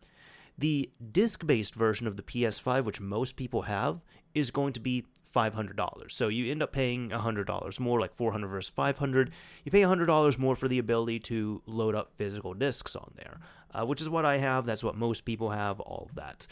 The 0.56 0.90
disc 1.12 1.46
based 1.46 1.74
version 1.74 2.06
of 2.06 2.16
the 2.16 2.22
PS5, 2.22 2.84
which 2.84 3.00
most 3.00 3.36
people 3.36 3.62
have, 3.62 4.00
is 4.34 4.50
going 4.50 4.72
to 4.72 4.80
be 4.80 5.04
$500. 5.34 6.10
So 6.10 6.28
you 6.28 6.50
end 6.50 6.62
up 6.62 6.72
paying 6.72 7.10
$100 7.10 7.80
more, 7.80 8.00
like 8.00 8.14
400 8.14 8.48
versus 8.48 8.70
500. 8.70 9.30
You 9.64 9.70
pay 9.70 9.82
$100 9.82 10.38
more 10.38 10.56
for 10.56 10.68
the 10.68 10.78
ability 10.78 11.20
to 11.20 11.62
load 11.66 11.94
up 11.94 12.12
physical 12.16 12.54
discs 12.54 12.96
on 12.96 13.12
there, 13.16 13.38
uh, 13.72 13.86
which 13.86 14.00
is 14.00 14.08
what 14.08 14.24
I 14.24 14.38
have. 14.38 14.66
That's 14.66 14.82
what 14.84 14.96
most 14.96 15.24
people 15.24 15.50
have, 15.50 15.80
all 15.80 16.08
of 16.08 16.16
that. 16.16 16.46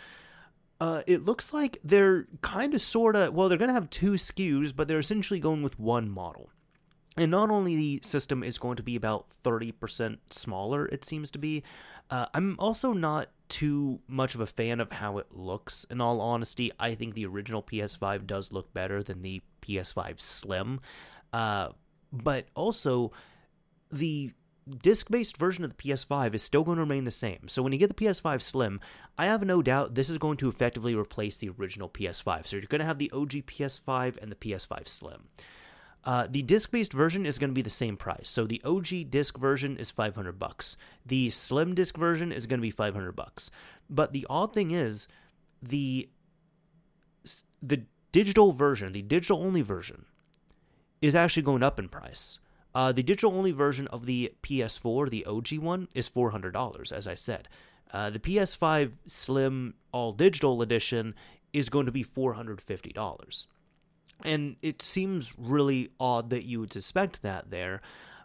Uh, 0.79 1.03
it 1.07 1.25
looks 1.25 1.55
like 1.55 1.79
they're 1.83 2.27
kind 2.43 2.75
of 2.75 2.83
sort 2.83 3.17
of, 3.17 3.33
well, 3.33 3.49
they're 3.49 3.59
going 3.59 3.71
to 3.71 3.75
have 3.75 3.89
two 3.89 4.13
SKUs, 4.13 4.77
but 4.77 4.89
they're 4.89 4.99
essentially 4.99 5.41
going 5.41 5.63
with 5.63 5.79
one 5.79 6.11
model. 6.11 6.51
And 7.17 7.31
not 7.31 7.51
only 7.51 7.77
the 7.77 8.01
system 8.03 8.43
is 8.43 8.59
going 8.59 8.77
to 8.77 8.83
be 8.83 8.95
about 8.95 9.27
30% 9.43 10.19
smaller, 10.31 10.87
it 10.87 11.05
seems 11.05 11.31
to 11.31 11.39
be, 11.39 11.63
uh, 12.11 12.27
I'm 12.35 12.57
also 12.59 12.93
not 12.93 13.31
too 13.49 14.01
much 14.07 14.35
of 14.35 14.41
a 14.41 14.47
fan 14.47 14.81
of 14.81 14.93
how 14.93 15.19
it 15.19 15.27
looks. 15.31 15.85
In 15.85 16.01
all 16.01 16.21
honesty, 16.21 16.71
I 16.79 16.95
think 16.95 17.15
the 17.15 17.27
original 17.27 17.63
PS5 17.63 18.27
does 18.27 18.53
look 18.53 18.75
better 18.75 19.03
than 19.03 19.23
the 19.23 19.43
PS5 19.63 20.21
Slim. 20.21 20.81
Uh, 21.33 21.71
but 22.13 22.49
also, 22.55 23.13
the 23.91 24.33
disc 24.83 25.11
based 25.11 25.37
version 25.37 25.65
of 25.65 25.71
the 25.71 25.77
PS5 25.77 26.35
is 26.35 26.43
still 26.43 26.65
going 26.65 26.77
to 26.77 26.83
remain 26.83 27.05
the 27.05 27.11
same. 27.11 27.49
So 27.49 27.63
when 27.63 27.73
you 27.73 27.79
get 27.79 27.89
the 27.89 28.05
PS5 28.05 28.43
Slim, 28.43 28.81
I 29.17 29.27
have 29.27 29.45
no 29.45 29.63
doubt 29.63 29.95
this 29.95 30.11
is 30.11 30.19
going 30.19 30.37
to 30.39 30.49
effectively 30.49 30.95
replace 30.95 31.37
the 31.37 31.51
original 31.51 31.89
PS5. 31.89 32.47
So 32.47 32.57
you're 32.57 32.67
going 32.67 32.81
to 32.81 32.87
have 32.87 32.99
the 32.99 33.11
OG 33.13 33.31
PS5 33.47 34.19
and 34.19 34.31
the 34.31 34.37
PS5 34.37 34.89
Slim. 34.89 35.29
Uh, 36.07 36.29
the 36.31 36.43
disc-based 36.43 36.93
version 36.93 37.27
is 37.27 37.37
going 37.37 37.51
to 37.51 37.55
be 37.55 37.63
the 37.63 37.69
same 37.69 37.97
price. 37.97 38.29
So 38.29 38.47
the 38.47 38.63
OG 38.65 39.11
disc 39.11 39.37
version 39.37 39.77
is 39.77 39.91
500 39.91 40.39
bucks. 40.39 40.77
The 41.05 41.31
slim 41.31 41.75
disc 41.75 41.97
version 41.97 42.31
is 42.31 42.47
going 42.47 42.61
to 42.61 42.63
be 42.63 42.71
500 42.71 43.13
bucks. 43.13 43.51
But 43.91 44.13
the 44.13 44.25
odd 44.31 44.55
thing 44.55 44.71
is 44.71 45.09
the 45.61 46.09
the 47.61 47.83
digital 48.13 48.53
version, 48.53 48.93
the 48.93 49.03
digital 49.03 49.43
only 49.43 49.63
version 49.63 50.05
is 51.03 51.17
actually 51.17 51.43
going 51.43 51.65
up 51.65 51.79
in 51.79 51.89
price. 51.89 52.39
Uh, 52.75 52.93
the 52.93 53.03
digital 53.03 53.35
only 53.35 53.53
version 53.53 53.89
of 53.89 54.07
the 54.07 54.33
PS4, 54.43 55.11
the 55.11 55.25
OG 55.25 55.59
one, 55.59 55.89
is 55.95 56.09
$400, 56.09 56.93
as 56.93 57.07
I 57.07 57.15
said. 57.15 57.49
Uh, 57.91 58.11
the 58.11 58.19
PS5 58.19 58.93
Slim 59.07 59.75
All 59.93 60.13
Digital 60.13 60.63
Edition 60.63 61.15
is 61.53 61.69
going 61.69 61.87
to 61.87 61.93
be 61.93 62.05
$450. 62.05 63.47
And 64.25 64.57
it 64.63 64.83
seems 64.83 65.33
really 65.39 65.91
odd 66.01 66.31
that 66.31 66.45
you 66.45 66.61
would 66.61 66.73
suspect 66.73 67.23
that 67.23 67.51
there. 67.51 67.81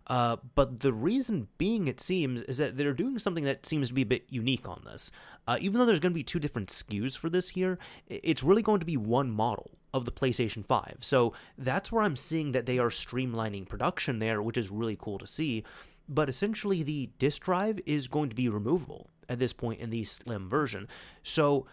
Uh, 0.07 0.37
but 0.55 0.81
the 0.81 0.91
reason 0.91 1.47
being, 1.57 1.87
it 1.87 2.01
seems, 2.01 2.41
is 2.43 2.57
that 2.57 2.75
they're 2.75 2.93
doing 2.93 3.19
something 3.19 3.45
that 3.45 3.65
seems 3.65 3.87
to 3.87 3.93
be 3.93 4.01
a 4.01 4.05
bit 4.05 4.25
unique 4.29 4.67
on 4.67 4.81
this. 4.85 5.11
Uh, 5.47 5.57
even 5.61 5.79
though 5.79 5.85
there's 5.85 5.99
going 5.99 6.11
to 6.11 6.19
be 6.19 6.23
two 6.23 6.39
different 6.39 6.69
SKUs 6.69 7.17
for 7.17 7.29
this 7.29 7.49
here, 7.49 7.77
it's 8.07 8.43
really 8.43 8.61
going 8.61 8.79
to 8.79 8.85
be 8.85 8.97
one 8.97 9.31
model 9.31 9.71
of 9.93 10.05
the 10.05 10.11
PlayStation 10.11 10.65
5. 10.65 10.97
So 11.01 11.33
that's 11.57 11.91
where 11.91 12.03
I'm 12.03 12.15
seeing 12.15 12.51
that 12.51 12.65
they 12.65 12.79
are 12.79 12.89
streamlining 12.89 13.67
production 13.67 14.19
there, 14.19 14.41
which 14.41 14.57
is 14.57 14.69
really 14.69 14.95
cool 14.95 15.17
to 15.19 15.27
see. 15.27 15.63
But 16.09 16.29
essentially, 16.29 16.83
the 16.83 17.09
disk 17.19 17.43
drive 17.43 17.79
is 17.85 18.07
going 18.07 18.29
to 18.29 18.35
be 18.35 18.49
removable 18.49 19.07
at 19.29 19.39
this 19.39 19.53
point 19.53 19.79
in 19.79 19.91
the 19.91 20.03
slim 20.03 20.49
version. 20.49 20.87
So 21.23 21.67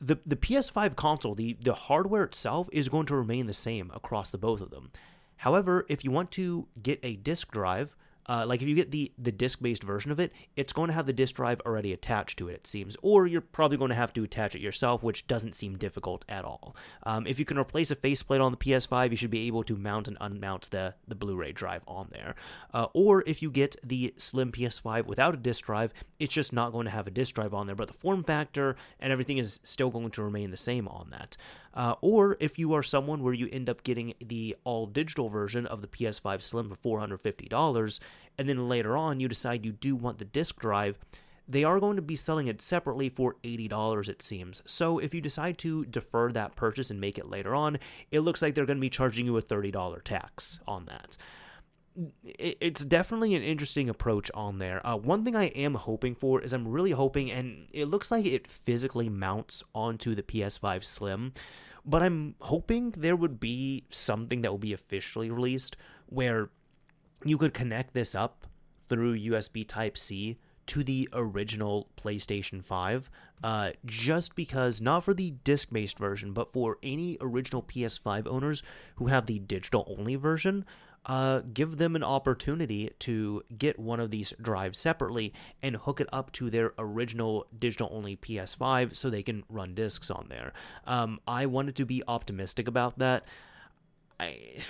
the 0.00 0.18
the 0.26 0.36
PS5 0.36 0.96
console, 0.96 1.34
the 1.34 1.56
the 1.60 1.74
hardware 1.74 2.24
itself 2.24 2.68
is 2.72 2.88
going 2.88 3.06
to 3.06 3.16
remain 3.16 3.46
the 3.46 3.54
same 3.54 3.90
across 3.94 4.30
the 4.30 4.38
both 4.38 4.60
of 4.60 4.70
them. 4.70 4.90
However, 5.38 5.86
if 5.88 6.04
you 6.04 6.10
want 6.10 6.30
to 6.32 6.66
get 6.82 6.98
a 7.02 7.16
disk 7.16 7.50
drive, 7.50 7.96
uh, 8.28 8.44
like 8.46 8.62
if 8.62 8.68
you 8.68 8.74
get 8.74 8.90
the 8.90 9.12
the 9.18 9.32
disk 9.32 9.60
based 9.60 9.82
version 9.82 10.10
of 10.10 10.20
it, 10.20 10.32
it's 10.56 10.72
going 10.72 10.88
to 10.88 10.94
have 10.94 11.06
the 11.06 11.12
disk 11.12 11.36
drive 11.36 11.60
already 11.64 11.92
attached 11.92 12.38
to 12.38 12.48
it. 12.48 12.58
It 12.58 12.66
seems, 12.66 12.96
or 13.02 13.26
you're 13.26 13.40
probably 13.40 13.76
going 13.76 13.90
to 13.90 13.94
have 13.94 14.12
to 14.14 14.24
attach 14.24 14.54
it 14.54 14.60
yourself, 14.60 15.02
which 15.02 15.26
doesn't 15.26 15.54
seem 15.54 15.78
difficult 15.78 16.24
at 16.28 16.44
all. 16.44 16.74
Um, 17.04 17.26
if 17.26 17.38
you 17.38 17.44
can 17.44 17.58
replace 17.58 17.90
a 17.90 17.96
faceplate 17.96 18.40
on 18.40 18.50
the 18.50 18.58
PS5, 18.58 19.10
you 19.10 19.16
should 19.16 19.30
be 19.30 19.46
able 19.46 19.62
to 19.64 19.76
mount 19.76 20.08
and 20.08 20.18
unmount 20.18 20.70
the 20.70 20.94
the 21.06 21.14
Blu-ray 21.14 21.52
drive 21.52 21.82
on 21.86 22.08
there. 22.10 22.34
Uh, 22.74 22.86
or 22.92 23.22
if 23.26 23.42
you 23.42 23.50
get 23.50 23.76
the 23.82 24.12
slim 24.16 24.52
PS5 24.52 25.06
without 25.06 25.34
a 25.34 25.38
disk 25.38 25.64
drive, 25.64 25.92
it's 26.18 26.34
just 26.34 26.52
not 26.52 26.72
going 26.72 26.84
to 26.84 26.90
have 26.90 27.06
a 27.06 27.10
disk 27.10 27.34
drive 27.34 27.54
on 27.54 27.66
there, 27.66 27.76
but 27.76 27.88
the 27.88 27.94
form 27.94 28.24
factor 28.24 28.76
and 29.00 29.12
everything 29.12 29.38
is 29.38 29.60
still 29.62 29.90
going 29.90 30.10
to 30.10 30.22
remain 30.22 30.50
the 30.50 30.56
same 30.56 30.88
on 30.88 31.10
that. 31.10 31.36
Uh, 31.78 31.94
or 32.00 32.36
if 32.40 32.58
you 32.58 32.74
are 32.74 32.82
someone 32.82 33.22
where 33.22 33.32
you 33.32 33.48
end 33.52 33.70
up 33.70 33.84
getting 33.84 34.12
the 34.18 34.56
all 34.64 34.84
digital 34.84 35.28
version 35.28 35.64
of 35.64 35.80
the 35.80 35.86
PS5 35.86 36.42
Slim 36.42 36.74
for 36.74 36.98
$450, 36.98 38.00
and 38.36 38.48
then 38.48 38.68
later 38.68 38.96
on 38.96 39.20
you 39.20 39.28
decide 39.28 39.64
you 39.64 39.70
do 39.70 39.94
want 39.94 40.18
the 40.18 40.24
disk 40.24 40.58
drive, 40.58 40.98
they 41.46 41.62
are 41.62 41.78
going 41.78 41.94
to 41.94 42.02
be 42.02 42.16
selling 42.16 42.48
it 42.48 42.60
separately 42.60 43.08
for 43.08 43.36
$80, 43.44 44.08
it 44.08 44.22
seems. 44.22 44.60
So 44.66 44.98
if 44.98 45.14
you 45.14 45.20
decide 45.20 45.56
to 45.58 45.84
defer 45.84 46.32
that 46.32 46.56
purchase 46.56 46.90
and 46.90 47.00
make 47.00 47.16
it 47.16 47.30
later 47.30 47.54
on, 47.54 47.78
it 48.10 48.20
looks 48.20 48.42
like 48.42 48.56
they're 48.56 48.66
going 48.66 48.78
to 48.78 48.80
be 48.80 48.90
charging 48.90 49.24
you 49.24 49.36
a 49.36 49.42
$30 49.42 50.02
tax 50.02 50.58
on 50.66 50.86
that. 50.86 51.16
It's 52.24 52.84
definitely 52.84 53.36
an 53.36 53.42
interesting 53.42 53.88
approach 53.88 54.32
on 54.34 54.58
there. 54.58 54.84
Uh, 54.84 54.96
one 54.96 55.24
thing 55.24 55.36
I 55.36 55.46
am 55.46 55.74
hoping 55.74 56.16
for 56.16 56.40
is 56.40 56.52
I'm 56.52 56.66
really 56.66 56.90
hoping, 56.90 57.30
and 57.30 57.68
it 57.72 57.86
looks 57.86 58.10
like 58.10 58.26
it 58.26 58.48
physically 58.48 59.08
mounts 59.08 59.62
onto 59.76 60.16
the 60.16 60.22
PS5 60.24 60.84
Slim, 60.84 61.32
but 61.88 62.02
I'm 62.02 62.34
hoping 62.40 62.90
there 62.90 63.16
would 63.16 63.40
be 63.40 63.84
something 63.88 64.42
that 64.42 64.50
will 64.50 64.58
be 64.58 64.74
officially 64.74 65.30
released 65.30 65.74
where 66.06 66.50
you 67.24 67.38
could 67.38 67.54
connect 67.54 67.94
this 67.94 68.14
up 68.14 68.46
through 68.90 69.18
USB 69.18 69.66
Type 69.66 69.96
C 69.96 70.38
to 70.66 70.84
the 70.84 71.08
original 71.14 71.88
PlayStation 71.96 72.62
5, 72.62 73.10
uh, 73.42 73.70
just 73.86 74.34
because, 74.34 74.82
not 74.82 75.02
for 75.02 75.14
the 75.14 75.30
disc 75.30 75.72
based 75.72 75.98
version, 75.98 76.34
but 76.34 76.52
for 76.52 76.76
any 76.82 77.16
original 77.22 77.62
PS5 77.62 78.26
owners 78.26 78.62
who 78.96 79.06
have 79.06 79.24
the 79.24 79.38
digital 79.38 79.86
only 79.98 80.14
version, 80.14 80.66
uh, 81.08 81.40
give 81.54 81.78
them 81.78 81.96
an 81.96 82.04
opportunity 82.04 82.90
to 82.98 83.42
get 83.56 83.78
one 83.78 83.98
of 83.98 84.10
these 84.10 84.34
drives 84.40 84.78
separately 84.78 85.32
and 85.62 85.76
hook 85.76 86.00
it 86.00 86.08
up 86.12 86.30
to 86.32 86.50
their 86.50 86.74
original 86.78 87.46
digital 87.58 87.88
only 87.90 88.14
PS5 88.14 88.94
so 88.94 89.08
they 89.08 89.22
can 89.22 89.42
run 89.48 89.74
discs 89.74 90.10
on 90.10 90.26
there. 90.28 90.52
Um, 90.86 91.18
I 91.26 91.46
wanted 91.46 91.76
to 91.76 91.86
be 91.86 92.02
optimistic 92.06 92.68
about 92.68 92.98
that. 92.98 93.24
I 94.20 94.62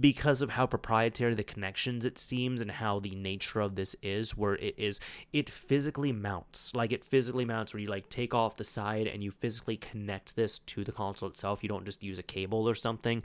because 0.00 0.40
of 0.40 0.48
how 0.48 0.66
proprietary 0.66 1.34
the 1.34 1.44
connections 1.44 2.06
it 2.06 2.18
seems 2.18 2.62
and 2.62 2.70
how 2.70 2.98
the 2.98 3.14
nature 3.14 3.60
of 3.60 3.74
this 3.74 3.94
is 4.02 4.34
where 4.34 4.54
it 4.54 4.74
is 4.78 4.98
it 5.30 5.50
physically 5.50 6.10
mounts 6.10 6.74
like 6.74 6.90
it 6.90 7.04
physically 7.04 7.44
mounts 7.44 7.74
where 7.74 7.82
you 7.82 7.88
like 7.88 8.08
take 8.08 8.32
off 8.32 8.56
the 8.56 8.64
side 8.64 9.06
and 9.06 9.22
you 9.22 9.30
physically 9.30 9.76
connect 9.76 10.36
this 10.36 10.58
to 10.60 10.84
the 10.84 10.92
console 10.92 11.28
itself 11.28 11.62
you 11.62 11.68
don't 11.68 11.84
just 11.84 12.02
use 12.02 12.18
a 12.18 12.22
cable 12.22 12.66
or 12.66 12.74
something 12.74 13.22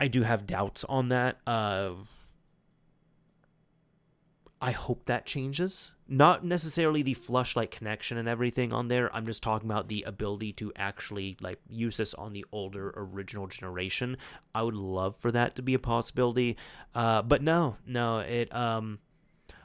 i 0.00 0.08
do 0.08 0.22
have 0.22 0.46
doubts 0.46 0.84
on 0.84 1.08
that 1.08 1.38
uh 1.46 1.92
I 4.64 4.70
hope 4.70 5.04
that 5.04 5.26
changes. 5.26 5.92
Not 6.08 6.42
necessarily 6.42 7.02
the 7.02 7.14
Flushlight 7.14 7.70
connection 7.70 8.16
and 8.16 8.26
everything 8.26 8.72
on 8.72 8.88
there. 8.88 9.14
I'm 9.14 9.26
just 9.26 9.42
talking 9.42 9.68
about 9.68 9.88
the 9.88 10.04
ability 10.04 10.54
to 10.54 10.72
actually 10.74 11.36
like 11.42 11.58
use 11.68 11.98
this 11.98 12.14
on 12.14 12.32
the 12.32 12.46
older 12.50 12.94
original 12.96 13.46
generation. 13.46 14.16
I 14.54 14.62
would 14.62 14.74
love 14.74 15.16
for 15.16 15.30
that 15.32 15.54
to 15.56 15.62
be 15.62 15.74
a 15.74 15.78
possibility. 15.78 16.56
Uh, 16.94 17.20
but 17.20 17.42
no, 17.42 17.76
no, 17.86 18.20
it 18.20 18.54
um 18.56 19.00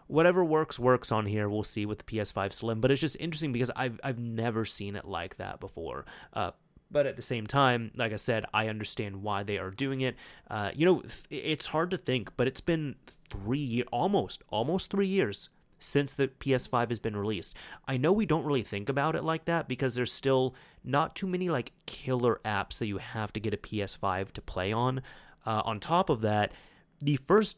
whatever 0.08 0.44
works 0.44 0.78
works 0.78 1.14
on 1.14 1.26
here. 1.26 1.48
We'll 1.48 1.64
see 1.64 1.86
with 1.86 2.00
the 2.00 2.04
PS5 2.04 2.52
Slim, 2.52 2.82
but 2.82 2.92
it's 2.92 3.00
just 3.00 3.16
interesting 3.22 3.54
because 3.54 3.72
I've 3.78 4.02
I've 4.04 4.20
never 4.20 4.66
seen 4.66 4.98
it 4.98 5.06
like 5.06 5.38
that 5.38 5.62
before. 5.62 6.06
Uh, 6.34 6.52
but 6.92 7.06
at 7.06 7.16
the 7.16 7.22
same 7.22 7.48
time, 7.48 7.92
like 7.96 8.14
I 8.14 8.18
said, 8.18 8.46
I 8.54 8.68
understand 8.68 9.22
why 9.22 9.44
they 9.44 9.58
are 9.58 9.72
doing 9.72 10.02
it. 10.02 10.16
Uh, 10.50 10.72
you 10.74 10.86
know, 10.86 11.04
it's 11.30 11.68
hard 11.68 11.92
to 11.92 11.98
think, 11.98 12.36
but 12.36 12.48
it's 12.48 12.62
been 12.62 12.96
three 13.30 13.84
almost, 13.92 14.44
almost 14.50 14.92
three 14.92 15.08
years 15.08 15.50
since 15.80 16.14
the 16.14 16.28
PS5 16.28 16.90
has 16.90 17.00
been 17.00 17.16
released. 17.16 17.56
I 17.88 17.98
know 17.98 18.12
we 18.12 18.26
don't 18.26 18.44
really 18.44 18.64
think 18.64 18.90
about 18.90 19.16
it 19.16 19.24
like 19.24 19.46
that 19.46 19.68
because 19.68 19.96
there's 19.96 20.12
still 20.12 20.56
not 20.84 21.16
too 21.16 21.28
many 21.28 21.50
like 21.50 21.72
killer 21.86 22.42
apps 22.44 22.80
that 22.80 22.88
you 22.88 22.98
have 22.98 23.32
to 23.34 23.40
get 23.40 23.54
a 23.54 23.58
PS5 23.58 24.32
to 24.34 24.42
play 24.42 24.72
on. 24.72 25.02
Uh, 25.46 25.62
on 25.64 25.80
top 25.80 26.10
of 26.10 26.22
that, 26.22 26.54
the 27.00 27.16
first, 27.16 27.58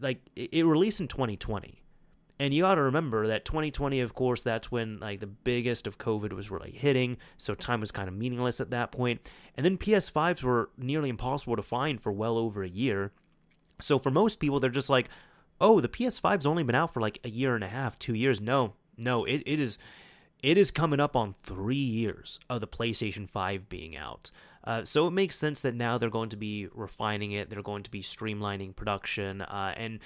like, 0.00 0.20
it 0.34 0.64
released 0.64 1.00
in 1.00 1.08
2020. 1.08 1.81
And 2.42 2.52
you 2.52 2.62
got 2.62 2.74
to 2.74 2.82
remember 2.82 3.28
that 3.28 3.44
2020, 3.44 4.00
of 4.00 4.16
course, 4.16 4.42
that's 4.42 4.68
when 4.68 4.98
like 4.98 5.20
the 5.20 5.28
biggest 5.28 5.86
of 5.86 5.96
COVID 5.96 6.32
was 6.32 6.50
really 6.50 6.72
hitting, 6.72 7.18
so 7.38 7.54
time 7.54 7.78
was 7.78 7.92
kind 7.92 8.08
of 8.08 8.16
meaningless 8.16 8.60
at 8.60 8.70
that 8.70 8.90
point. 8.90 9.20
And 9.56 9.64
then 9.64 9.78
PS5s 9.78 10.42
were 10.42 10.68
nearly 10.76 11.08
impossible 11.08 11.54
to 11.54 11.62
find 11.62 12.00
for 12.00 12.10
well 12.10 12.36
over 12.36 12.64
a 12.64 12.68
year. 12.68 13.12
So 13.80 13.96
for 13.96 14.10
most 14.10 14.40
people, 14.40 14.58
they're 14.58 14.70
just 14.70 14.90
like, 14.90 15.08
"Oh, 15.60 15.78
the 15.78 15.88
PS5's 15.88 16.44
only 16.44 16.64
been 16.64 16.74
out 16.74 16.92
for 16.92 17.00
like 17.00 17.20
a 17.22 17.30
year 17.30 17.54
and 17.54 17.62
a 17.62 17.68
half, 17.68 17.96
two 17.96 18.12
years." 18.12 18.40
No, 18.40 18.72
no, 18.96 19.24
it, 19.24 19.44
it 19.46 19.60
is 19.60 19.78
it 20.42 20.58
is 20.58 20.72
coming 20.72 20.98
up 20.98 21.14
on 21.14 21.36
three 21.42 21.76
years 21.76 22.40
of 22.50 22.60
the 22.60 22.66
PlayStation 22.66 23.28
5 23.28 23.68
being 23.68 23.96
out. 23.96 24.32
Uh, 24.64 24.84
so 24.84 25.06
it 25.06 25.12
makes 25.12 25.36
sense 25.36 25.62
that 25.62 25.76
now 25.76 25.96
they're 25.96 26.10
going 26.10 26.30
to 26.30 26.36
be 26.36 26.66
refining 26.74 27.30
it. 27.30 27.50
They're 27.50 27.62
going 27.62 27.84
to 27.84 27.90
be 27.90 28.02
streamlining 28.02 28.74
production 28.74 29.42
uh, 29.42 29.74
and 29.76 30.00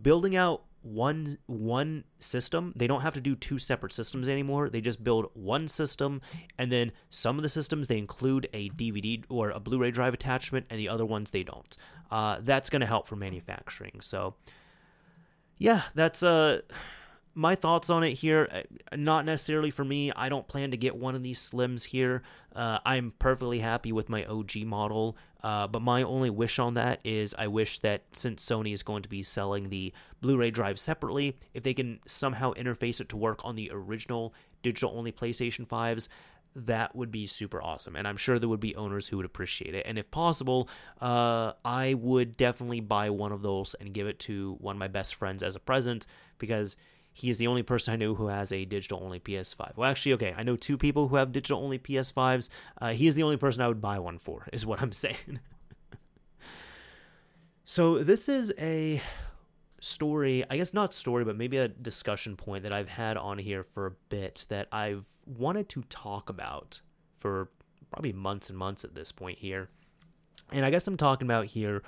building 0.00 0.36
out 0.36 0.62
one 0.82 1.38
one 1.46 2.04
system. 2.18 2.72
They 2.76 2.86
don't 2.86 3.00
have 3.02 3.14
to 3.14 3.20
do 3.20 3.34
two 3.34 3.58
separate 3.58 3.92
systems 3.92 4.28
anymore. 4.28 4.68
They 4.68 4.80
just 4.80 5.02
build 5.02 5.30
one 5.34 5.68
system, 5.68 6.20
and 6.58 6.70
then 6.70 6.92
some 7.10 7.36
of 7.36 7.42
the 7.42 7.48
systems 7.48 7.86
they 7.86 7.98
include 7.98 8.48
a 8.52 8.70
DVD 8.70 9.24
or 9.28 9.50
a 9.50 9.60
Blu-ray 9.60 9.90
drive 9.90 10.14
attachment, 10.14 10.66
and 10.70 10.78
the 10.78 10.88
other 10.88 11.06
ones 11.06 11.30
they 11.30 11.42
don't. 11.42 11.76
Uh, 12.10 12.38
that's 12.40 12.70
going 12.70 12.80
to 12.80 12.86
help 12.86 13.08
for 13.08 13.16
manufacturing. 13.16 14.00
So, 14.00 14.34
yeah, 15.58 15.82
that's 15.94 16.22
uh 16.22 16.60
my 17.34 17.54
thoughts 17.54 17.90
on 17.90 18.04
it 18.04 18.12
here. 18.12 18.48
Uh, 18.50 18.96
not 18.96 19.24
necessarily 19.24 19.70
for 19.70 19.84
me. 19.84 20.12
I 20.12 20.28
don't 20.28 20.46
plan 20.46 20.70
to 20.72 20.76
get 20.76 20.96
one 20.96 21.14
of 21.14 21.22
these 21.22 21.40
slims 21.40 21.84
here. 21.84 22.22
Uh, 22.54 22.78
I'm 22.84 23.14
perfectly 23.18 23.60
happy 23.60 23.92
with 23.92 24.08
my 24.08 24.24
OG 24.24 24.56
model. 24.66 25.16
Uh, 25.42 25.66
but 25.66 25.82
my 25.82 26.02
only 26.02 26.30
wish 26.30 26.58
on 26.58 26.74
that 26.74 27.00
is 27.04 27.34
I 27.36 27.48
wish 27.48 27.80
that 27.80 28.02
since 28.12 28.44
Sony 28.44 28.72
is 28.72 28.82
going 28.82 29.02
to 29.02 29.08
be 29.08 29.22
selling 29.22 29.68
the 29.68 29.92
Blu 30.20 30.36
ray 30.36 30.50
drive 30.50 30.78
separately, 30.78 31.36
if 31.52 31.62
they 31.62 31.74
can 31.74 32.00
somehow 32.06 32.52
interface 32.54 33.00
it 33.00 33.08
to 33.10 33.16
work 33.16 33.40
on 33.44 33.56
the 33.56 33.70
original 33.72 34.34
digital 34.62 34.96
only 34.96 35.10
PlayStation 35.10 35.66
5s, 35.66 36.08
that 36.54 36.94
would 36.94 37.10
be 37.10 37.26
super 37.26 37.62
awesome. 37.62 37.96
And 37.96 38.06
I'm 38.06 38.16
sure 38.16 38.38
there 38.38 38.48
would 38.48 38.60
be 38.60 38.76
owners 38.76 39.08
who 39.08 39.16
would 39.16 39.26
appreciate 39.26 39.74
it. 39.74 39.86
And 39.86 39.98
if 39.98 40.10
possible, 40.10 40.68
uh, 41.00 41.52
I 41.64 41.94
would 41.94 42.36
definitely 42.36 42.80
buy 42.80 43.10
one 43.10 43.32
of 43.32 43.42
those 43.42 43.74
and 43.80 43.92
give 43.92 44.06
it 44.06 44.18
to 44.20 44.56
one 44.60 44.76
of 44.76 44.78
my 44.78 44.88
best 44.88 45.14
friends 45.14 45.42
as 45.42 45.56
a 45.56 45.60
present 45.60 46.06
because 46.38 46.76
he 47.12 47.30
is 47.30 47.38
the 47.38 47.46
only 47.46 47.62
person 47.62 47.92
I 47.92 47.96
know 47.96 48.14
who 48.14 48.28
has 48.28 48.52
a 48.52 48.64
digital 48.64 49.00
only 49.02 49.20
PS5. 49.20 49.76
Well, 49.76 49.90
actually, 49.90 50.14
okay, 50.14 50.34
I 50.36 50.42
know 50.42 50.56
two 50.56 50.78
people 50.78 51.08
who 51.08 51.16
have 51.16 51.32
digital 51.32 51.62
only 51.62 51.78
PS5s. 51.78 52.48
Uh, 52.80 52.92
he 52.92 53.06
is 53.06 53.14
the 53.14 53.22
only 53.22 53.36
person 53.36 53.60
I 53.60 53.68
would 53.68 53.82
buy 53.82 53.98
one 53.98 54.18
for, 54.18 54.48
is 54.52 54.64
what 54.64 54.80
I'm 54.80 54.92
saying. 54.92 55.40
so, 57.64 57.98
this 57.98 58.28
is 58.28 58.52
a 58.58 59.02
story, 59.80 60.44
I 60.48 60.56
guess 60.56 60.72
not 60.72 60.94
story, 60.94 61.24
but 61.24 61.36
maybe 61.36 61.58
a 61.58 61.68
discussion 61.68 62.36
point 62.36 62.62
that 62.62 62.72
I've 62.72 62.88
had 62.88 63.16
on 63.16 63.38
here 63.38 63.62
for 63.62 63.86
a 63.86 63.92
bit 64.08 64.46
that 64.48 64.68
I've 64.72 65.04
wanted 65.26 65.68
to 65.70 65.82
talk 65.82 66.30
about 66.30 66.80
for 67.18 67.50
probably 67.90 68.12
months 68.12 68.48
and 68.48 68.58
months 68.58 68.84
at 68.84 68.94
this 68.94 69.12
point 69.12 69.38
here. 69.38 69.68
And 70.50 70.64
I 70.64 70.70
guess 70.70 70.86
I'm 70.86 70.96
talking 70.96 71.26
about 71.26 71.46
here 71.46 71.82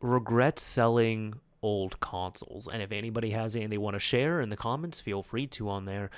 regret 0.00 0.58
selling 0.58 1.34
old 1.62 2.00
consoles. 2.00 2.68
And 2.68 2.82
if 2.82 2.92
anybody 2.92 3.30
has 3.30 3.56
any 3.56 3.66
they 3.66 3.78
want 3.78 3.94
to 3.94 4.00
share 4.00 4.40
in 4.40 4.48
the 4.48 4.56
comments, 4.56 5.00
feel 5.00 5.22
free 5.22 5.46
to 5.48 5.68
on 5.68 5.84
there. 5.84 6.10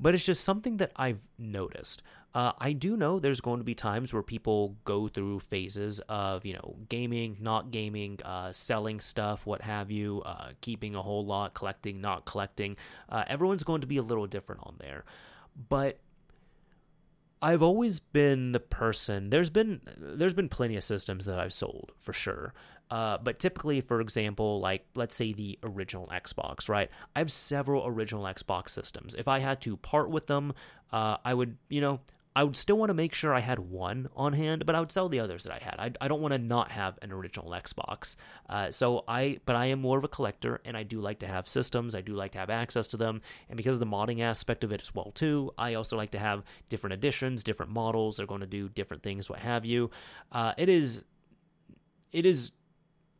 But 0.00 0.14
it's 0.14 0.24
just 0.24 0.44
something 0.44 0.78
that 0.78 0.92
I've 0.96 1.28
noticed. 1.38 2.02
Uh, 2.34 2.52
I 2.58 2.72
do 2.72 2.96
know 2.96 3.20
there's 3.20 3.40
going 3.40 3.60
to 3.60 3.64
be 3.64 3.76
times 3.76 4.12
where 4.12 4.22
people 4.22 4.76
go 4.84 5.06
through 5.06 5.38
phases 5.38 6.00
of, 6.08 6.44
you 6.44 6.54
know, 6.54 6.76
gaming, 6.88 7.36
not 7.40 7.70
gaming, 7.70 8.18
uh, 8.24 8.50
selling 8.50 8.98
stuff, 8.98 9.46
what 9.46 9.62
have 9.62 9.92
you, 9.92 10.20
uh, 10.26 10.48
keeping 10.60 10.96
a 10.96 11.02
whole 11.02 11.24
lot, 11.24 11.54
collecting, 11.54 12.00
not 12.00 12.24
collecting. 12.24 12.76
Uh, 13.08 13.22
everyone's 13.28 13.62
going 13.62 13.82
to 13.82 13.86
be 13.86 13.98
a 13.98 14.02
little 14.02 14.26
different 14.26 14.62
on 14.64 14.74
there. 14.80 15.04
But 15.68 16.00
I've 17.40 17.62
always 17.62 18.00
been 18.00 18.52
the 18.52 18.58
person. 18.58 19.28
There's 19.28 19.50
been 19.50 19.82
there's 19.96 20.32
been 20.32 20.48
plenty 20.48 20.76
of 20.76 20.82
systems 20.82 21.26
that 21.26 21.38
I've 21.38 21.52
sold 21.52 21.92
for 21.98 22.14
sure. 22.14 22.54
Uh, 22.90 23.18
but 23.18 23.38
typically, 23.38 23.80
for 23.80 24.00
example, 24.00 24.60
like 24.60 24.84
let's 24.94 25.14
say 25.14 25.32
the 25.32 25.58
original 25.62 26.06
Xbox, 26.08 26.68
right? 26.68 26.90
I 27.16 27.18
have 27.18 27.32
several 27.32 27.86
original 27.86 28.24
Xbox 28.24 28.70
systems. 28.70 29.14
If 29.14 29.26
I 29.26 29.38
had 29.38 29.60
to 29.62 29.76
part 29.78 30.10
with 30.10 30.26
them, 30.26 30.52
uh, 30.92 31.16
I 31.24 31.34
would, 31.34 31.56
you 31.68 31.80
know, 31.80 32.00
I 32.36 32.42
would 32.42 32.56
still 32.56 32.76
want 32.76 32.90
to 32.90 32.94
make 32.94 33.14
sure 33.14 33.32
I 33.32 33.38
had 33.38 33.60
one 33.60 34.08
on 34.16 34.32
hand, 34.32 34.66
but 34.66 34.74
I 34.74 34.80
would 34.80 34.90
sell 34.90 35.08
the 35.08 35.20
others 35.20 35.44
that 35.44 35.52
I 35.52 35.64
had. 35.64 35.76
I, 35.78 36.04
I 36.04 36.08
don't 36.08 36.20
want 36.20 36.32
to 36.32 36.38
not 36.38 36.72
have 36.72 36.98
an 37.00 37.12
original 37.12 37.50
Xbox. 37.50 38.16
Uh, 38.48 38.72
so 38.72 39.04
I, 39.06 39.38
but 39.46 39.54
I 39.54 39.66
am 39.66 39.80
more 39.80 39.98
of 39.98 40.04
a 40.04 40.08
collector, 40.08 40.60
and 40.64 40.76
I 40.76 40.82
do 40.82 41.00
like 41.00 41.20
to 41.20 41.28
have 41.28 41.48
systems. 41.48 41.94
I 41.94 42.00
do 42.00 42.14
like 42.14 42.32
to 42.32 42.38
have 42.38 42.50
access 42.50 42.88
to 42.88 42.96
them, 42.96 43.22
and 43.48 43.56
because 43.56 43.76
of 43.76 43.80
the 43.80 43.86
modding 43.86 44.20
aspect 44.20 44.64
of 44.64 44.72
it 44.72 44.82
as 44.82 44.92
well 44.92 45.12
too, 45.12 45.52
I 45.56 45.74
also 45.74 45.96
like 45.96 46.10
to 46.10 46.18
have 46.18 46.42
different 46.68 46.94
editions, 46.94 47.44
different 47.44 47.70
models. 47.70 48.16
They're 48.16 48.26
going 48.26 48.40
to 48.40 48.48
do 48.48 48.68
different 48.68 49.04
things, 49.04 49.30
what 49.30 49.38
have 49.38 49.64
you. 49.64 49.92
Uh, 50.32 50.54
it 50.58 50.68
is, 50.68 51.04
it 52.10 52.26
is 52.26 52.50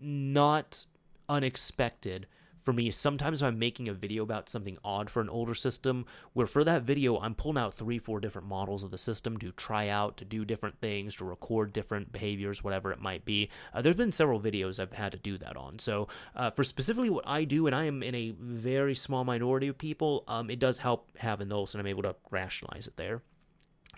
not 0.04 0.86
unexpected 1.28 2.26
for 2.64 2.72
me, 2.72 2.90
sometimes 2.90 3.42
I'm 3.42 3.58
making 3.58 3.90
a 3.90 3.92
video 3.92 4.22
about 4.22 4.48
something 4.48 4.78
odd 4.82 5.10
for 5.10 5.20
an 5.20 5.28
older 5.28 5.54
system, 5.54 6.06
where 6.32 6.46
for 6.46 6.64
that 6.64 6.82
video, 6.82 7.18
I'm 7.18 7.34
pulling 7.34 7.58
out 7.58 7.74
three, 7.74 7.98
four 7.98 8.20
different 8.20 8.48
models 8.48 8.82
of 8.82 8.90
the 8.90 8.96
system 8.96 9.36
to 9.38 9.52
try 9.52 9.88
out, 9.88 10.16
to 10.16 10.24
do 10.24 10.46
different 10.46 10.80
things, 10.80 11.16
to 11.16 11.26
record 11.26 11.74
different 11.74 12.10
behaviors, 12.10 12.64
whatever 12.64 12.90
it 12.90 13.02
might 13.02 13.26
be. 13.26 13.50
Uh, 13.74 13.82
there's 13.82 13.96
been 13.96 14.12
several 14.12 14.40
videos 14.40 14.80
I've 14.80 14.94
had 14.94 15.12
to 15.12 15.18
do 15.18 15.36
that 15.38 15.58
on. 15.58 15.78
So, 15.78 16.08
uh, 16.34 16.50
for 16.50 16.64
specifically 16.64 17.10
what 17.10 17.28
I 17.28 17.44
do, 17.44 17.66
and 17.66 17.76
I 17.76 17.84
am 17.84 18.02
in 18.02 18.14
a 18.14 18.30
very 18.30 18.94
small 18.94 19.24
minority 19.24 19.68
of 19.68 19.76
people, 19.76 20.24
um, 20.26 20.48
it 20.48 20.58
does 20.58 20.78
help 20.78 21.10
having 21.18 21.48
those, 21.48 21.74
and 21.74 21.82
I'm 21.82 21.86
able 21.86 22.04
to 22.04 22.16
rationalize 22.30 22.86
it 22.86 22.96
there. 22.96 23.20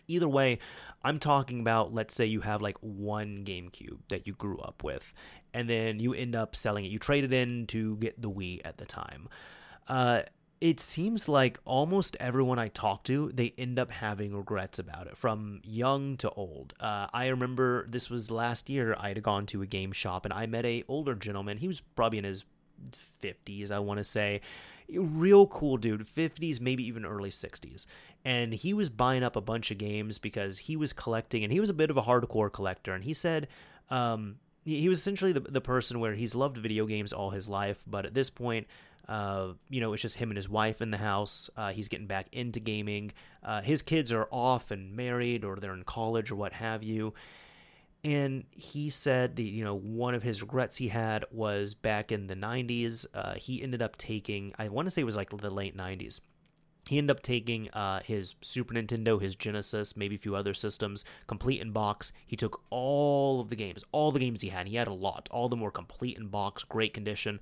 Either 0.08 0.28
way, 0.28 0.58
I'm 1.04 1.18
talking 1.18 1.60
about 1.60 1.94
let's 1.94 2.14
say 2.14 2.26
you 2.26 2.40
have 2.40 2.62
like 2.62 2.76
one 2.80 3.44
GameCube 3.44 3.98
that 4.08 4.26
you 4.26 4.34
grew 4.34 4.58
up 4.58 4.82
with, 4.82 5.14
and 5.56 5.70
then 5.70 5.98
you 5.98 6.12
end 6.12 6.36
up 6.36 6.54
selling 6.54 6.84
it. 6.84 6.90
You 6.90 6.98
trade 6.98 7.24
it 7.24 7.32
in 7.32 7.66
to 7.68 7.96
get 7.96 8.20
the 8.20 8.30
Wii 8.30 8.60
at 8.62 8.76
the 8.76 8.84
time. 8.84 9.26
Uh, 9.88 10.20
it 10.60 10.80
seems 10.80 11.30
like 11.30 11.58
almost 11.64 12.14
everyone 12.20 12.58
I 12.58 12.68
talk 12.68 13.04
to, 13.04 13.32
they 13.32 13.54
end 13.56 13.78
up 13.78 13.90
having 13.90 14.36
regrets 14.36 14.78
about 14.78 15.06
it, 15.06 15.16
from 15.16 15.62
young 15.64 16.18
to 16.18 16.30
old. 16.30 16.74
Uh, 16.78 17.06
I 17.10 17.28
remember 17.28 17.86
this 17.88 18.10
was 18.10 18.30
last 18.30 18.68
year. 18.68 18.94
I 18.98 19.08
had 19.08 19.22
gone 19.22 19.46
to 19.46 19.62
a 19.62 19.66
game 19.66 19.92
shop 19.92 20.26
and 20.26 20.34
I 20.34 20.44
met 20.44 20.66
a 20.66 20.84
older 20.88 21.14
gentleman. 21.14 21.56
He 21.56 21.68
was 21.68 21.80
probably 21.80 22.18
in 22.18 22.24
his 22.24 22.44
50s, 22.92 23.70
I 23.70 23.78
want 23.78 23.96
to 23.96 24.04
say. 24.04 24.42
Real 24.90 25.46
cool 25.46 25.78
dude, 25.78 26.02
50s, 26.02 26.60
maybe 26.60 26.86
even 26.86 27.06
early 27.06 27.30
60s. 27.30 27.86
And 28.26 28.52
he 28.52 28.74
was 28.74 28.90
buying 28.90 29.24
up 29.24 29.36
a 29.36 29.40
bunch 29.40 29.70
of 29.70 29.78
games 29.78 30.18
because 30.18 30.58
he 30.58 30.76
was 30.76 30.92
collecting, 30.92 31.44
and 31.44 31.52
he 31.52 31.60
was 31.60 31.70
a 31.70 31.74
bit 31.74 31.88
of 31.88 31.96
a 31.96 32.02
hardcore 32.02 32.52
collector. 32.52 32.92
And 32.92 33.04
he 33.04 33.14
said, 33.14 33.48
um, 33.88 34.36
he 34.66 34.88
was 34.88 34.98
essentially 34.98 35.32
the, 35.32 35.40
the 35.40 35.60
person 35.60 36.00
where 36.00 36.14
he's 36.14 36.34
loved 36.34 36.58
video 36.58 36.86
games 36.86 37.12
all 37.12 37.30
his 37.30 37.48
life, 37.48 37.82
but 37.86 38.04
at 38.04 38.14
this 38.14 38.30
point, 38.30 38.66
uh, 39.08 39.52
you 39.70 39.80
know, 39.80 39.92
it's 39.92 40.02
just 40.02 40.16
him 40.16 40.30
and 40.30 40.36
his 40.36 40.48
wife 40.48 40.82
in 40.82 40.90
the 40.90 40.96
house. 40.96 41.48
Uh, 41.56 41.70
he's 41.70 41.86
getting 41.86 42.08
back 42.08 42.26
into 42.32 42.58
gaming. 42.58 43.12
Uh, 43.44 43.62
his 43.62 43.80
kids 43.80 44.12
are 44.12 44.26
off 44.32 44.72
and 44.72 44.96
married, 44.96 45.44
or 45.44 45.56
they're 45.56 45.74
in 45.74 45.84
college, 45.84 46.32
or 46.32 46.34
what 46.34 46.52
have 46.52 46.82
you. 46.82 47.14
And 48.02 48.44
he 48.50 48.90
said 48.90 49.36
the 49.36 49.44
you 49.44 49.64
know 49.64 49.76
one 49.76 50.14
of 50.14 50.22
his 50.24 50.42
regrets 50.42 50.76
he 50.76 50.88
had 50.88 51.24
was 51.30 51.74
back 51.74 52.10
in 52.10 52.26
the 52.26 52.34
90s. 52.34 53.06
Uh, 53.14 53.34
he 53.34 53.62
ended 53.62 53.82
up 53.82 53.96
taking 53.96 54.52
I 54.58 54.68
want 54.68 54.86
to 54.86 54.90
say 54.90 55.00
it 55.00 55.04
was 55.04 55.16
like 55.16 55.30
the 55.30 55.50
late 55.50 55.76
90s 55.76 56.20
he 56.88 56.98
ended 56.98 57.16
up 57.16 57.22
taking 57.22 57.68
uh, 57.70 58.00
his 58.04 58.34
Super 58.40 58.74
Nintendo, 58.74 59.20
his 59.20 59.34
Genesis, 59.34 59.96
maybe 59.96 60.14
a 60.14 60.18
few 60.18 60.36
other 60.36 60.54
systems, 60.54 61.04
complete 61.26 61.60
in 61.60 61.72
box. 61.72 62.12
He 62.26 62.36
took 62.36 62.62
all 62.70 63.40
of 63.40 63.48
the 63.48 63.56
games, 63.56 63.84
all 63.92 64.12
the 64.12 64.20
games 64.20 64.40
he 64.40 64.48
had. 64.48 64.68
He 64.68 64.76
had 64.76 64.88
a 64.88 64.92
lot. 64.92 65.28
All 65.30 65.46
of 65.46 65.50
them 65.50 65.60
were 65.60 65.70
complete 65.70 66.16
in 66.16 66.28
box, 66.28 66.62
great 66.64 66.94
condition. 66.94 67.40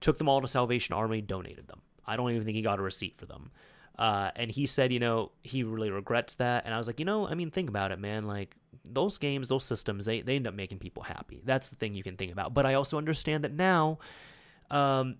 Took 0.00 0.18
them 0.18 0.28
all 0.28 0.40
to 0.40 0.48
Salvation 0.48 0.94
Army, 0.94 1.20
donated 1.20 1.68
them. 1.68 1.80
I 2.06 2.16
don't 2.16 2.30
even 2.30 2.44
think 2.44 2.56
he 2.56 2.62
got 2.62 2.80
a 2.80 2.82
receipt 2.82 3.16
for 3.16 3.26
them. 3.26 3.52
Uh, 3.98 4.30
and 4.34 4.50
he 4.50 4.66
said, 4.66 4.92
you 4.92 4.98
know, 4.98 5.30
he 5.44 5.62
really 5.62 5.90
regrets 5.90 6.34
that. 6.36 6.64
And 6.64 6.74
I 6.74 6.78
was 6.78 6.86
like, 6.86 6.98
you 6.98 7.04
know, 7.04 7.28
I 7.28 7.34
mean, 7.34 7.50
think 7.50 7.68
about 7.68 7.92
it, 7.92 8.00
man. 8.00 8.26
Like 8.26 8.56
those 8.88 9.18
games, 9.18 9.48
those 9.48 9.64
systems, 9.64 10.06
they 10.06 10.22
they 10.22 10.36
end 10.36 10.46
up 10.46 10.54
making 10.54 10.78
people 10.78 11.04
happy. 11.04 11.40
That's 11.44 11.68
the 11.68 11.76
thing 11.76 11.94
you 11.94 12.02
can 12.02 12.16
think 12.16 12.32
about. 12.32 12.54
But 12.54 12.66
I 12.66 12.74
also 12.74 12.98
understand 12.98 13.44
that 13.44 13.52
now, 13.52 13.98
um, 14.70 15.16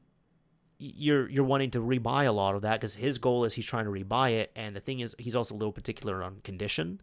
you're 0.83 1.29
you're 1.29 1.45
wanting 1.45 1.71
to 1.71 1.81
rebuy 1.81 2.27
a 2.27 2.33
lot 2.33 2.55
of 2.55 2.62
that 2.62 2.81
because 2.81 2.97
his 2.97 3.18
goal 3.18 3.45
is 3.45 3.55
he's 3.55 3.66
trying 3.66 3.85
to 3.85 3.90
rebuy 3.90 4.33
it, 4.33 4.53
and 4.57 4.75
the 4.75 4.81
thing 4.81 5.01
is 5.01 5.14
he's 5.18 5.37
also 5.37 5.55
a 5.55 5.57
little 5.57 5.73
particular 5.73 6.23
on 6.23 6.40
condition. 6.42 7.01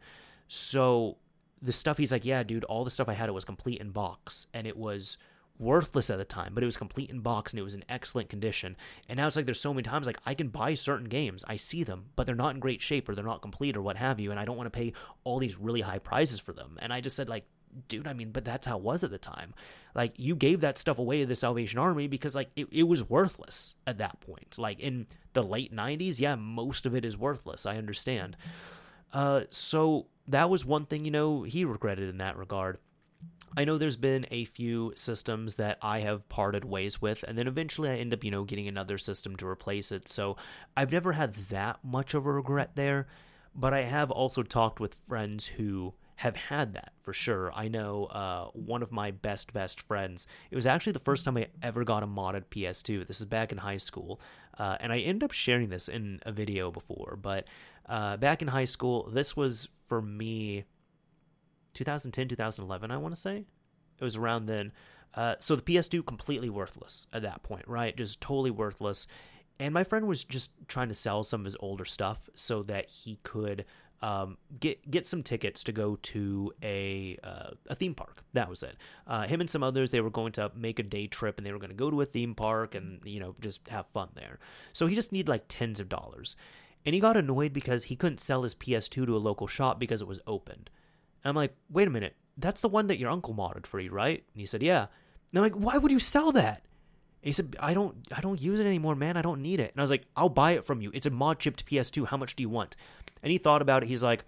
So 0.48 1.18
the 1.62 1.72
stuff 1.72 1.98
he's 1.98 2.12
like, 2.12 2.26
yeah, 2.26 2.44
dude, 2.44 2.64
all 2.66 2.84
the 2.84 2.92
stuff 2.92 3.10
I 3.10 3.14
had 3.14 3.30
it 3.30 3.34
was 3.34 3.46
complete 3.46 3.80
in 3.80 3.92
box, 3.92 4.48
and 4.54 4.68
it 4.68 4.78
was 4.78 5.18
worthless 5.60 6.10
at 6.10 6.18
the 6.18 6.26
time, 6.26 6.54
but 6.54 6.64
it 6.64 6.66
was 6.66 6.78
complete 6.78 7.10
in 7.10 7.20
box 7.20 7.52
and 7.52 7.60
it 7.60 7.64
was 7.64 7.76
in 7.76 7.84
excellent 7.90 8.30
condition. 8.30 8.78
And 9.10 9.18
now 9.18 9.28
it's 9.28 9.36
like 9.36 9.46
there's 9.46 9.60
so 9.60 9.74
many 9.74 9.84
times 9.84 10.08
like 10.08 10.18
I 10.26 10.34
can 10.34 10.48
buy 10.48 10.74
certain 10.74 11.10
games, 11.10 11.44
I 11.48 11.58
see 11.58 11.84
them, 11.84 12.06
but 12.16 12.26
they're 12.26 12.36
not 12.36 12.54
in 12.54 12.62
great 12.62 12.82
shape 12.82 13.10
or 13.10 13.14
they're 13.14 13.26
not 13.26 13.42
complete 13.42 13.76
or 13.76 13.82
what 13.82 13.98
have 13.98 14.20
you, 14.20 14.32
and 14.32 14.40
I 14.40 14.46
don't 14.46 14.58
want 14.58 14.72
to 14.72 14.78
pay 14.78 14.94
all 15.26 15.38
these 15.38 15.58
really 15.58 15.82
high 15.82 16.00
prices 16.00 16.40
for 16.40 16.54
them. 16.54 16.78
And 16.82 16.94
I 16.94 17.02
just 17.02 17.18
said 17.18 17.28
like, 17.28 17.46
dude, 17.88 18.08
I 18.08 18.14
mean, 18.14 18.32
but 18.32 18.46
that's 18.46 18.68
how 18.68 18.78
it 18.78 18.84
was 18.84 19.04
at 19.04 19.12
the 19.12 19.18
time. 19.18 19.54
Like 19.96 20.14
you 20.18 20.36
gave 20.36 20.62
that 20.62 20.78
stuff 20.78 21.00
away 21.00 21.22
to 21.22 21.26
the 21.26 21.36
Salvation 21.36 21.80
Army 21.80 22.08
because 22.08 22.36
like 22.36 22.50
it, 22.56 22.68
it 22.72 22.84
was 22.84 23.10
worthless 23.10 23.76
at 23.88 23.98
that 23.98 24.20
point. 24.22 24.58
Like 24.58 24.80
in 24.80 25.08
the 25.34 25.44
late 25.44 25.74
90s, 25.74 26.20
yeah, 26.20 26.36
most 26.36 26.86
of 26.86 26.96
it 26.96 27.06
is 27.06 27.18
worthless. 27.18 27.66
I 27.66 27.78
understand. 27.78 28.38
Uh, 29.12 29.42
so 29.50 30.08
that 30.28 30.50
was 30.50 30.66
one 30.66 30.86
thing, 30.86 31.06
you 31.06 31.12
know, 31.12 31.44
he 31.44 31.66
regretted 31.66 32.10
in 32.10 32.18
that 32.18 32.38
regard. 32.38 32.78
I 33.58 33.66
know 33.66 33.78
there's 33.78 33.98
been 33.98 34.28
a 34.30 34.46
few 34.46 34.94
systems 34.96 35.56
that 35.56 35.80
I 35.82 36.02
have 36.02 36.30
parted 36.30 36.64
ways 36.64 37.02
with, 37.02 37.24
and 37.28 37.36
then 37.38 37.48
eventually 37.48 37.90
I 37.90 37.96
end 37.96 38.14
up, 38.14 38.24
you 38.24 38.30
know, 38.30 38.44
getting 38.44 38.68
another 38.68 39.00
system 39.00 39.36
to 39.38 39.48
replace 39.48 39.92
it. 39.92 40.08
So 40.08 40.38
I've 40.78 40.92
never 40.92 41.14
had 41.14 41.34
that 41.34 41.80
much 41.84 42.14
of 42.14 42.28
a 42.28 42.32
regret 42.32 42.76
there, 42.76 43.08
but 43.56 43.74
I 43.74 43.82
have 43.82 44.12
also 44.12 44.44
talked 44.44 44.80
with 44.80 44.94
friends 44.94 45.48
who 45.48 45.96
have 46.20 46.36
had 46.36 46.74
that 46.74 46.92
for 47.02 47.14
sure. 47.14 47.50
I 47.56 47.70
know 47.70 48.04
uh, 48.08 48.48
one 48.48 48.84
of 48.84 48.92
my 48.92 49.10
best 49.10 49.54
best 49.54 49.80
friends. 49.80 50.28
It 50.52 50.56
was 50.58 50.68
actually 50.68 50.92
the 50.92 51.00
first 51.00 51.24
time 51.24 51.38
I 51.38 51.48
ever 51.64 51.86
got 51.86 52.04
a 52.04 52.08
modded 52.08 52.48
PS2. 52.52 53.08
This 53.08 53.22
is 53.22 53.26
back 53.26 53.54
in 53.54 53.58
high 53.58 53.78
school, 53.78 54.20
uh, 54.58 54.76
and 54.82 54.92
I 54.92 54.98
ended 54.98 55.24
up 55.24 55.32
sharing 55.32 55.70
this 55.70 55.88
in 55.88 56.20
a 56.24 56.34
video 56.34 56.72
before. 56.72 57.18
But 57.22 57.48
uh, 57.88 58.18
back 58.18 58.42
in 58.42 58.50
high 58.50 58.66
school, 58.66 59.10
this 59.10 59.38
was 59.38 59.70
for 59.88 60.02
me. 60.02 60.66
2010, 61.76 62.28
2011, 62.28 62.92
I 62.92 62.98
want 62.98 63.16
to 63.16 63.22
say. 63.22 63.46
It 63.98 64.04
was 64.04 64.18
around 64.18 64.48
then. 64.48 64.74
Uh, 65.14 65.36
so 65.40 65.56
the 65.56 65.62
PS2 65.62 66.06
completely 66.06 66.50
worthless 66.50 67.08
at 67.14 67.22
that 67.22 67.44
point, 67.44 67.66
right? 67.66 67.96
Just 67.96 68.20
totally 68.20 68.52
worthless. 68.52 69.08
And 69.58 69.74
my 69.74 69.86
friend 69.86 70.06
was 70.06 70.26
just 70.26 70.52
trying 70.68 70.90
to 70.90 70.94
sell 70.94 71.24
some 71.24 71.42
of 71.42 71.46
his 71.46 71.56
older 71.62 71.86
stuff 71.86 72.30
so 72.36 72.62
that 72.64 72.90
he 72.90 73.20
could 73.24 73.64
um, 74.02 74.38
get 74.60 74.90
get 74.90 75.06
some 75.06 75.24
tickets 75.24 75.64
to 75.66 75.72
go 75.72 75.98
to 75.98 76.54
a 76.64 77.18
uh, 77.24 77.52
a 77.68 77.76
theme 77.76 77.94
park. 77.94 78.24
That 78.34 78.50
was 78.50 78.64
it. 78.64 78.78
Uh, 79.06 79.28
him 79.28 79.42
and 79.42 79.50
some 79.50 79.64
others 79.64 79.92
they 79.92 80.02
were 80.02 80.10
going 80.10 80.32
to 80.34 80.52
make 80.56 80.80
a 80.80 80.84
day 80.84 81.08
trip 81.08 81.38
and 81.38 81.46
they 81.46 81.52
were 81.52 81.60
going 81.60 81.72
to 81.72 81.76
go 81.76 81.92
to 81.92 82.02
a 82.02 82.06
theme 82.06 82.36
park 82.36 82.76
and 82.76 83.02
you 83.04 83.20
know 83.20 83.36
just 83.42 83.68
have 83.68 83.88
fun 83.88 84.10
there. 84.16 84.40
So 84.74 84.88
he 84.88 84.96
just 84.96 85.12
needed 85.12 85.30
like 85.30 85.46
tens 85.48 85.80
of 85.80 85.90
dollars, 85.90 86.36
and 86.86 86.96
he 86.96 87.02
got 87.02 87.18
annoyed 87.18 87.54
because 87.54 87.86
he 87.86 87.96
couldn't 87.96 88.20
sell 88.20 88.44
his 88.44 88.56
PS2 88.56 89.06
to 89.06 89.16
a 89.16 89.18
local 89.18 89.48
shop 89.48 89.80
because 89.80 90.02
it 90.02 90.08
was 90.08 90.22
opened. 90.26 90.70
And 91.24 91.30
I'm 91.30 91.36
like, 91.36 91.56
wait 91.70 91.88
a 91.88 91.92
minute, 91.92 92.16
that's 92.38 92.62
the 92.62 92.70
one 92.70 92.88
that 92.88 93.00
your 93.00 93.10
uncle 93.10 93.34
modded 93.34 93.66
for 93.66 93.80
you, 93.80 93.92
right? 93.92 94.24
And 94.34 94.40
he 94.40 94.46
said, 94.46 94.64
yeah. 94.64 94.88
And 95.32 95.40
I'm 95.40 95.44
like, 95.44 95.54
why 95.54 95.78
would 95.78 95.92
you 95.92 96.00
sell 96.00 96.32
that? 96.32 96.64
he 97.22 97.34
said, 97.34 97.56
I 97.60 97.74
don't 97.74 97.96
I 98.16 98.22
don't 98.22 98.42
use 98.42 98.60
it 98.60 98.66
anymore, 98.66 98.96
man. 98.96 99.18
I 99.18 99.22
don't 99.22 99.42
need 99.42 99.60
it. 99.60 99.72
And 99.72 99.82
I 99.82 99.84
was 99.84 99.92
like, 99.92 100.06
I'll 100.16 100.30
buy 100.30 100.52
it 100.52 100.66
from 100.66 100.82
you. 100.82 100.92
It's 100.94 101.06
a 101.06 101.10
mod 101.10 101.40
chipped 101.40 101.66
PS2. 101.66 102.08
How 102.08 102.18
much 102.18 102.36
do 102.36 102.44
you 102.44 102.50
want? 102.50 102.76
And 103.24 103.32
he 103.32 103.38
thought 103.38 103.62
about 103.62 103.84
it. 103.84 103.90
He's 103.90 104.04
like, 104.04 104.26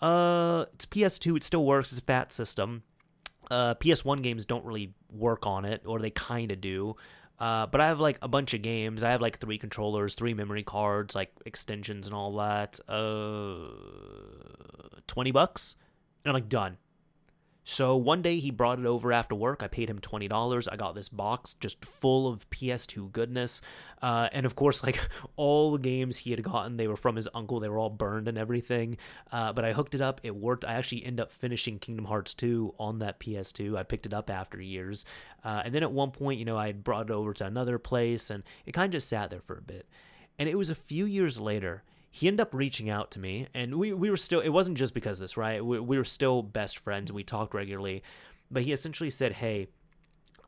uh, 0.00 0.66
it's 0.74 0.86
PS2. 0.86 1.36
It 1.36 1.44
still 1.44 1.64
works. 1.64 1.92
It's 1.92 2.00
a 2.00 2.04
fat 2.04 2.32
system. 2.32 2.82
Uh, 3.50 3.74
PS1 3.74 4.22
games 4.22 4.44
don't 4.44 4.64
really 4.64 4.92
work 5.10 5.46
on 5.46 5.64
it, 5.64 5.82
or 5.86 5.98
they 5.98 6.10
kind 6.10 6.50
of 6.50 6.60
do. 6.60 6.96
Uh, 7.38 7.66
but 7.66 7.80
I 7.80 7.88
have 7.88 8.00
like 8.00 8.18
a 8.22 8.28
bunch 8.28 8.54
of 8.54 8.62
games. 8.62 9.02
I 9.02 9.10
have 9.10 9.20
like 9.20 9.38
three 9.38 9.58
controllers, 9.58 10.14
three 10.14 10.34
memory 10.34 10.62
cards, 10.62 11.14
like 11.14 11.32
extensions 11.44 12.06
and 12.06 12.14
all 12.14 12.36
that. 12.36 12.80
Uh, 12.88 13.68
20 15.06 15.32
bucks. 15.32 15.76
And 16.24 16.30
I'm 16.30 16.34
like, 16.34 16.48
done. 16.48 16.78
So 17.68 17.96
one 17.96 18.22
day 18.22 18.38
he 18.38 18.52
brought 18.52 18.78
it 18.78 18.86
over 18.86 19.12
after 19.12 19.34
work. 19.34 19.60
I 19.60 19.66
paid 19.66 19.90
him 19.90 19.98
$20. 19.98 20.68
I 20.70 20.76
got 20.76 20.94
this 20.94 21.08
box 21.08 21.54
just 21.54 21.84
full 21.84 22.28
of 22.28 22.48
PS2 22.50 23.10
goodness. 23.10 23.60
Uh, 24.00 24.28
and 24.30 24.46
of 24.46 24.54
course, 24.54 24.84
like 24.84 25.00
all 25.36 25.72
the 25.72 25.80
games 25.80 26.18
he 26.18 26.30
had 26.30 26.44
gotten, 26.44 26.76
they 26.76 26.86
were 26.86 26.96
from 26.96 27.16
his 27.16 27.28
uncle. 27.34 27.58
They 27.58 27.68
were 27.68 27.80
all 27.80 27.90
burned 27.90 28.28
and 28.28 28.38
everything. 28.38 28.98
Uh, 29.32 29.52
but 29.52 29.64
I 29.64 29.72
hooked 29.72 29.96
it 29.96 30.00
up. 30.00 30.20
It 30.22 30.36
worked. 30.36 30.64
I 30.64 30.74
actually 30.74 31.04
ended 31.04 31.24
up 31.24 31.32
finishing 31.32 31.80
Kingdom 31.80 32.04
Hearts 32.04 32.34
2 32.34 32.74
on 32.78 33.00
that 33.00 33.18
PS2. 33.18 33.76
I 33.76 33.82
picked 33.82 34.06
it 34.06 34.14
up 34.14 34.30
after 34.30 34.62
years. 34.62 35.04
Uh, 35.42 35.62
and 35.64 35.74
then 35.74 35.82
at 35.82 35.90
one 35.90 36.12
point, 36.12 36.38
you 36.38 36.44
know, 36.44 36.56
I 36.56 36.68
had 36.68 36.84
brought 36.84 37.10
it 37.10 37.12
over 37.12 37.34
to 37.34 37.46
another 37.46 37.80
place 37.80 38.30
and 38.30 38.44
it 38.64 38.74
kind 38.74 38.86
of 38.86 38.92
just 38.92 39.08
sat 39.08 39.28
there 39.30 39.40
for 39.40 39.58
a 39.58 39.62
bit. 39.62 39.88
And 40.38 40.48
it 40.48 40.56
was 40.56 40.70
a 40.70 40.76
few 40.76 41.04
years 41.04 41.40
later 41.40 41.82
he 42.16 42.28
ended 42.28 42.40
up 42.40 42.54
reaching 42.54 42.88
out 42.88 43.10
to 43.10 43.20
me 43.20 43.46
and 43.52 43.74
we, 43.74 43.92
we 43.92 44.08
were 44.08 44.16
still 44.16 44.40
it 44.40 44.48
wasn't 44.48 44.78
just 44.78 44.94
because 44.94 45.20
of 45.20 45.24
this 45.24 45.36
right? 45.36 45.62
We, 45.62 45.78
we 45.78 45.98
were 45.98 46.04
still 46.04 46.42
best 46.42 46.78
friends 46.78 47.10
and 47.10 47.14
we 47.14 47.22
talked 47.22 47.52
regularly 47.52 48.02
but 48.50 48.62
he 48.62 48.72
essentially 48.72 49.10
said 49.10 49.32
hey 49.32 49.68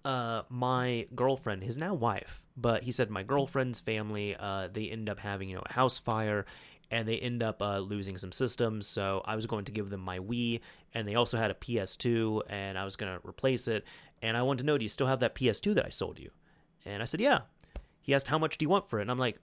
uh, 0.04 0.42
my 0.48 1.06
girlfriend 1.14 1.62
his 1.62 1.76
now 1.76 1.92
wife 1.92 2.46
but 2.56 2.84
he 2.84 2.90
said 2.90 3.10
my 3.10 3.22
girlfriend's 3.22 3.80
family 3.80 4.34
uh, 4.38 4.68
they 4.72 4.88
end 4.88 5.10
up 5.10 5.18
having 5.18 5.50
you 5.50 5.56
know 5.56 5.62
a 5.66 5.72
house 5.74 5.98
fire 5.98 6.46
and 6.90 7.06
they 7.06 7.18
end 7.18 7.42
up 7.42 7.60
uh, 7.60 7.78
losing 7.78 8.16
some 8.16 8.32
systems 8.32 8.86
so 8.86 9.20
i 9.26 9.36
was 9.36 9.44
going 9.44 9.66
to 9.66 9.72
give 9.72 9.90
them 9.90 10.00
my 10.00 10.18
wii 10.20 10.60
and 10.94 11.06
they 11.06 11.16
also 11.16 11.36
had 11.36 11.50
a 11.50 11.54
ps2 11.54 12.40
and 12.48 12.78
i 12.78 12.84
was 12.84 12.96
going 12.96 13.12
to 13.12 13.28
replace 13.28 13.68
it 13.68 13.84
and 14.22 14.38
i 14.38 14.42
wanted 14.42 14.60
to 14.60 14.64
know 14.64 14.78
do 14.78 14.84
you 14.84 14.88
still 14.88 15.06
have 15.06 15.20
that 15.20 15.34
ps2 15.34 15.74
that 15.74 15.84
i 15.84 15.90
sold 15.90 16.18
you? 16.18 16.30
And 16.86 17.02
i 17.02 17.04
said 17.04 17.20
yeah. 17.20 17.40
He 18.00 18.14
asked 18.14 18.28
how 18.28 18.38
much 18.38 18.56
do 18.56 18.64
you 18.64 18.70
want 18.70 18.88
for 18.88 19.00
it? 19.00 19.02
And 19.02 19.10
i'm 19.10 19.18
like 19.18 19.38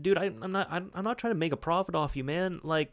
dude, 0.00 0.18
I, 0.18 0.26
am 0.26 0.52
not, 0.52 0.68
I'm, 0.70 0.90
I'm 0.94 1.04
not 1.04 1.18
trying 1.18 1.32
to 1.32 1.38
make 1.38 1.52
a 1.52 1.56
profit 1.56 1.94
off 1.94 2.16
you, 2.16 2.24
man. 2.24 2.60
Like, 2.62 2.92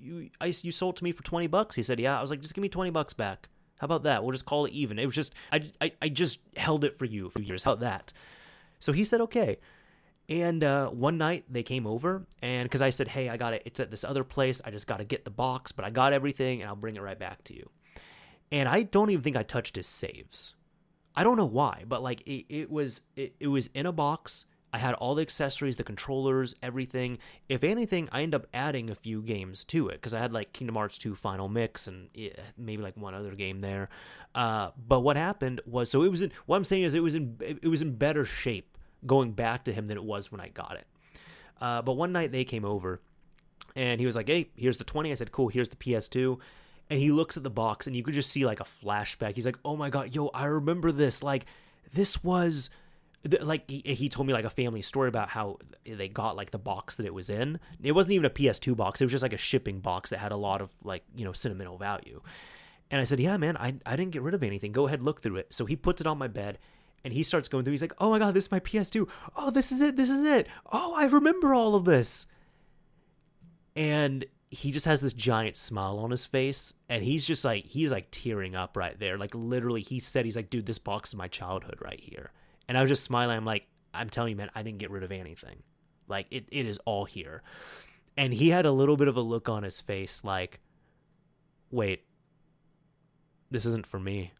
you, 0.00 0.30
I, 0.40 0.52
you 0.62 0.72
sold 0.72 0.96
to 0.96 1.04
me 1.04 1.12
for 1.12 1.22
20 1.22 1.46
bucks. 1.46 1.74
He 1.74 1.82
said, 1.82 2.00
yeah. 2.00 2.18
I 2.18 2.20
was 2.20 2.30
like, 2.30 2.40
just 2.40 2.54
give 2.54 2.62
me 2.62 2.68
20 2.68 2.90
bucks 2.90 3.12
back. 3.12 3.48
How 3.78 3.86
about 3.86 4.04
that? 4.04 4.22
We'll 4.22 4.32
just 4.32 4.46
call 4.46 4.64
it 4.66 4.72
even. 4.72 4.98
It 4.98 5.06
was 5.06 5.14
just, 5.14 5.34
I, 5.50 5.72
I, 5.80 5.92
I 6.00 6.08
just 6.08 6.40
held 6.56 6.84
it 6.84 6.96
for 6.96 7.04
you 7.04 7.30
for 7.30 7.40
years. 7.40 7.64
How 7.64 7.72
about 7.72 7.80
that? 7.80 8.12
So 8.78 8.92
he 8.92 9.04
said, 9.04 9.20
okay. 9.22 9.58
And 10.28 10.62
uh, 10.62 10.88
one 10.88 11.18
night 11.18 11.44
they 11.50 11.62
came 11.62 11.86
over, 11.86 12.24
and 12.40 12.64
because 12.64 12.80
I 12.80 12.90
said, 12.90 13.08
hey, 13.08 13.28
I 13.28 13.36
got 13.36 13.54
it, 13.54 13.62
it's 13.64 13.80
at 13.80 13.90
this 13.90 14.04
other 14.04 14.24
place. 14.24 14.62
I 14.64 14.70
just 14.70 14.86
got 14.86 14.98
to 14.98 15.04
get 15.04 15.24
the 15.24 15.30
box, 15.30 15.72
but 15.72 15.84
I 15.84 15.90
got 15.90 16.12
everything, 16.12 16.62
and 16.62 16.68
I'll 16.68 16.76
bring 16.76 16.96
it 16.96 17.02
right 17.02 17.18
back 17.18 17.42
to 17.44 17.54
you. 17.54 17.70
And 18.52 18.68
I 18.68 18.84
don't 18.84 19.10
even 19.10 19.22
think 19.22 19.36
I 19.36 19.42
touched 19.42 19.76
his 19.76 19.86
saves. 19.86 20.54
I 21.14 21.24
don't 21.24 21.36
know 21.36 21.46
why, 21.46 21.84
but 21.86 22.02
like 22.02 22.20
it, 22.22 22.46
it 22.48 22.70
was 22.70 23.02
it, 23.16 23.34
it 23.40 23.48
was 23.48 23.68
in 23.74 23.86
a 23.86 23.92
box. 23.92 24.46
I 24.72 24.78
had 24.78 24.94
all 24.94 25.14
the 25.14 25.22
accessories, 25.22 25.76
the 25.76 25.84
controllers, 25.84 26.54
everything. 26.62 27.18
If 27.48 27.62
anything, 27.62 28.08
I 28.10 28.22
end 28.22 28.34
up 28.34 28.46
adding 28.54 28.88
a 28.88 28.94
few 28.94 29.20
games 29.20 29.64
to 29.64 29.88
it 29.88 29.94
because 29.94 30.14
I 30.14 30.18
had 30.18 30.32
like 30.32 30.54
Kingdom 30.54 30.76
Hearts 30.76 30.96
2 30.96 31.14
Final 31.14 31.48
Mix 31.48 31.86
and 31.86 32.08
maybe 32.56 32.82
like 32.82 32.96
one 32.96 33.14
other 33.14 33.34
game 33.34 33.60
there. 33.60 33.90
Uh, 34.34 34.70
but 34.88 35.00
what 35.00 35.16
happened 35.16 35.60
was, 35.66 35.90
so 35.90 36.02
it 36.02 36.10
was 36.10 36.22
in. 36.22 36.32
What 36.46 36.56
I'm 36.56 36.64
saying 36.64 36.84
is, 36.84 36.94
it 36.94 37.02
was 37.02 37.14
in 37.14 37.36
it 37.40 37.68
was 37.68 37.82
in 37.82 37.96
better 37.96 38.24
shape 38.24 38.78
going 39.04 39.32
back 39.32 39.64
to 39.64 39.72
him 39.72 39.88
than 39.88 39.98
it 39.98 40.04
was 40.04 40.32
when 40.32 40.40
I 40.40 40.48
got 40.48 40.76
it. 40.76 40.86
Uh, 41.60 41.82
but 41.82 41.92
one 41.92 42.12
night 42.12 42.32
they 42.32 42.44
came 42.44 42.64
over, 42.64 43.02
and 43.76 44.00
he 44.00 44.06
was 44.06 44.16
like, 44.16 44.28
"Hey, 44.28 44.48
here's 44.56 44.78
the 44.78 44.84
20." 44.84 45.10
I 45.10 45.14
said, 45.14 45.32
"Cool, 45.32 45.48
here's 45.48 45.68
the 45.68 45.76
PS2." 45.76 46.38
And 46.88 46.98
he 46.98 47.10
looks 47.10 47.36
at 47.36 47.42
the 47.42 47.50
box, 47.50 47.86
and 47.86 47.94
you 47.94 48.02
could 48.02 48.14
just 48.14 48.30
see 48.30 48.46
like 48.46 48.60
a 48.60 48.64
flashback. 48.64 49.34
He's 49.34 49.46
like, 49.46 49.58
"Oh 49.66 49.76
my 49.76 49.90
god, 49.90 50.14
yo, 50.14 50.28
I 50.28 50.46
remember 50.46 50.92
this. 50.92 51.22
Like, 51.22 51.44
this 51.92 52.24
was." 52.24 52.70
Like 53.40 53.70
he, 53.70 53.80
he 53.80 54.08
told 54.08 54.26
me 54.26 54.32
like 54.32 54.44
a 54.44 54.50
family 54.50 54.82
story 54.82 55.08
about 55.08 55.28
how 55.28 55.58
they 55.84 56.08
got 56.08 56.36
like 56.36 56.50
the 56.50 56.58
box 56.58 56.96
that 56.96 57.06
it 57.06 57.14
was 57.14 57.30
in. 57.30 57.60
It 57.82 57.92
wasn't 57.92 58.14
even 58.14 58.24
a 58.24 58.30
ps2 58.30 58.76
box. 58.76 59.00
It 59.00 59.04
was 59.04 59.12
just 59.12 59.22
like 59.22 59.32
a 59.32 59.38
shipping 59.38 59.80
box 59.80 60.10
that 60.10 60.18
had 60.18 60.32
a 60.32 60.36
lot 60.36 60.60
of 60.60 60.70
like 60.82 61.04
you 61.14 61.24
know 61.24 61.32
sentimental 61.32 61.78
value. 61.78 62.20
And 62.90 63.00
i 63.00 63.04
said 63.04 63.20
yeah 63.20 63.36
man 63.36 63.56
i, 63.56 63.74
I 63.86 63.96
didn't 63.96 64.12
get 64.12 64.22
rid 64.22 64.34
of 64.34 64.42
anything. 64.42 64.72
Go 64.72 64.86
ahead 64.86 65.02
look 65.02 65.22
through 65.22 65.36
it. 65.36 65.54
So 65.54 65.66
he 65.66 65.76
puts 65.76 66.00
it 66.00 66.06
on 66.06 66.18
my 66.18 66.28
bed 66.28 66.58
and 67.04 67.12
he 67.12 67.22
starts 67.22 67.48
going 67.48 67.64
through. 67.64 67.72
He's 67.72 67.82
like 67.82 67.94
oh 67.98 68.10
my 68.10 68.18
god 68.18 68.34
this 68.34 68.46
is 68.46 68.50
my 68.50 68.60
ps2 68.60 69.08
oh 69.36 69.50
this 69.50 69.70
is 69.70 69.80
it. 69.80 69.96
This 69.96 70.10
is 70.10 70.26
it. 70.26 70.48
Oh 70.70 70.94
i 70.96 71.04
remember 71.04 71.54
all 71.54 71.74
of 71.74 71.84
this. 71.84 72.26
And 73.76 74.24
he 74.50 74.70
just 74.70 74.84
has 74.84 75.00
this 75.00 75.14
giant 75.14 75.56
smile 75.56 75.98
on 75.98 76.10
his 76.10 76.26
face 76.26 76.74
and 76.88 77.04
he's 77.04 77.24
just 77.24 77.44
like 77.44 77.66
he's 77.66 77.92
like 77.92 78.08
tearing 78.10 78.56
up 78.56 78.76
right 78.76 78.98
there. 78.98 79.16
Like 79.16 79.34
literally 79.34 79.82
he 79.82 80.00
said 80.00 80.24
he's 80.24 80.36
like 80.36 80.50
dude 80.50 80.66
this 80.66 80.80
box 80.80 81.10
is 81.10 81.14
my 81.14 81.28
childhood 81.28 81.78
right 81.80 82.00
here 82.00 82.32
and 82.68 82.76
I 82.76 82.80
was 82.80 82.90
just 82.90 83.04
smiling. 83.04 83.36
I'm 83.36 83.44
like, 83.44 83.66
I'm 83.94 84.10
telling 84.10 84.30
you, 84.30 84.36
man, 84.36 84.50
I 84.54 84.62
didn't 84.62 84.78
get 84.78 84.90
rid 84.90 85.02
of 85.02 85.12
anything. 85.12 85.62
Like 86.08 86.26
it, 86.30 86.46
it 86.50 86.66
is 86.66 86.78
all 86.84 87.04
here. 87.04 87.42
And 88.16 88.32
he 88.32 88.50
had 88.50 88.66
a 88.66 88.72
little 88.72 88.96
bit 88.96 89.08
of 89.08 89.16
a 89.16 89.20
look 89.22 89.48
on 89.48 89.62
his 89.62 89.80
face, 89.80 90.22
like, 90.22 90.60
wait, 91.70 92.04
this 93.50 93.64
isn't 93.66 93.86
for 93.86 93.98
me. 93.98 94.32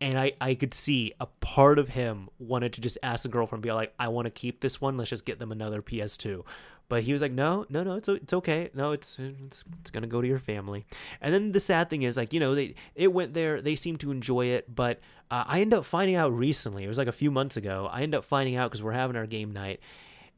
And 0.00 0.18
I, 0.18 0.32
I 0.40 0.54
could 0.56 0.74
see 0.74 1.12
a 1.20 1.26
part 1.26 1.78
of 1.78 1.90
him 1.90 2.28
wanted 2.40 2.72
to 2.72 2.80
just 2.80 2.98
ask 3.04 3.22
the 3.22 3.28
girlfriend, 3.28 3.62
be 3.62 3.70
like, 3.70 3.94
I 4.00 4.08
want 4.08 4.26
to 4.26 4.30
keep 4.30 4.60
this 4.60 4.80
one. 4.80 4.96
Let's 4.96 5.10
just 5.10 5.24
get 5.24 5.38
them 5.38 5.52
another 5.52 5.80
PS2. 5.80 6.42
But 6.88 7.04
he 7.04 7.12
was 7.12 7.22
like, 7.22 7.32
no, 7.32 7.64
no, 7.70 7.82
no, 7.82 7.94
it's 7.94 8.08
it's 8.08 8.32
okay. 8.32 8.70
No, 8.74 8.92
it's 8.92 9.18
it's 9.18 9.64
it's 9.80 9.90
gonna 9.90 10.06
go 10.06 10.20
to 10.20 10.28
your 10.28 10.38
family. 10.38 10.84
And 11.20 11.32
then 11.32 11.52
the 11.52 11.60
sad 11.60 11.88
thing 11.88 12.02
is, 12.02 12.16
like, 12.16 12.32
you 12.32 12.40
know, 12.40 12.54
they 12.54 12.74
it 12.94 13.12
went 13.12 13.34
there. 13.34 13.62
They 13.62 13.74
seemed 13.74 14.00
to 14.00 14.10
enjoy 14.10 14.46
it, 14.46 14.74
but 14.74 15.00
uh, 15.30 15.44
I 15.46 15.60
end 15.60 15.72
up 15.72 15.84
finding 15.84 16.16
out 16.16 16.32
recently. 16.32 16.84
It 16.84 16.88
was 16.88 16.98
like 16.98 17.08
a 17.08 17.12
few 17.12 17.30
months 17.30 17.56
ago. 17.56 17.88
I 17.90 18.02
end 18.02 18.14
up 18.14 18.24
finding 18.24 18.56
out 18.56 18.70
because 18.70 18.82
we're 18.82 18.92
having 18.92 19.16
our 19.16 19.26
game 19.26 19.52
night, 19.52 19.80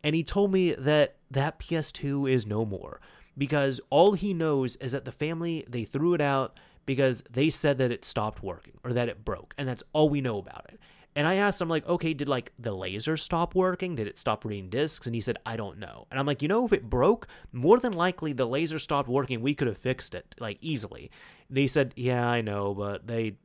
and 0.05 0.15
he 0.15 0.23
told 0.23 0.53
me 0.53 0.73
that 0.75 1.17
that 1.31 1.59
PS2 1.59 2.31
is 2.31 2.47
no 2.47 2.65
more 2.65 3.01
because 3.37 3.81
all 3.91 4.13
he 4.13 4.33
knows 4.33 4.77
is 4.77 4.93
that 4.93 5.05
the 5.05 5.13
family 5.13 5.65
they 5.69 5.85
threw 5.85 6.15
it 6.15 6.21
out 6.21 6.59
because 6.87 7.23
they 7.31 7.51
said 7.51 7.79
that 7.79 7.91
it 7.91 8.05
stopped 8.05 8.43
working 8.43 8.75
or 8.85 8.93
that 8.93 9.09
it 9.09 9.25
broke, 9.25 9.55
and 9.59 9.69
that's 9.69 9.83
all 9.93 10.09
we 10.09 10.21
know 10.21 10.39
about 10.39 10.67
it. 10.69 10.79
And 11.17 11.29
I 11.29 11.37
asked 11.37 11.61
him, 11.61 11.69
like, 11.69 11.87
okay, 11.87 12.13
did 12.13 12.29
like 12.29 12.53
the 12.59 12.73
laser 12.73 13.17
stop 13.17 13.55
working? 13.55 13.95
Did 13.95 14.09
it 14.09 14.19
stop 14.19 14.45
reading 14.45 14.69
discs? 14.69 15.07
And 15.07 15.15
he 15.15 15.21
said, 15.21 15.39
I 15.47 15.57
don't 15.57 15.79
know. 15.79 16.07
And 16.11 16.19
I'm 16.19 16.27
like, 16.27 16.43
you 16.43 16.49
know, 16.49 16.65
if 16.65 16.73
it 16.73 16.91
broke, 16.91 17.29
more 17.53 17.79
than 17.79 17.93
likely 17.93 18.33
the 18.33 18.47
laser 18.47 18.81
stopped 18.81 19.09
working. 19.09 19.41
We 19.41 19.55
could 19.55 19.69
have 19.69 19.79
fixed 19.79 20.15
it 20.15 20.35
like 20.41 20.59
easily. 20.61 21.11
And 21.49 21.59
he 21.59 21.69
said, 21.69 21.93
yeah, 21.97 22.29
I 22.29 22.41
know, 22.41 22.75
but 22.75 23.07
they, 23.07 23.37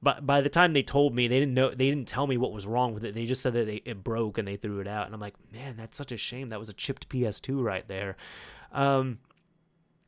but 0.00 0.24
by 0.24 0.40
the 0.42 0.48
time 0.48 0.74
they 0.74 0.82
told 0.82 1.12
me, 1.12 1.26
they 1.26 1.40
didn't 1.40 1.54
know, 1.54 1.70
they 1.70 1.90
didn't 1.90 2.06
tell 2.06 2.28
me 2.28 2.36
what 2.36 2.52
was 2.52 2.66
wrong 2.66 2.94
with 2.94 3.04
it. 3.04 3.16
They 3.16 3.26
just 3.26 3.42
said 3.42 3.54
that 3.54 3.66
they, 3.66 3.82
it 3.84 4.04
broke 4.04 4.38
and 4.38 4.46
they 4.46 4.56
threw 4.56 4.78
it 4.78 4.86
out. 4.86 5.06
And 5.06 5.14
I'm 5.14 5.20
like, 5.20 5.34
man, 5.52 5.76
that's 5.76 5.96
such 5.96 6.12
a 6.12 6.16
shame. 6.16 6.50
That 6.50 6.60
was 6.60 6.68
a 6.68 6.74
chipped 6.74 7.08
PS2 7.08 7.62
right 7.62 7.86
there. 7.88 8.16
Um, 8.70 9.18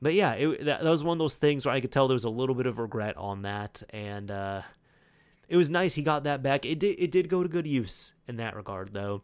but 0.01 0.14
yeah, 0.14 0.35
it, 0.35 0.64
that, 0.64 0.85
that 0.85 0.90
was 0.90 1.03
one 1.03 1.16
of 1.16 1.18
those 1.18 1.35
things 1.35 1.66
where 1.66 1.75
I 1.75 1.81
could 1.81 1.90
tell 1.90 2.07
there 2.07 2.14
was 2.14 2.25
a 2.25 2.31
little 2.31 2.55
bit 2.55 2.66
of 2.66 2.79
regret 2.79 3.16
on 3.16 3.42
that. 3.42 3.83
And, 3.90 4.31
uh, 4.31 4.62
it 5.51 5.57
was 5.57 5.69
nice 5.69 5.95
he 5.97 6.03
got 6.03 6.25
that 6.25 6.43
back. 6.43 6.65
It 6.65 6.79
did 6.79 6.99
it 6.99 7.11
did 7.11 7.29
go 7.29 7.43
to 7.43 7.49
good 7.49 7.67
use 7.67 8.15
in 8.29 8.37
that 8.37 8.55
regard 8.57 8.93
though. 8.93 9.23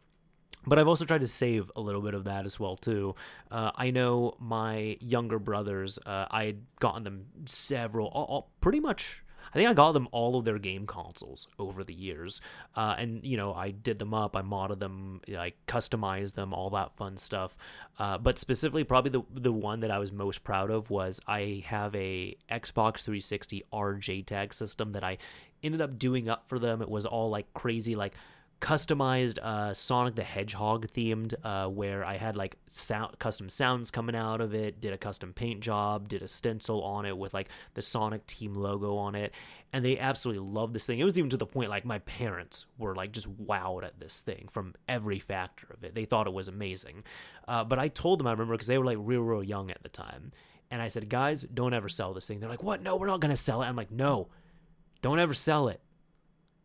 But 0.66 0.80
I've 0.80 0.88
also 0.88 1.04
tried 1.04 1.20
to 1.20 1.28
save 1.28 1.70
a 1.76 1.80
little 1.80 2.02
bit 2.02 2.14
of 2.14 2.24
that 2.24 2.44
as 2.44 2.58
well 2.58 2.76
too. 2.76 3.14
Uh, 3.52 3.70
I 3.76 3.92
know 3.92 4.34
my 4.40 4.98
younger 5.00 5.38
brothers. 5.38 6.00
Uh, 6.04 6.26
I 6.28 6.44
had 6.46 6.62
gotten 6.80 7.04
them 7.04 7.26
several, 7.44 8.08
all, 8.08 8.24
all, 8.24 8.50
pretty 8.60 8.80
much 8.80 9.22
I 9.56 9.58
think 9.58 9.70
I 9.70 9.72
got 9.72 9.92
them 9.92 10.06
all 10.12 10.38
of 10.38 10.44
their 10.44 10.58
game 10.58 10.86
consoles 10.86 11.48
over 11.58 11.82
the 11.82 11.94
years, 11.94 12.42
uh, 12.74 12.94
and 12.98 13.24
you 13.24 13.38
know 13.38 13.54
I 13.54 13.70
did 13.70 13.98
them 13.98 14.12
up, 14.12 14.36
I 14.36 14.42
modded 14.42 14.80
them, 14.80 15.22
I 15.30 15.54
customized 15.66 16.34
them, 16.34 16.52
all 16.52 16.68
that 16.70 16.92
fun 16.92 17.16
stuff. 17.16 17.56
Uh, 17.98 18.18
but 18.18 18.38
specifically, 18.38 18.84
probably 18.84 19.12
the 19.12 19.22
the 19.32 19.52
one 19.54 19.80
that 19.80 19.90
I 19.90 19.98
was 19.98 20.12
most 20.12 20.44
proud 20.44 20.70
of 20.70 20.90
was 20.90 21.22
I 21.26 21.64
have 21.64 21.94
a 21.94 22.36
Xbox 22.50 23.00
360 23.00 23.64
RJTAG 23.72 24.52
system 24.52 24.92
that 24.92 25.02
I 25.02 25.16
ended 25.62 25.80
up 25.80 25.98
doing 25.98 26.28
up 26.28 26.46
for 26.50 26.58
them. 26.58 26.82
It 26.82 26.90
was 26.90 27.06
all 27.06 27.30
like 27.30 27.54
crazy, 27.54 27.96
like 27.96 28.12
customized 28.60 29.38
uh, 29.38 29.74
Sonic 29.74 30.14
the 30.14 30.24
Hedgehog 30.24 30.86
themed, 30.88 31.34
uh, 31.44 31.68
where 31.68 32.04
I 32.04 32.16
had 32.16 32.36
like 32.36 32.56
sound 32.68 33.18
custom 33.18 33.48
sounds 33.48 33.90
coming 33.90 34.16
out 34.16 34.40
of 34.40 34.54
it. 34.54 34.80
Did 34.80 34.92
a 34.92 34.98
custom 34.98 35.32
paint 35.32 35.60
job, 35.60 36.08
did 36.08 36.22
a 36.22 36.28
stencil 36.28 36.82
on 36.82 37.04
it 37.04 37.16
with 37.16 37.34
like 37.34 37.48
the 37.74 37.82
Sonic 37.82 38.26
Team 38.26 38.54
logo 38.54 38.96
on 38.96 39.14
it, 39.14 39.32
and 39.72 39.84
they 39.84 39.98
absolutely 39.98 40.48
loved 40.48 40.74
this 40.74 40.86
thing. 40.86 40.98
It 40.98 41.04
was 41.04 41.18
even 41.18 41.30
to 41.30 41.36
the 41.36 41.46
point 41.46 41.70
like 41.70 41.84
my 41.84 41.98
parents 42.00 42.66
were 42.78 42.94
like 42.94 43.12
just 43.12 43.30
wowed 43.44 43.84
at 43.84 44.00
this 44.00 44.20
thing 44.20 44.48
from 44.50 44.74
every 44.88 45.18
factor 45.18 45.66
of 45.70 45.84
it. 45.84 45.94
They 45.94 46.04
thought 46.04 46.26
it 46.26 46.32
was 46.32 46.48
amazing. 46.48 47.04
Uh, 47.46 47.64
but 47.64 47.78
I 47.78 47.88
told 47.88 48.18
them 48.18 48.26
I 48.26 48.32
remember 48.32 48.54
because 48.54 48.68
they 48.68 48.78
were 48.78 48.84
like 48.84 48.98
real 49.00 49.22
real 49.22 49.44
young 49.44 49.70
at 49.70 49.82
the 49.82 49.90
time, 49.90 50.30
and 50.70 50.80
I 50.80 50.88
said, 50.88 51.08
guys, 51.08 51.42
don't 51.42 51.74
ever 51.74 51.88
sell 51.88 52.14
this 52.14 52.26
thing. 52.26 52.40
They're 52.40 52.50
like, 52.50 52.62
what? 52.62 52.80
No, 52.80 52.96
we're 52.96 53.06
not 53.06 53.20
gonna 53.20 53.36
sell 53.36 53.62
it. 53.62 53.66
I'm 53.66 53.76
like, 53.76 53.90
no, 53.90 54.28
don't 55.02 55.18
ever 55.18 55.34
sell 55.34 55.68
it 55.68 55.80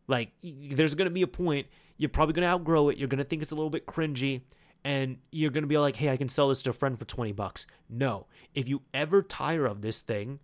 like, 0.08 0.30
there's 0.42 0.94
going 0.94 1.06
to 1.06 1.14
be 1.14 1.22
a 1.22 1.26
point, 1.26 1.66
you're 2.02 2.08
probably 2.08 2.32
going 2.32 2.42
to 2.42 2.48
outgrow 2.48 2.88
it. 2.88 2.98
You're 2.98 3.06
going 3.06 3.18
to 3.18 3.24
think 3.24 3.42
it's 3.42 3.52
a 3.52 3.54
little 3.54 3.70
bit 3.70 3.86
cringy, 3.86 4.42
and 4.82 5.18
you're 5.30 5.52
going 5.52 5.62
to 5.62 5.68
be 5.68 5.78
like, 5.78 5.94
hey, 5.94 6.10
I 6.10 6.16
can 6.16 6.28
sell 6.28 6.48
this 6.48 6.60
to 6.62 6.70
a 6.70 6.72
friend 6.72 6.98
for 6.98 7.04
20 7.04 7.30
bucks. 7.30 7.64
No. 7.88 8.26
If 8.56 8.68
you 8.68 8.82
ever 8.92 9.22
tire 9.22 9.66
of 9.66 9.82
this 9.82 10.00
thing, 10.00 10.40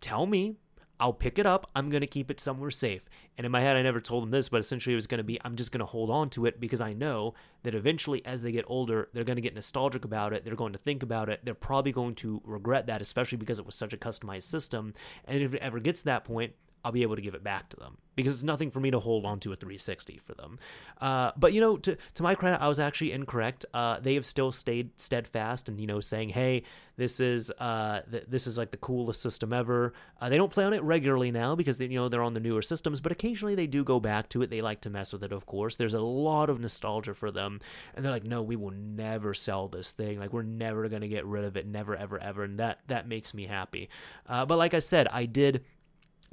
tell 0.00 0.24
me. 0.24 0.56
I'll 0.98 1.12
pick 1.12 1.38
it 1.38 1.44
up. 1.44 1.70
I'm 1.74 1.90
going 1.90 2.00
to 2.00 2.06
keep 2.06 2.30
it 2.30 2.40
somewhere 2.40 2.70
safe. 2.70 3.10
And 3.36 3.44
in 3.44 3.50
my 3.50 3.60
head, 3.60 3.76
I 3.76 3.82
never 3.82 4.00
told 4.00 4.22
them 4.22 4.30
this, 4.30 4.48
but 4.48 4.60
essentially 4.60 4.94
it 4.94 4.96
was 4.96 5.08
going 5.08 5.18
to 5.18 5.24
be 5.24 5.40
I'm 5.44 5.56
just 5.56 5.72
going 5.72 5.80
to 5.80 5.84
hold 5.86 6.08
on 6.08 6.30
to 6.30 6.46
it 6.46 6.60
because 6.60 6.80
I 6.80 6.92
know 6.92 7.34
that 7.64 7.74
eventually, 7.74 8.24
as 8.24 8.40
they 8.40 8.52
get 8.52 8.64
older, 8.68 9.08
they're 9.12 9.24
going 9.24 9.36
to 9.36 9.42
get 9.42 9.56
nostalgic 9.56 10.04
about 10.04 10.32
it. 10.32 10.44
They're 10.44 10.54
going 10.54 10.72
to 10.72 10.78
think 10.78 11.02
about 11.02 11.28
it. 11.28 11.40
They're 11.44 11.52
probably 11.52 11.90
going 11.90 12.14
to 12.16 12.40
regret 12.44 12.86
that, 12.86 13.02
especially 13.02 13.38
because 13.38 13.58
it 13.58 13.66
was 13.66 13.74
such 13.74 13.92
a 13.92 13.98
customized 13.98 14.44
system. 14.44 14.94
And 15.24 15.42
if 15.42 15.52
it 15.52 15.60
ever 15.60 15.80
gets 15.80 16.02
to 16.02 16.06
that 16.06 16.24
point, 16.24 16.52
I'll 16.84 16.92
be 16.92 17.02
able 17.02 17.16
to 17.16 17.22
give 17.22 17.34
it 17.34 17.42
back 17.42 17.68
to 17.70 17.76
them 17.76 17.98
because 18.16 18.34
it's 18.34 18.42
nothing 18.42 18.70
for 18.70 18.80
me 18.80 18.90
to 18.90 19.00
hold 19.00 19.24
on 19.24 19.40
to 19.40 19.52
a 19.52 19.56
360 19.56 20.18
for 20.18 20.34
them. 20.34 20.58
Uh, 21.00 21.32
but 21.36 21.52
you 21.52 21.60
know, 21.60 21.76
to 21.78 21.96
to 22.14 22.22
my 22.22 22.34
credit, 22.34 22.60
I 22.60 22.68
was 22.68 22.78
actually 22.78 23.12
incorrect. 23.12 23.64
Uh, 23.74 23.98
they 24.00 24.14
have 24.14 24.26
still 24.26 24.52
stayed 24.52 24.90
steadfast 25.00 25.68
and 25.68 25.80
you 25.80 25.86
know 25.86 26.00
saying, 26.00 26.30
hey, 26.30 26.62
this 26.96 27.18
is 27.18 27.50
uh, 27.58 28.02
th- 28.10 28.24
this 28.28 28.46
is 28.46 28.56
like 28.56 28.70
the 28.70 28.76
coolest 28.76 29.20
system 29.20 29.52
ever. 29.52 29.92
Uh, 30.20 30.28
they 30.28 30.36
don't 30.36 30.52
play 30.52 30.64
on 30.64 30.72
it 30.72 30.82
regularly 30.82 31.30
now 31.30 31.54
because 31.54 31.78
they, 31.78 31.86
you 31.86 31.98
know 31.98 32.08
they're 32.08 32.22
on 32.22 32.34
the 32.34 32.40
newer 32.40 32.62
systems, 32.62 33.00
but 33.00 33.12
occasionally 33.12 33.54
they 33.54 33.66
do 33.66 33.82
go 33.82 33.98
back 33.98 34.28
to 34.30 34.42
it. 34.42 34.50
They 34.50 34.62
like 34.62 34.80
to 34.82 34.90
mess 34.90 35.12
with 35.12 35.24
it, 35.24 35.32
of 35.32 35.46
course. 35.46 35.76
There's 35.76 35.94
a 35.94 36.00
lot 36.00 36.50
of 36.50 36.60
nostalgia 36.60 37.14
for 37.14 37.30
them, 37.30 37.60
and 37.94 38.04
they're 38.04 38.12
like, 38.12 38.24
no, 38.24 38.42
we 38.42 38.56
will 38.56 38.70
never 38.70 39.34
sell 39.34 39.68
this 39.68 39.92
thing. 39.92 40.18
Like 40.18 40.32
we're 40.32 40.42
never 40.42 40.88
gonna 40.88 41.08
get 41.08 41.26
rid 41.26 41.44
of 41.44 41.56
it, 41.56 41.66
never, 41.66 41.96
ever, 41.96 42.18
ever, 42.18 42.44
and 42.44 42.58
that 42.60 42.78
that 42.86 43.08
makes 43.08 43.34
me 43.34 43.46
happy. 43.46 43.88
Uh, 44.28 44.46
but 44.46 44.58
like 44.58 44.74
I 44.74 44.78
said, 44.78 45.08
I 45.08 45.26
did 45.26 45.64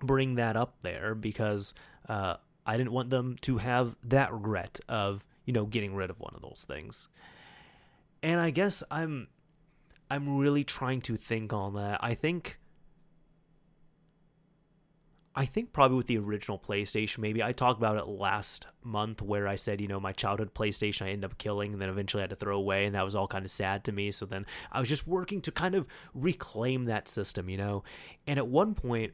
bring 0.02 0.36
that 0.36 0.56
up 0.56 0.82
there 0.82 1.16
because 1.16 1.74
uh, 2.10 2.36
I 2.66 2.78
didn't 2.78 2.92
want 2.92 3.10
them 3.10 3.38
to 3.42 3.58
have 3.58 3.96
that 4.04 4.34
regret 4.34 4.80
of 4.90 5.26
you 5.46 5.54
know 5.54 5.66
getting 5.66 5.96
rid 5.96 6.10
of 6.10 6.20
one 6.20 6.34
of 6.36 6.42
those 6.42 6.66
things. 6.68 7.08
And 8.24 8.40
I 8.40 8.52
guess 8.52 8.84
I'm 8.92 9.28
I'm 10.10 10.38
really 10.38 10.64
trying 10.64 11.02
to 11.02 11.16
think 11.16 11.54
on 11.54 11.76
that. 11.76 12.00
I 12.04 12.14
think 12.14 12.60
I 15.34 15.46
think 15.46 15.72
probably 15.72 15.96
with 15.96 16.08
the 16.08 16.18
original 16.18 16.60
PlayStation, 16.60 17.20
maybe 17.20 17.42
I 17.42 17.54
talked 17.54 17.80
about 17.80 17.96
it 17.96 18.06
last 18.06 18.68
month 18.84 19.22
where 19.22 19.48
I 19.48 19.56
said, 19.56 19.80
you 19.80 19.88
know, 19.88 20.00
my 20.00 20.12
childhood 20.12 20.54
PlayStation 20.54 21.04
I 21.04 21.12
ended 21.12 21.32
up 21.32 21.38
killing 21.38 21.72
and 21.72 21.82
then 21.82 21.88
eventually 21.88 22.20
had 22.20 22.32
to 22.32 22.36
throw 22.36 22.58
away, 22.58 22.86
and 22.86 22.96
that 22.96 23.06
was 23.06 23.16
all 23.16 23.28
kind 23.28 23.46
of 23.46 23.52
sad 23.52 23.86
to 23.86 23.94
me. 23.94 24.12
So 24.12 24.26
then 24.26 24.46
I 24.72 24.82
was 24.82 24.90
just 24.90 25.08
working 25.08 25.40
to 25.42 25.52
kind 25.52 25.76
of 25.76 25.88
reclaim 26.14 26.86
that 26.86 27.08
system, 27.08 27.48
you 27.50 27.58
know. 27.58 27.84
And 28.28 28.38
at 28.38 28.48
one 28.48 28.76
point, 28.76 29.14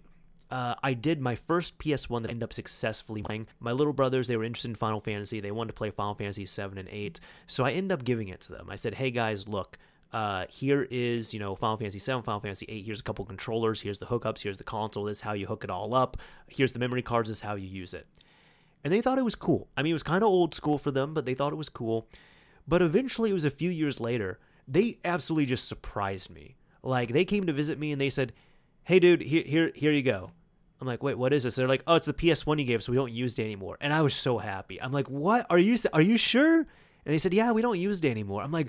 uh, 0.49 0.75
I 0.81 0.93
did 0.93 1.19
my 1.19 1.35
first 1.35 1.77
PS1 1.77 2.21
that 2.21 2.31
ended 2.31 2.43
up 2.43 2.53
successfully 2.53 3.21
playing. 3.21 3.47
My 3.59 3.71
little 3.71 3.93
brothers, 3.93 4.27
they 4.27 4.37
were 4.37 4.43
interested 4.43 4.69
in 4.69 4.75
Final 4.75 5.01
Fantasy. 5.01 5.39
They 5.39 5.51
wanted 5.51 5.69
to 5.69 5.77
play 5.77 5.89
Final 5.89 6.15
Fantasy 6.15 6.45
7 6.45 6.77
and 6.77 6.87
8. 6.89 7.19
So 7.47 7.65
I 7.65 7.71
ended 7.71 7.91
up 7.91 8.05
giving 8.05 8.29
it 8.29 8.41
to 8.41 8.53
them. 8.53 8.69
I 8.69 8.75
said, 8.75 8.95
hey 8.95 9.11
guys, 9.11 9.47
look, 9.47 9.77
uh, 10.13 10.45
here 10.49 10.87
is, 10.89 11.33
you 11.33 11.39
know, 11.39 11.55
Final 11.55 11.77
Fantasy 11.77 11.99
7, 11.99 12.23
Final 12.23 12.39
Fantasy 12.39 12.65
8. 12.69 12.85
Here's 12.85 12.99
a 12.99 13.03
couple 13.03 13.25
controllers. 13.25 13.81
Here's 13.81 13.99
the 13.99 14.05
hookups. 14.05 14.41
Here's 14.41 14.57
the 14.57 14.63
console. 14.63 15.03
This 15.03 15.17
is 15.17 15.21
how 15.21 15.33
you 15.33 15.47
hook 15.47 15.63
it 15.63 15.69
all 15.69 15.93
up. 15.93 16.17
Here's 16.47 16.71
the 16.71 16.79
memory 16.79 17.01
cards. 17.01 17.27
This 17.29 17.39
is 17.39 17.43
how 17.43 17.55
you 17.55 17.67
use 17.67 17.93
it. 17.93 18.07
And 18.83 18.93
they 18.93 19.01
thought 19.01 19.17
it 19.17 19.25
was 19.25 19.35
cool. 19.35 19.67
I 19.75 19.83
mean, 19.83 19.91
it 19.91 19.93
was 19.93 20.03
kind 20.03 20.23
of 20.23 20.29
old 20.29 20.55
school 20.55 20.77
for 20.77 20.91
them, 20.91 21.13
but 21.13 21.25
they 21.25 21.33
thought 21.33 21.51
it 21.51 21.57
was 21.57 21.67
cool. 21.67 22.07
But 22.65 22.81
eventually, 22.81 23.31
it 23.31 23.33
was 23.33 23.45
a 23.45 23.49
few 23.49 23.69
years 23.69 23.99
later, 23.99 24.39
they 24.65 24.97
absolutely 25.03 25.45
just 25.45 25.67
surprised 25.67 26.29
me. 26.29 26.55
Like, 26.83 27.09
they 27.09 27.25
came 27.25 27.45
to 27.47 27.53
visit 27.53 27.79
me 27.79 27.91
and 27.91 27.99
they 27.99 28.09
said, 28.09 28.31
hey, 28.88 28.99
dude, 28.99 29.21
here, 29.21 29.43
here, 29.45 29.71
here 29.75 29.91
you 29.91 30.01
go. 30.01 30.31
I'm 30.79 30.88
like, 30.88 31.03
wait, 31.03 31.17
what 31.17 31.33
is 31.33 31.43
this? 31.43 31.55
They're 31.55 31.67
like, 31.67 31.83
oh, 31.88 31.95
it's 31.95 32.05
the 32.05 32.13
PS1 32.13 32.57
you 32.57 32.63
gave, 32.63 32.81
so 32.81 32.93
we 32.93 32.97
don't 32.97 33.11
use 33.11 33.38
it 33.38 33.43
anymore. 33.43 33.77
And 33.81 33.91
I 33.91 34.01
was 34.01 34.15
so 34.15 34.38
happy. 34.38 34.81
I'm 34.81 34.93
like, 34.93 35.09
what? 35.09 35.45
Are 35.49 35.59
you 35.59 35.75
are 35.91 36.01
you 36.01 36.15
sure? 36.15 36.59
And 36.59 36.67
they 37.13 37.17
said, 37.17 37.33
yeah, 37.33 37.51
we 37.51 37.61
don't 37.61 37.77
use 37.77 37.99
it 37.99 38.05
anymore. 38.05 38.41
I'm 38.41 38.51
like, 38.53 38.67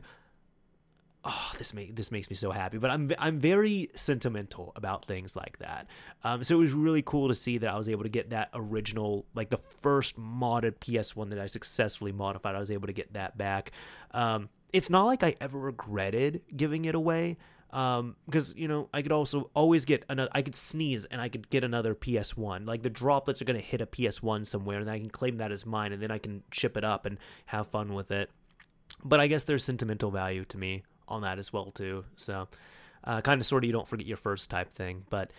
oh, 1.25 1.53
this 1.57 1.73
make 1.73 1.95
this 1.95 2.11
makes 2.11 2.29
me 2.31 2.35
so 2.35 2.51
happy. 2.51 2.79
But 2.79 2.91
I'm 2.91 3.13
I'm 3.17 3.39
very 3.39 3.91
sentimental 3.95 4.73
about 4.75 5.05
things 5.05 5.37
like 5.37 5.59
that. 5.61 5.87
Um, 6.25 6.43
so 6.43 6.57
it 6.57 6.63
was 6.63 6.73
really 6.73 7.03
cool 7.03 7.29
to 7.29 7.35
see 7.35 7.59
that 7.59 7.73
I 7.73 7.79
was 7.79 7.89
able 7.89 8.03
to 8.03 8.09
get 8.09 8.31
that 8.31 8.49
original, 8.55 9.25
like 9.37 9.51
the 9.51 9.59
first 9.59 10.19
modded 10.19 10.79
PS1 10.79 11.31
that 11.31 11.39
I 11.39 11.47
successfully 11.47 12.11
modified. 12.11 12.57
I 12.57 12.59
was 12.59 12.73
able 12.73 12.89
to 12.89 12.93
get 12.93 13.13
that 13.13 13.39
back. 13.39 13.71
Um, 14.11 14.49
it's 14.73 14.91
not 14.91 15.05
like 15.05 15.23
I 15.23 15.37
ever 15.41 15.59
regretted 15.61 16.43
giving 16.57 16.87
it 16.87 16.97
away 16.97 17.37
um 17.71 18.17
because 18.25 18.55
you 18.57 18.67
know 18.67 18.89
i 18.95 19.03
could 19.03 19.13
also 19.13 19.51
always 19.55 19.85
get 19.85 20.03
another 20.09 20.31
i 20.33 20.41
could 20.41 20.55
sneeze 20.55 21.05
and 21.07 21.21
i 21.21 21.29
could 21.29 21.51
get 21.51 21.63
another 21.63 21.95
ps1 21.95 22.67
like 22.67 22.83
the 22.83 22.89
droplets 22.89 23.43
are 23.43 23.45
going 23.45 23.61
to 23.61 23.65
hit 23.65 23.81
a 23.81 23.87
ps1 23.87 24.47
somewhere 24.47 24.79
and 24.79 24.91
i 24.91 24.99
can 24.99 25.11
claim 25.11 25.37
that 25.37 25.53
as 25.53 25.67
mine 25.67 25.93
and 25.93 26.03
then 26.03 26.11
i 26.11 26.19
can 26.19 26.43
ship 26.51 26.77
it 26.77 26.85
up 26.85 27.05
and 27.05 27.19
have 27.47 27.69
fun 27.69 27.95
with 27.95 28.11
it. 28.11 28.31
But 29.05 29.21
i 29.21 29.27
guess 29.27 29.45
there's 29.45 29.65
sentimental 29.65 30.11
value 30.11 30.45
to 30.47 30.59
me 30.59 30.83
on 31.07 31.23
that 31.23 31.39
as 31.39 31.53
well 31.53 31.71
too. 31.71 32.05
So 32.17 32.49
uh, 33.05 33.21
kind 33.21 33.41
of 33.41 33.47
sort 33.47 33.65
of 33.65 33.67
you 33.67 33.73
don't 33.73 33.89
forget 33.89 34.07
your 34.07 34.17
first 34.17 34.51
type 34.51 34.75
thing. 34.75 35.05
But 35.11 35.31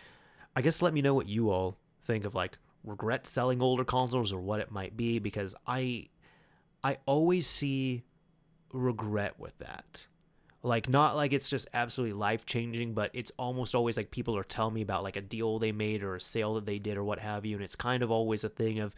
i 0.55 0.61
guess 0.61 0.81
let 0.81 0.93
me 0.93 1.01
know 1.01 1.13
what 1.13 1.27
you 1.27 1.49
all 1.49 1.77
think 2.03 2.25
of 2.25 2.35
like 2.35 2.57
regret 2.83 3.27
selling 3.27 3.61
older 3.61 3.83
consoles 3.83 4.31
or 4.31 4.39
what 4.39 4.59
it 4.59 4.71
might 4.71 4.95
be 4.95 5.19
because 5.19 5.53
i 5.67 6.05
i 6.83 6.97
always 7.05 7.45
see 7.45 8.03
regret 8.71 9.37
with 9.39 9.57
that 9.59 10.07
like 10.61 10.89
not 10.89 11.15
like 11.15 11.31
it's 11.31 11.49
just 11.49 11.67
absolutely 11.73 12.13
life 12.13 12.45
changing 12.45 12.93
but 12.93 13.09
it's 13.13 13.31
almost 13.37 13.73
always 13.73 13.95
like 13.95 14.11
people 14.11 14.35
are 14.35 14.43
telling 14.43 14.73
me 14.73 14.81
about 14.81 15.03
like 15.03 15.15
a 15.15 15.21
deal 15.21 15.57
they 15.57 15.71
made 15.71 16.03
or 16.03 16.15
a 16.15 16.21
sale 16.21 16.55
that 16.55 16.65
they 16.65 16.79
did 16.79 16.97
or 16.97 17.03
what 17.03 17.19
have 17.19 17.45
you 17.45 17.55
and 17.55 17.63
it's 17.63 17.75
kind 17.75 18.03
of 18.03 18.11
always 18.11 18.43
a 18.43 18.49
thing 18.49 18.79
of 18.79 18.93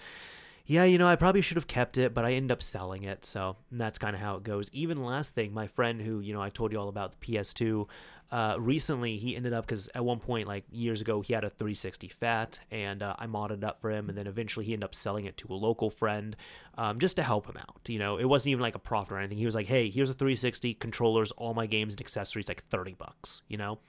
yeah 0.65 0.83
you 0.83 0.97
know 0.97 1.07
i 1.07 1.15
probably 1.15 1.41
should 1.41 1.57
have 1.57 1.67
kept 1.67 1.97
it 1.97 2.13
but 2.13 2.25
i 2.25 2.33
end 2.33 2.51
up 2.51 2.63
selling 2.63 3.03
it. 3.03 3.25
So 3.25 3.57
that's 3.71 3.99
kind 3.99 4.15
of 4.15 4.21
how 4.21 4.35
it 4.35 4.43
goes. 4.43 4.69
Even 4.73 5.03
last 5.03 5.35
thing 5.35 5.53
my 5.53 5.67
friend 5.67 6.01
who 6.01 6.19
you 6.19 6.33
know 6.33 6.41
i 6.41 6.49
told 6.49 6.71
you 6.71 6.79
all 6.79 6.89
about 6.89 7.13
the 7.19 7.35
ps2 7.35 7.87
uh, 8.31 8.55
recently 8.57 9.17
he 9.17 9.35
ended 9.35 9.53
up 9.53 9.65
because 9.65 9.89
at 9.93 10.03
one 10.03 10.19
point 10.19 10.47
like 10.47 10.63
years 10.71 11.01
ago 11.01 11.21
he 11.21 11.33
had 11.33 11.43
a 11.43 11.49
360 11.49 12.07
fat 12.07 12.59
and 12.71 13.03
uh, 13.03 13.15
i 13.19 13.27
modded 13.27 13.57
it 13.57 13.63
up 13.63 13.81
for 13.81 13.91
him 13.91 14.07
and 14.07 14.17
then 14.17 14.25
eventually 14.25 14.65
he 14.65 14.73
ended 14.73 14.85
up 14.85 14.95
selling 14.95 15.25
it 15.25 15.35
to 15.37 15.47
a 15.49 15.53
local 15.53 15.89
friend 15.89 16.35
um, 16.77 16.99
just 16.99 17.17
to 17.17 17.23
help 17.23 17.45
him 17.47 17.57
out 17.57 17.81
you 17.87 17.99
know 17.99 18.17
it 18.17 18.25
wasn't 18.25 18.49
even 18.49 18.61
like 18.61 18.75
a 18.75 18.79
profit 18.79 19.11
or 19.13 19.17
anything 19.19 19.37
he 19.37 19.45
was 19.45 19.55
like 19.55 19.67
hey 19.67 19.89
here's 19.89 20.09
a 20.09 20.13
360 20.13 20.73
controllers 20.75 21.31
all 21.31 21.53
my 21.53 21.65
games 21.65 21.93
and 21.93 22.01
accessories 22.01 22.47
like 22.47 22.63
30 22.69 22.93
bucks 22.93 23.41
you 23.47 23.57
know 23.57 23.79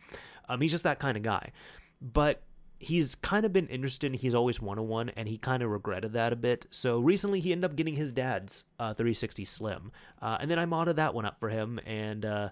um, 0.49 0.61
he's 0.61 0.72
just 0.72 0.84
that 0.84 0.99
kind 0.99 1.16
of 1.16 1.22
guy 1.22 1.53
but 2.01 2.43
he's 2.82 3.14
kind 3.14 3.47
of 3.47 3.53
been 3.53 3.68
interested. 3.68 4.12
He's 4.12 4.34
always 4.34 4.61
wanted 4.61 4.82
one, 4.82 5.09
and 5.11 5.28
he 5.28 5.38
kind 5.38 5.62
of 5.62 5.70
regretted 5.70 6.14
that 6.14 6.32
a 6.32 6.36
bit. 6.36 6.66
So 6.70 6.99
recently, 6.99 7.38
he 7.38 7.53
ended 7.53 7.70
up 7.70 7.76
getting 7.76 7.95
his 7.95 8.12
dad's 8.12 8.64
uh, 8.78 8.93
360 8.93 9.45
Slim, 9.45 9.93
uh, 10.20 10.38
and 10.40 10.51
then 10.51 10.59
I 10.59 10.66
modded 10.66 10.97
that 10.97 11.14
one 11.14 11.24
up 11.24 11.38
for 11.38 11.49
him, 11.49 11.78
and 11.86 12.24
uh, 12.24 12.49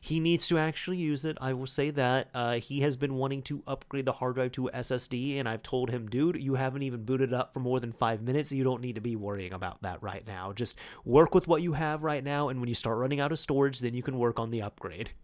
he 0.00 0.20
needs 0.20 0.46
to 0.48 0.58
actually 0.58 0.98
use 0.98 1.24
it. 1.24 1.38
I 1.40 1.52
will 1.52 1.66
say 1.66 1.90
that. 1.90 2.28
Uh, 2.34 2.54
he 2.54 2.80
has 2.80 2.96
been 2.96 3.14
wanting 3.14 3.42
to 3.42 3.62
upgrade 3.66 4.04
the 4.04 4.12
hard 4.12 4.34
drive 4.34 4.52
to 4.52 4.70
SSD, 4.74 5.38
and 5.38 5.48
I've 5.48 5.62
told 5.62 5.90
him, 5.90 6.08
dude, 6.08 6.42
you 6.42 6.54
haven't 6.54 6.82
even 6.82 7.04
booted 7.04 7.32
up 7.32 7.52
for 7.52 7.60
more 7.60 7.80
than 7.80 7.92
five 7.92 8.22
minutes. 8.22 8.52
You 8.52 8.64
don't 8.64 8.82
need 8.82 8.96
to 8.96 9.00
be 9.00 9.16
worrying 9.16 9.52
about 9.52 9.82
that 9.82 10.02
right 10.02 10.26
now. 10.26 10.52
Just 10.52 10.76
work 11.04 11.34
with 11.34 11.48
what 11.48 11.62
you 11.62 11.72
have 11.74 12.02
right 12.02 12.22
now, 12.22 12.48
and 12.48 12.60
when 12.60 12.68
you 12.68 12.74
start 12.74 12.98
running 12.98 13.20
out 13.20 13.32
of 13.32 13.38
storage, 13.38 13.80
then 13.80 13.94
you 13.94 14.02
can 14.02 14.18
work 14.18 14.38
on 14.38 14.50
the 14.50 14.62
upgrade. 14.62 15.10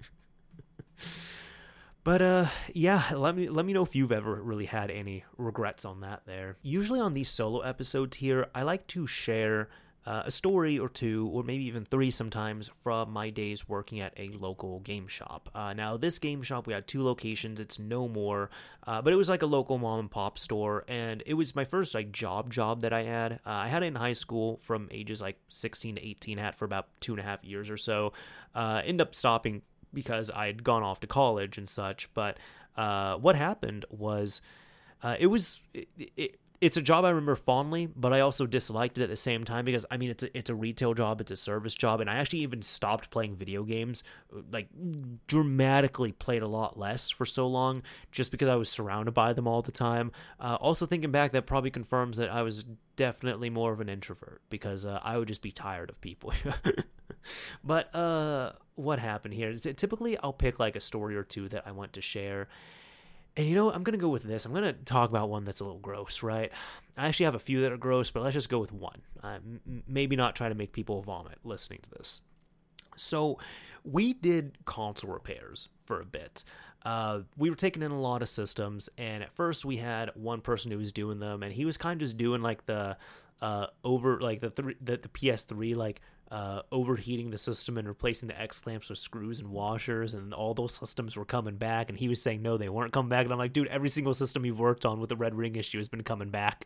But 2.06 2.22
uh 2.22 2.46
yeah, 2.72 3.02
let 3.16 3.34
me 3.34 3.48
let 3.48 3.66
me 3.66 3.72
know 3.72 3.82
if 3.82 3.96
you've 3.96 4.12
ever 4.12 4.40
really 4.40 4.66
had 4.66 4.92
any 4.92 5.24
regrets 5.36 5.84
on 5.84 6.02
that 6.02 6.22
there. 6.24 6.56
Usually 6.62 7.00
on 7.00 7.14
these 7.14 7.28
solo 7.28 7.62
episodes 7.62 8.18
here, 8.18 8.46
I 8.54 8.62
like 8.62 8.86
to 8.86 9.08
share 9.08 9.68
uh, 10.06 10.22
a 10.24 10.30
story 10.30 10.78
or 10.78 10.88
two, 10.88 11.28
or 11.32 11.42
maybe 11.42 11.64
even 11.64 11.84
three 11.84 12.12
sometimes, 12.12 12.70
from 12.82 13.10
my 13.10 13.28
days 13.28 13.68
working 13.68 14.00
at 14.00 14.12
a 14.16 14.28
local 14.28 14.78
game 14.80 15.08
shop. 15.08 15.50
Uh, 15.52 15.72
now, 15.72 15.96
this 15.96 16.20
game 16.20 16.42
shop, 16.42 16.66
we 16.66 16.72
had 16.72 16.86
two 16.86 17.02
locations. 17.02 17.58
It's 17.58 17.78
no 17.80 18.06
more, 18.06 18.48
uh, 18.86 19.02
but 19.02 19.12
it 19.12 19.16
was 19.16 19.28
like 19.28 19.42
a 19.42 19.46
local 19.46 19.78
mom 19.78 19.98
and 19.98 20.10
pop 20.10 20.38
store, 20.38 20.84
and 20.86 21.24
it 21.26 21.34
was 21.34 21.56
my 21.56 21.64
first 21.64 21.92
like 21.92 22.12
job 22.12 22.52
job 22.52 22.82
that 22.82 22.92
I 22.92 23.02
had. 23.02 23.32
Uh, 23.32 23.50
I 23.50 23.68
had 23.68 23.82
it 23.82 23.86
in 23.86 23.96
high 23.96 24.12
school 24.12 24.58
from 24.58 24.88
ages 24.92 25.20
like 25.20 25.38
16 25.48 25.96
to 25.96 26.08
18. 26.08 26.38
I 26.38 26.42
had 26.42 26.56
for 26.56 26.64
about 26.64 26.86
two 27.00 27.12
and 27.12 27.20
a 27.20 27.24
half 27.24 27.42
years 27.44 27.68
or 27.68 27.76
so. 27.76 28.12
Uh, 28.54 28.82
end 28.84 29.00
up 29.00 29.12
stopping 29.12 29.62
because 29.92 30.30
I 30.30 30.46
had 30.46 30.62
gone 30.62 30.84
off 30.84 31.00
to 31.00 31.08
college 31.08 31.58
and 31.58 31.68
such. 31.68 32.12
But 32.14 32.38
uh, 32.76 33.16
what 33.16 33.34
happened 33.34 33.84
was. 33.90 34.40
it 35.20 35.26
was 35.26 35.60
it, 35.72 35.88
it, 36.16 36.40
it's 36.66 36.76
a 36.76 36.82
job 36.82 37.04
I 37.04 37.10
remember 37.10 37.36
fondly, 37.36 37.86
but 37.94 38.12
I 38.12 38.18
also 38.18 38.44
disliked 38.44 38.98
it 38.98 39.04
at 39.04 39.08
the 39.08 39.16
same 39.16 39.44
time 39.44 39.64
because 39.64 39.86
I 39.88 39.98
mean 39.98 40.10
it's 40.10 40.24
a, 40.24 40.36
it's 40.36 40.50
a 40.50 40.54
retail 40.54 40.94
job, 40.94 41.20
it's 41.20 41.30
a 41.30 41.36
service 41.36 41.76
job, 41.76 42.00
and 42.00 42.10
I 42.10 42.16
actually 42.16 42.40
even 42.40 42.60
stopped 42.60 43.08
playing 43.08 43.36
video 43.36 43.62
games, 43.62 44.02
like 44.50 44.66
dramatically 45.28 46.10
played 46.10 46.42
a 46.42 46.48
lot 46.48 46.76
less 46.76 47.08
for 47.08 47.24
so 47.24 47.46
long, 47.46 47.84
just 48.10 48.32
because 48.32 48.48
I 48.48 48.56
was 48.56 48.68
surrounded 48.68 49.12
by 49.12 49.32
them 49.32 49.46
all 49.46 49.62
the 49.62 49.70
time. 49.70 50.10
Uh, 50.40 50.56
also 50.60 50.86
thinking 50.86 51.12
back, 51.12 51.30
that 51.32 51.46
probably 51.46 51.70
confirms 51.70 52.16
that 52.16 52.30
I 52.30 52.42
was 52.42 52.64
definitely 52.96 53.48
more 53.48 53.72
of 53.72 53.80
an 53.80 53.88
introvert 53.88 54.42
because 54.50 54.84
uh, 54.84 54.98
I 55.04 55.18
would 55.18 55.28
just 55.28 55.42
be 55.42 55.52
tired 55.52 55.88
of 55.88 56.00
people. 56.00 56.32
but 57.62 57.94
uh, 57.94 58.54
what 58.74 58.98
happened 58.98 59.34
here? 59.34 59.54
Typically, 59.54 60.18
I'll 60.18 60.32
pick 60.32 60.58
like 60.58 60.74
a 60.74 60.80
story 60.80 61.14
or 61.14 61.22
two 61.22 61.48
that 61.50 61.62
I 61.64 61.70
want 61.70 61.92
to 61.92 62.00
share 62.00 62.48
and 63.36 63.46
you 63.46 63.54
know, 63.54 63.70
I'm 63.70 63.82
going 63.82 63.98
to 63.98 64.02
go 64.02 64.08
with 64.08 64.22
this. 64.22 64.44
I'm 64.44 64.52
going 64.52 64.64
to 64.64 64.72
talk 64.72 65.10
about 65.10 65.28
one 65.28 65.44
that's 65.44 65.60
a 65.60 65.64
little 65.64 65.78
gross, 65.78 66.22
right? 66.22 66.50
I 66.96 67.08
actually 67.08 67.24
have 67.24 67.34
a 67.34 67.40
few 67.40 67.60
that 67.60 67.72
are 67.72 67.76
gross, 67.76 68.10
but 68.10 68.22
let's 68.22 68.34
just 68.34 68.48
go 68.48 68.58
with 68.58 68.72
one. 68.72 69.02
Uh, 69.22 69.36
m- 69.36 69.82
maybe 69.86 70.16
not 70.16 70.34
try 70.34 70.48
to 70.48 70.54
make 70.54 70.72
people 70.72 71.02
vomit 71.02 71.38
listening 71.44 71.80
to 71.82 71.90
this. 71.98 72.20
So, 72.96 73.38
we 73.84 74.14
did 74.14 74.58
console 74.64 75.12
repairs 75.12 75.68
for 75.84 76.00
a 76.00 76.04
bit. 76.04 76.44
Uh, 76.84 77.20
we 77.36 77.50
were 77.50 77.56
taking 77.56 77.82
in 77.82 77.90
a 77.90 78.00
lot 78.00 78.22
of 78.22 78.28
systems, 78.28 78.88
and 78.96 79.22
at 79.22 79.32
first 79.32 79.64
we 79.64 79.76
had 79.76 80.10
one 80.14 80.40
person 80.40 80.70
who 80.70 80.78
was 80.78 80.92
doing 80.92 81.18
them, 81.20 81.42
and 81.42 81.52
he 81.52 81.64
was 81.64 81.76
kind 81.76 82.00
of 82.00 82.06
just 82.06 82.16
doing 82.16 82.42
like 82.42 82.64
the 82.66 82.96
uh, 83.42 83.66
over 83.84 84.20
like 84.20 84.40
the 84.40 84.50
three 84.50 84.76
the, 84.80 84.96
the 84.96 85.08
PS3 85.08 85.76
like 85.76 86.00
uh, 86.30 86.62
overheating 86.72 87.30
the 87.30 87.38
system 87.38 87.78
and 87.78 87.86
replacing 87.86 88.28
the 88.28 88.40
X 88.40 88.60
clamps 88.60 88.90
with 88.90 88.98
screws 88.98 89.38
and 89.38 89.48
washers, 89.48 90.14
and 90.14 90.34
all 90.34 90.54
those 90.54 90.74
systems 90.74 91.16
were 91.16 91.24
coming 91.24 91.56
back. 91.56 91.88
And 91.88 91.98
he 91.98 92.08
was 92.08 92.20
saying 92.20 92.42
no, 92.42 92.56
they 92.56 92.68
weren't 92.68 92.92
coming 92.92 93.08
back. 93.08 93.24
And 93.24 93.32
I'm 93.32 93.38
like, 93.38 93.52
dude, 93.52 93.68
every 93.68 93.88
single 93.88 94.14
system 94.14 94.44
you've 94.44 94.58
worked 94.58 94.84
on 94.84 95.00
with 95.00 95.08
the 95.08 95.16
red 95.16 95.34
ring 95.34 95.56
issue 95.56 95.78
has 95.78 95.88
been 95.88 96.02
coming 96.02 96.30
back. 96.30 96.64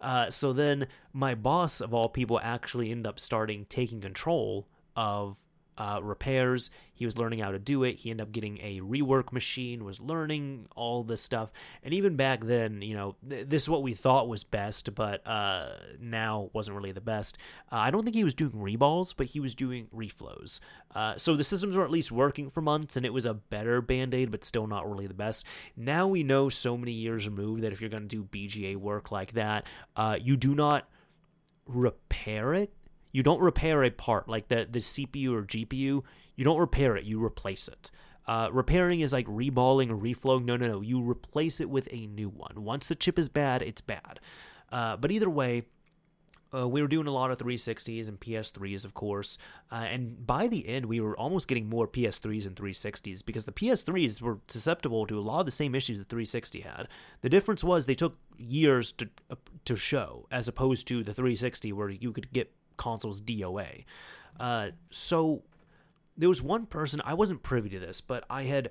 Uh, 0.00 0.30
so 0.30 0.52
then 0.52 0.88
my 1.12 1.34
boss 1.34 1.80
of 1.80 1.94
all 1.94 2.08
people 2.08 2.40
actually 2.42 2.90
ended 2.90 3.06
up 3.06 3.20
starting 3.20 3.66
taking 3.68 4.00
control 4.00 4.66
of 4.96 5.36
uh, 5.78 6.00
repairs. 6.02 6.70
He 6.94 7.04
was 7.04 7.18
learning 7.18 7.40
how 7.40 7.50
to 7.50 7.58
do 7.58 7.82
it. 7.84 7.96
He 7.96 8.10
ended 8.10 8.26
up 8.26 8.32
getting 8.32 8.58
a 8.58 8.80
rework 8.80 9.32
machine, 9.32 9.84
was 9.84 10.00
learning 10.00 10.66
all 10.74 11.02
this 11.02 11.20
stuff. 11.20 11.52
And 11.82 11.92
even 11.92 12.16
back 12.16 12.44
then, 12.44 12.80
you 12.80 12.94
know, 12.94 13.16
th- 13.28 13.46
this 13.48 13.62
is 13.62 13.68
what 13.68 13.82
we 13.82 13.92
thought 13.92 14.28
was 14.28 14.44
best, 14.44 14.94
but 14.94 15.26
uh, 15.26 15.72
now 16.00 16.50
wasn't 16.54 16.76
really 16.76 16.92
the 16.92 17.00
best. 17.00 17.36
Uh, 17.70 17.76
I 17.76 17.90
don't 17.90 18.02
think 18.02 18.16
he 18.16 18.24
was 18.24 18.34
doing 18.34 18.52
reballs, 18.52 19.12
but 19.16 19.26
he 19.26 19.40
was 19.40 19.54
doing 19.54 19.88
reflows. 19.94 20.60
Uh, 20.94 21.16
so 21.16 21.36
the 21.36 21.44
systems 21.44 21.76
were 21.76 21.84
at 21.84 21.90
least 21.90 22.10
working 22.10 22.48
for 22.48 22.62
months, 22.62 22.96
and 22.96 23.04
it 23.04 23.12
was 23.12 23.26
a 23.26 23.34
better 23.34 23.82
band 23.82 24.14
aid, 24.14 24.30
but 24.30 24.44
still 24.44 24.66
not 24.66 24.88
really 24.88 25.06
the 25.06 25.14
best. 25.14 25.44
Now 25.76 26.08
we 26.08 26.22
know 26.22 26.48
so 26.48 26.76
many 26.78 26.92
years 26.92 27.28
removed 27.28 27.62
that 27.62 27.72
if 27.72 27.80
you're 27.80 27.90
going 27.90 28.08
to 28.08 28.08
do 28.08 28.24
BGA 28.24 28.76
work 28.76 29.12
like 29.12 29.32
that, 29.32 29.66
uh, 29.94 30.16
you 30.20 30.36
do 30.36 30.54
not 30.54 30.88
repair 31.66 32.54
it 32.54 32.72
you 33.16 33.22
don't 33.22 33.40
repair 33.40 33.82
a 33.82 33.88
part 33.88 34.28
like 34.28 34.48
the 34.48 34.68
the 34.70 34.80
CPU 34.80 35.32
or 35.32 35.42
GPU. 35.42 36.02
You 36.34 36.44
don't 36.44 36.58
repair 36.58 36.98
it. 36.98 37.04
You 37.04 37.24
replace 37.24 37.66
it. 37.66 37.90
Uh, 38.26 38.50
repairing 38.52 39.00
is 39.00 39.10
like 39.10 39.26
reballing 39.26 39.88
or 39.88 39.96
reflowing. 39.96 40.44
No, 40.44 40.58
no, 40.58 40.68
no. 40.68 40.82
You 40.82 41.00
replace 41.00 41.58
it 41.58 41.70
with 41.70 41.88
a 41.90 42.08
new 42.08 42.28
one. 42.28 42.62
Once 42.62 42.88
the 42.88 42.94
chip 42.94 43.18
is 43.18 43.30
bad, 43.30 43.62
it's 43.62 43.80
bad. 43.80 44.20
Uh, 44.70 44.98
but 44.98 45.10
either 45.10 45.30
way, 45.30 45.62
uh, 46.54 46.68
we 46.68 46.82
were 46.82 46.88
doing 46.88 47.06
a 47.06 47.10
lot 47.10 47.30
of 47.30 47.38
360s 47.38 48.06
and 48.06 48.20
PS3s, 48.20 48.84
of 48.84 48.92
course. 48.92 49.38
Uh, 49.72 49.86
and 49.88 50.26
by 50.26 50.46
the 50.46 50.68
end, 50.68 50.84
we 50.84 51.00
were 51.00 51.16
almost 51.16 51.48
getting 51.48 51.70
more 51.70 51.88
PS3s 51.88 52.46
and 52.46 52.54
360s 52.54 53.24
because 53.24 53.46
the 53.46 53.52
PS3s 53.52 54.20
were 54.20 54.40
susceptible 54.46 55.06
to 55.06 55.18
a 55.18 55.22
lot 55.22 55.40
of 55.40 55.46
the 55.46 55.52
same 55.52 55.74
issues 55.74 55.98
the 55.98 56.04
360 56.04 56.60
had. 56.60 56.86
The 57.22 57.30
difference 57.30 57.64
was 57.64 57.86
they 57.86 57.94
took 57.94 58.18
years 58.36 58.92
to 58.92 59.08
uh, 59.30 59.36
to 59.64 59.74
show, 59.74 60.26
as 60.30 60.48
opposed 60.48 60.86
to 60.88 61.02
the 61.02 61.14
360 61.14 61.72
where 61.72 61.88
you 61.88 62.12
could 62.12 62.30
get 62.30 62.52
consoles 62.76 63.20
DOA. 63.20 63.84
Uh, 64.38 64.70
so 64.90 65.42
there 66.16 66.28
was 66.28 66.42
one 66.42 66.66
person 66.66 67.00
I 67.04 67.14
wasn't 67.14 67.42
privy 67.42 67.68
to 67.70 67.78
this, 67.78 68.00
but 68.00 68.24
I 68.30 68.44
had 68.44 68.70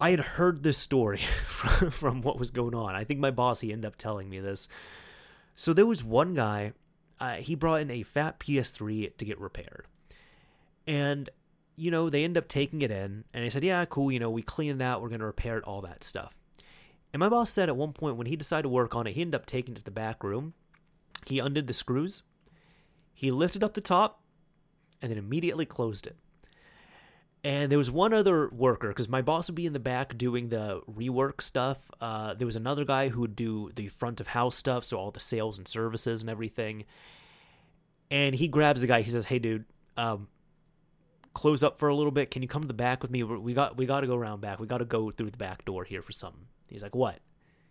I 0.00 0.10
had 0.10 0.20
heard 0.20 0.62
this 0.62 0.78
story 0.78 1.18
from, 1.44 1.90
from 1.90 2.22
what 2.22 2.38
was 2.38 2.50
going 2.50 2.74
on. 2.74 2.94
I 2.94 3.04
think 3.04 3.20
my 3.20 3.30
boss 3.30 3.60
he 3.60 3.72
ended 3.72 3.86
up 3.86 3.96
telling 3.96 4.28
me 4.28 4.40
this. 4.40 4.68
So 5.56 5.72
there 5.72 5.86
was 5.86 6.02
one 6.02 6.34
guy, 6.34 6.72
uh, 7.20 7.36
he 7.36 7.54
brought 7.54 7.80
in 7.80 7.90
a 7.90 8.02
fat 8.02 8.40
PS3 8.40 9.16
to 9.16 9.24
get 9.24 9.40
repaired. 9.40 9.86
And, 10.86 11.30
you 11.76 11.90
know, 11.90 12.10
they 12.10 12.24
end 12.24 12.36
up 12.36 12.48
taking 12.48 12.82
it 12.82 12.90
in, 12.90 13.24
and 13.32 13.44
they 13.44 13.50
said, 13.50 13.64
yeah, 13.64 13.84
cool, 13.84 14.10
you 14.10 14.18
know, 14.18 14.30
we 14.30 14.42
clean 14.42 14.80
it 14.80 14.82
out, 14.82 15.00
we're 15.00 15.08
to 15.10 15.24
repair 15.24 15.56
it, 15.56 15.64
all 15.64 15.80
that 15.82 16.02
stuff. 16.02 16.34
And 17.12 17.20
my 17.20 17.28
boss 17.28 17.50
said 17.50 17.68
at 17.68 17.76
one 17.76 17.92
point 17.92 18.16
when 18.16 18.26
he 18.26 18.34
decided 18.34 18.64
to 18.64 18.68
work 18.68 18.96
on 18.96 19.06
it, 19.06 19.12
he 19.12 19.20
ended 19.20 19.36
up 19.36 19.46
taking 19.46 19.74
it 19.74 19.78
to 19.78 19.84
the 19.84 19.92
back 19.92 20.24
room. 20.24 20.54
He 21.26 21.38
undid 21.38 21.68
the 21.68 21.72
screws, 21.72 22.24
he 23.14 23.30
lifted 23.30 23.62
up 23.62 23.74
the 23.74 23.80
top, 23.80 24.20
and 25.00 25.10
then 25.10 25.18
immediately 25.18 25.64
closed 25.64 26.06
it. 26.06 26.16
And 27.44 27.70
there 27.70 27.78
was 27.78 27.90
one 27.90 28.14
other 28.14 28.48
worker 28.48 28.88
because 28.88 29.06
my 29.06 29.20
boss 29.20 29.48
would 29.48 29.54
be 29.54 29.66
in 29.66 29.74
the 29.74 29.78
back 29.78 30.16
doing 30.16 30.48
the 30.48 30.80
rework 30.90 31.42
stuff. 31.42 31.90
Uh, 32.00 32.32
there 32.32 32.46
was 32.46 32.56
another 32.56 32.86
guy 32.86 33.10
who 33.10 33.20
would 33.20 33.36
do 33.36 33.70
the 33.76 33.88
front 33.88 34.18
of 34.18 34.28
house 34.28 34.56
stuff, 34.56 34.82
so 34.82 34.96
all 34.96 35.10
the 35.10 35.20
sales 35.20 35.58
and 35.58 35.68
services 35.68 36.22
and 36.22 36.30
everything. 36.30 36.86
And 38.10 38.34
he 38.34 38.48
grabs 38.48 38.80
the 38.80 38.86
guy. 38.86 39.02
He 39.02 39.10
says, 39.10 39.26
"Hey, 39.26 39.38
dude, 39.38 39.66
um, 39.98 40.28
close 41.34 41.62
up 41.62 41.78
for 41.78 41.88
a 41.88 41.94
little 41.94 42.12
bit. 42.12 42.30
Can 42.30 42.40
you 42.40 42.48
come 42.48 42.62
to 42.62 42.68
the 42.68 42.72
back 42.72 43.02
with 43.02 43.10
me? 43.10 43.22
We 43.22 43.52
got 43.52 43.76
we 43.76 43.84
got 43.84 44.00
to 44.00 44.06
go 44.06 44.16
around 44.16 44.40
back. 44.40 44.58
We 44.58 44.66
got 44.66 44.78
to 44.78 44.86
go 44.86 45.10
through 45.10 45.30
the 45.30 45.36
back 45.36 45.66
door 45.66 45.84
here 45.84 46.00
for 46.00 46.12
something." 46.12 46.46
He's 46.66 46.82
like, 46.82 46.94
"What?" 46.94 47.18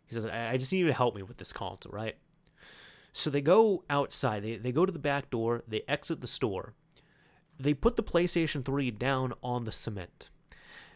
He 0.05 0.13
says, 0.13 0.25
I, 0.25 0.51
"I 0.51 0.57
just 0.57 0.71
need 0.71 0.79
you 0.79 0.87
to 0.87 0.93
help 0.93 1.15
me 1.15 1.23
with 1.23 1.37
this 1.37 1.51
console, 1.51 1.91
right?" 1.91 2.15
So 3.13 3.29
they 3.29 3.41
go 3.41 3.83
outside. 3.89 4.43
They 4.43 4.57
they 4.57 4.71
go 4.71 4.85
to 4.85 4.91
the 4.91 4.99
back 4.99 5.29
door. 5.29 5.63
They 5.67 5.83
exit 5.87 6.21
the 6.21 6.27
store 6.27 6.73
they 7.59 7.73
put 7.73 7.95
the 7.95 8.03
PlayStation 8.03 8.63
3 8.65 8.91
down 8.91 9.33
on 9.43 9.63
the 9.63 9.71
cement. 9.71 10.29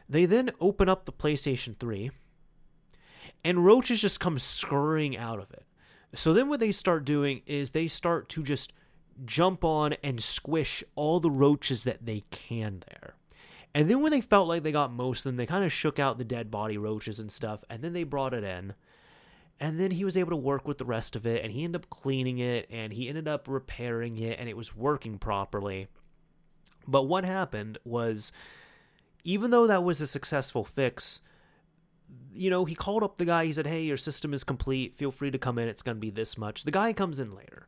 They 0.09 0.25
then 0.25 0.51
open 0.59 0.89
up 0.89 1.05
the 1.05 1.11
PlayStation 1.11 1.77
3, 1.77 2.11
and 3.43 3.65
roaches 3.65 4.01
just 4.01 4.19
come 4.19 4.39
scurrying 4.39 5.17
out 5.17 5.39
of 5.39 5.51
it. 5.51 5.65
So 6.15 6.33
then 6.33 6.47
what 6.47 6.59
they 6.59 6.71
start 6.71 7.05
doing 7.05 7.41
is 7.45 7.71
they 7.71 7.87
start 7.87 8.29
to 8.29 8.43
just 8.43 8.71
jump 9.25 9.63
on 9.63 9.93
and 10.03 10.21
squish 10.21 10.83
all 10.95 11.19
the 11.19 11.31
roaches 11.31 11.83
that 11.83 12.05
they 12.05 12.23
can 12.31 12.83
there. 12.89 13.15
And 13.75 13.89
then 13.89 14.01
when 14.01 14.11
they 14.11 14.21
felt 14.21 14.47
like 14.47 14.63
they 14.63 14.71
got 14.71 14.91
most 14.91 15.19
of 15.19 15.23
them, 15.25 15.35
they 15.35 15.45
kind 15.45 15.65
of 15.65 15.71
shook 15.71 15.99
out 15.99 16.17
the 16.17 16.23
dead 16.23 16.49
body 16.49 16.77
roaches 16.77 17.19
and 17.19 17.31
stuff, 17.31 17.63
and 17.69 17.81
then 17.81 17.93
they 17.93 18.03
brought 18.03 18.33
it 18.33 18.43
in. 18.43 18.73
And 19.59 19.79
then 19.79 19.91
he 19.91 20.05
was 20.05 20.15
able 20.15 20.29
to 20.31 20.37
work 20.37 20.67
with 20.67 20.77
the 20.77 20.85
rest 20.85 21.15
of 21.15 21.25
it, 21.25 21.43
and 21.43 21.51
he 21.51 21.63
ended 21.63 21.81
up 21.81 21.89
cleaning 21.89 22.37
it, 22.37 22.67
and 22.69 22.93
he 22.93 23.09
ended 23.09 23.27
up 23.27 23.47
repairing 23.47 24.17
it, 24.19 24.39
and 24.39 24.47
it 24.47 24.55
was 24.55 24.75
working 24.75 25.17
properly. 25.17 25.87
But 26.87 27.03
what 27.03 27.25
happened 27.25 27.79
was, 27.83 28.31
even 29.23 29.49
though 29.51 29.67
that 29.67 29.83
was 29.83 29.99
a 29.99 30.07
successful 30.07 30.63
fix, 30.63 31.21
you 32.33 32.49
know, 32.49 32.65
he 32.65 32.75
called 32.75 33.03
up 33.03 33.17
the 33.17 33.25
guy. 33.25 33.45
He 33.45 33.53
said, 33.53 33.67
Hey, 33.67 33.81
your 33.81 33.97
system 33.97 34.33
is 34.33 34.43
complete. 34.43 34.95
Feel 34.95 35.11
free 35.11 35.31
to 35.31 35.37
come 35.37 35.57
in. 35.57 35.67
It's 35.67 35.81
going 35.81 35.97
to 35.97 36.01
be 36.01 36.11
this 36.11 36.37
much. 36.37 36.63
The 36.63 36.71
guy 36.71 36.93
comes 36.93 37.19
in 37.19 37.35
later. 37.35 37.67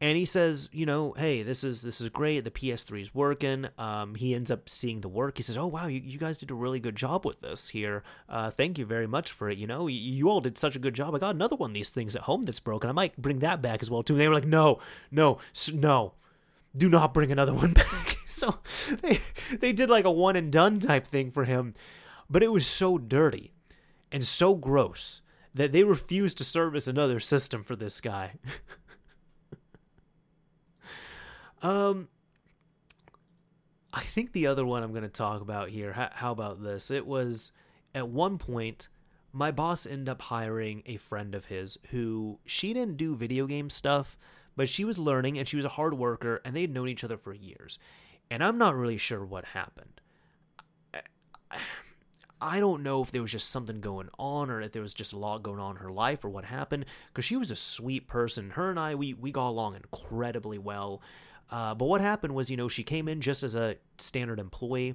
And 0.00 0.16
he 0.16 0.24
says, 0.24 0.68
you 0.72 0.86
know, 0.86 1.12
hey, 1.16 1.42
this 1.42 1.64
is 1.64 1.82
this 1.82 2.00
is 2.00 2.08
great. 2.08 2.44
The 2.44 2.52
PS3 2.52 3.02
is 3.02 3.14
working. 3.14 3.66
Um, 3.78 4.14
he 4.14 4.34
ends 4.34 4.50
up 4.50 4.68
seeing 4.68 5.00
the 5.00 5.08
work. 5.08 5.38
He 5.38 5.42
says, 5.42 5.56
oh 5.56 5.66
wow, 5.66 5.88
you, 5.88 6.00
you 6.00 6.18
guys 6.18 6.38
did 6.38 6.52
a 6.52 6.54
really 6.54 6.78
good 6.78 6.94
job 6.94 7.26
with 7.26 7.40
this 7.40 7.70
here. 7.70 8.04
Uh, 8.28 8.50
thank 8.50 8.78
you 8.78 8.86
very 8.86 9.08
much 9.08 9.32
for 9.32 9.50
it. 9.50 9.58
You 9.58 9.66
know, 9.66 9.88
you, 9.88 9.98
you 9.98 10.30
all 10.30 10.40
did 10.40 10.56
such 10.56 10.76
a 10.76 10.78
good 10.78 10.94
job. 10.94 11.14
I 11.14 11.18
got 11.18 11.34
another 11.34 11.56
one 11.56 11.70
of 11.70 11.74
these 11.74 11.90
things 11.90 12.14
at 12.14 12.22
home 12.22 12.44
that's 12.44 12.60
broken. 12.60 12.88
I 12.88 12.92
might 12.92 13.20
bring 13.20 13.40
that 13.40 13.60
back 13.60 13.82
as 13.82 13.90
well 13.90 14.04
too. 14.04 14.14
And 14.14 14.20
they 14.20 14.28
were 14.28 14.34
like, 14.34 14.46
no, 14.46 14.78
no, 15.10 15.38
no, 15.74 16.14
do 16.76 16.88
not 16.88 17.12
bring 17.12 17.32
another 17.32 17.54
one 17.54 17.72
back 17.72 18.18
so 18.38 18.58
they 19.02 19.20
they 19.58 19.72
did 19.72 19.90
like 19.90 20.04
a 20.04 20.10
one 20.10 20.36
and 20.36 20.52
done 20.52 20.80
type 20.80 21.06
thing 21.06 21.30
for 21.30 21.44
him, 21.44 21.74
but 22.30 22.42
it 22.42 22.52
was 22.52 22.66
so 22.66 22.96
dirty 22.96 23.52
and 24.12 24.26
so 24.26 24.54
gross 24.54 25.22
that 25.54 25.72
they 25.72 25.82
refused 25.82 26.38
to 26.38 26.44
service 26.44 26.86
another 26.86 27.20
system 27.20 27.64
for 27.64 27.74
this 27.74 28.00
guy. 28.00 28.34
um 31.62 32.08
I 33.92 34.02
think 34.02 34.32
the 34.32 34.46
other 34.46 34.66
one 34.66 34.82
I'm 34.82 34.92
going 34.92 35.02
to 35.02 35.08
talk 35.08 35.40
about 35.40 35.70
here, 35.70 35.92
how, 35.92 36.10
how 36.12 36.32
about 36.32 36.62
this? 36.62 36.90
It 36.90 37.06
was 37.06 37.52
at 37.94 38.08
one 38.08 38.38
point 38.38 38.88
my 39.32 39.50
boss 39.50 39.86
ended 39.86 40.08
up 40.08 40.22
hiring 40.22 40.82
a 40.86 40.96
friend 40.96 41.34
of 41.34 41.46
his 41.46 41.78
who 41.90 42.38
she 42.44 42.72
didn't 42.72 42.96
do 42.96 43.14
video 43.14 43.46
game 43.46 43.70
stuff, 43.70 44.16
but 44.56 44.68
she 44.68 44.84
was 44.84 44.98
learning 44.98 45.38
and 45.38 45.48
she 45.48 45.56
was 45.56 45.64
a 45.64 45.70
hard 45.70 45.94
worker 45.94 46.40
and 46.44 46.54
they 46.54 46.62
had 46.62 46.72
known 46.72 46.88
each 46.88 47.04
other 47.04 47.16
for 47.16 47.32
years 47.32 47.78
and 48.30 48.44
I'm 48.44 48.58
not 48.58 48.76
really 48.76 48.98
sure 48.98 49.24
what 49.24 49.46
happened. 49.46 50.00
I 52.40 52.60
don't 52.60 52.84
know 52.84 53.02
if 53.02 53.10
there 53.10 53.22
was 53.22 53.32
just 53.32 53.50
something 53.50 53.80
going 53.80 54.10
on 54.18 54.48
or 54.48 54.60
if 54.60 54.72
there 54.72 54.82
was 54.82 54.94
just 54.94 55.12
a 55.12 55.18
lot 55.18 55.42
going 55.42 55.58
on 55.58 55.76
in 55.76 55.82
her 55.82 55.90
life 55.90 56.24
or 56.24 56.28
what 56.28 56.44
happened 56.44 56.84
because 57.08 57.24
she 57.24 57.36
was 57.36 57.50
a 57.50 57.56
sweet 57.56 58.06
person. 58.06 58.50
Her 58.50 58.70
and 58.70 58.78
I, 58.78 58.94
we, 58.94 59.12
we 59.12 59.32
got 59.32 59.48
along 59.48 59.74
incredibly 59.74 60.58
well. 60.58 61.02
Uh, 61.50 61.74
but 61.74 61.86
what 61.86 62.00
happened 62.00 62.34
was, 62.34 62.50
you 62.50 62.56
know, 62.56 62.68
she 62.68 62.82
came 62.82 63.08
in 63.08 63.20
just 63.20 63.42
as 63.42 63.54
a 63.54 63.76
standard 63.98 64.38
employee 64.38 64.94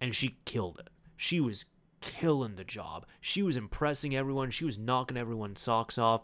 and 0.00 0.14
she 0.14 0.38
killed 0.44 0.78
it. 0.78 0.90
She 1.16 1.40
was 1.40 1.64
killing 2.00 2.56
the 2.56 2.64
job. 2.64 3.06
She 3.20 3.42
was 3.42 3.56
impressing 3.56 4.14
everyone. 4.14 4.50
She 4.50 4.64
was 4.64 4.78
knocking 4.78 5.16
everyone's 5.16 5.60
socks 5.60 5.98
off. 5.98 6.22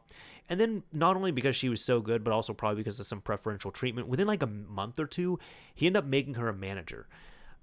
And 0.48 0.60
then 0.60 0.82
not 0.92 1.16
only 1.16 1.30
because 1.30 1.56
she 1.56 1.68
was 1.68 1.82
so 1.82 2.00
good, 2.00 2.22
but 2.22 2.32
also 2.32 2.52
probably 2.52 2.82
because 2.82 3.00
of 3.00 3.06
some 3.06 3.20
preferential 3.20 3.70
treatment, 3.70 4.08
within 4.08 4.26
like 4.26 4.42
a 4.42 4.46
month 4.46 5.00
or 5.00 5.06
two, 5.06 5.38
he 5.74 5.86
ended 5.86 6.02
up 6.02 6.08
making 6.08 6.34
her 6.34 6.48
a 6.48 6.54
manager. 6.54 7.08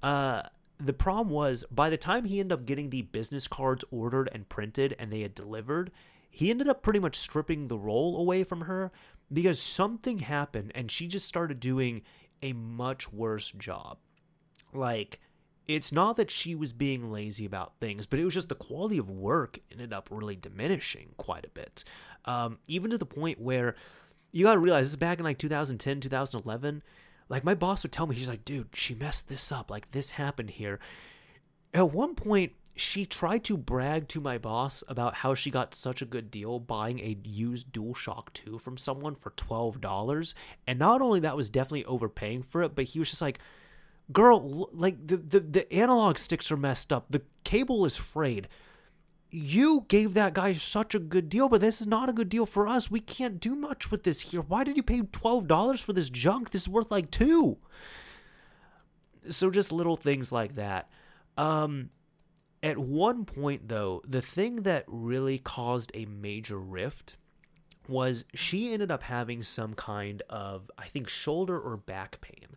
Uh, 0.02 0.42
the 0.80 0.94
problem 0.94 1.30
was 1.30 1.66
by 1.70 1.90
the 1.90 1.98
time 1.98 2.26
he 2.26 2.40
ended 2.40 2.58
up 2.58 2.66
getting 2.66 2.90
the 2.90 3.04
business 3.04 3.48
cards 3.48 3.84
ordered 3.92 4.30
and 4.34 4.50
printed 4.50 4.96
and 4.98 5.12
they 5.12 5.22
had 5.22 5.36
delivered, 5.36 5.92
he 6.32 6.50
ended 6.50 6.68
up 6.68 6.82
pretty 6.82 7.00
much 7.00 7.16
stripping 7.16 7.68
the 7.68 7.78
role 7.78 8.18
away 8.18 8.44
from 8.44 8.62
her 8.62 8.92
because 9.32 9.62
something 9.62 10.20
happened 10.20 10.72
and 10.76 10.92
she 10.92 11.08
just 11.08 11.28
started 11.28 11.60
doing 11.60 12.02
a 12.42 12.54
much 12.54 13.12
worse 13.12 13.52
job. 13.52 13.98
Like, 14.74 15.20
it's 15.68 15.92
not 15.92 16.18
that 16.18 16.32
she 16.32 16.56
was 16.56 16.74
being 16.74 17.12
lazy 17.12 17.46
about 17.46 17.74
things, 17.80 18.06
but 18.06 18.20
it 18.20 18.26
was 18.26 18.34
just 18.34 18.50
the 18.50 18.56
quality 18.56 18.98
of 18.98 19.10
work 19.10 19.60
ended 19.72 19.94
up 19.94 20.10
really 20.12 20.36
diminishing 20.36 21.10
quite 21.18 21.46
a 21.46 21.50
bit. 21.50 21.84
Um, 22.26 22.58
even 22.68 22.90
to 22.92 22.98
the 22.98 23.06
point 23.06 23.40
where 23.40 23.76
you 24.32 24.46
got 24.46 24.54
to 24.54 24.60
realize 24.60 24.86
this 24.86 24.92
is 24.92 24.98
back 24.98 25.20
in 25.20 25.26
like 25.26 25.38
2010, 25.38 26.02
2011. 26.02 26.84
Like 27.30 27.44
my 27.44 27.54
boss 27.54 27.84
would 27.84 27.92
tell 27.92 28.08
me, 28.08 28.16
she's 28.16 28.30
like, 28.30 28.46
dude, 28.46 28.70
she 28.74 28.96
messed 28.96 29.30
this 29.30 29.52
up. 29.52 29.70
Like 29.70 29.92
this 29.92 30.12
happened 30.12 30.52
here. 30.52 30.80
At 31.74 31.92
one 31.92 32.16
point, 32.16 32.54
she 32.80 33.06
tried 33.06 33.44
to 33.44 33.58
brag 33.58 34.08
to 34.08 34.22
my 34.22 34.38
boss 34.38 34.84
about 34.88 35.16
how 35.16 35.34
she 35.34 35.52
got 35.52 35.76
such 35.76 36.02
a 36.02 36.06
good 36.06 36.32
deal 36.32 36.60
buying 36.60 37.00
a 37.00 37.18
used 37.24 37.72
DualShock 37.74 38.32
2 38.34 38.58
from 38.58 38.78
someone 38.78 39.16
for 39.16 39.32
$12. 39.32 40.34
And 40.66 40.80
not 40.80 41.02
only 41.02 41.20
that 41.20 41.36
was 41.36 41.50
definitely 41.50 41.86
overpaying 41.86 42.44
for 42.44 42.64
it, 42.64 42.76
but 42.76 42.86
he 42.86 43.00
was 43.00 43.10
just 43.10 43.22
like, 43.22 43.40
girl, 44.14 44.70
like 44.72 45.06
the, 45.06 45.18
the, 45.18 45.40
the 45.42 45.74
analog 45.74 46.18
sticks 46.18 46.52
are 46.52 46.58
messed 46.58 46.94
up. 46.94 47.08
The 47.10 47.24
cable 47.44 47.86
is 47.86 47.98
frayed. 47.98 48.48
You 49.30 49.86
gave 49.90 50.14
that 50.14 50.34
guy 50.34 50.54
such 50.54 50.96
a 50.96 51.00
good 51.00 51.28
deal, 51.28 51.50
but 51.50 51.62
this 51.62 51.82
is 51.82 51.88
not 51.88 52.10
a 52.10 52.14
good 52.14 52.30
deal 52.30 52.46
for 52.46 52.68
us. 52.68 52.90
We 52.90 53.02
can't 53.02 53.40
do 53.40 53.56
much 53.56 53.92
with 53.92 54.04
this 54.04 54.22
here. 54.22 54.42
Why 54.42 54.64
did 54.64 54.78
you 54.78 54.84
pay 54.84 55.02
$12 55.02 55.82
for 55.82 55.94
this 55.94 56.10
junk? 56.10 56.52
This 56.52 56.62
is 56.64 56.70
worth 56.70 56.92
like 56.92 57.12
two. 57.12 57.58
So 59.30 59.52
just 59.52 59.72
little 59.72 59.98
things 59.98 60.32
like 60.32 60.56
that. 60.56 60.90
Um, 61.38 61.90
at 62.62 62.78
one 62.78 63.26
point, 63.26 63.68
though, 63.68 64.02
the 64.08 64.22
thing 64.22 64.58
that 64.64 64.84
really 64.88 65.38
caused 65.38 65.92
a 65.94 66.06
major 66.06 66.60
rift 66.60 67.16
was 67.88 68.26
she 68.34 68.72
ended 68.74 68.92
up 68.92 69.04
having 69.04 69.42
some 69.42 69.74
kind 69.74 70.22
of, 70.30 70.70
I 70.78 70.86
think, 70.86 71.10
shoulder 71.10 71.60
or 71.60 71.78
back 71.78 72.22
pain. 72.22 72.56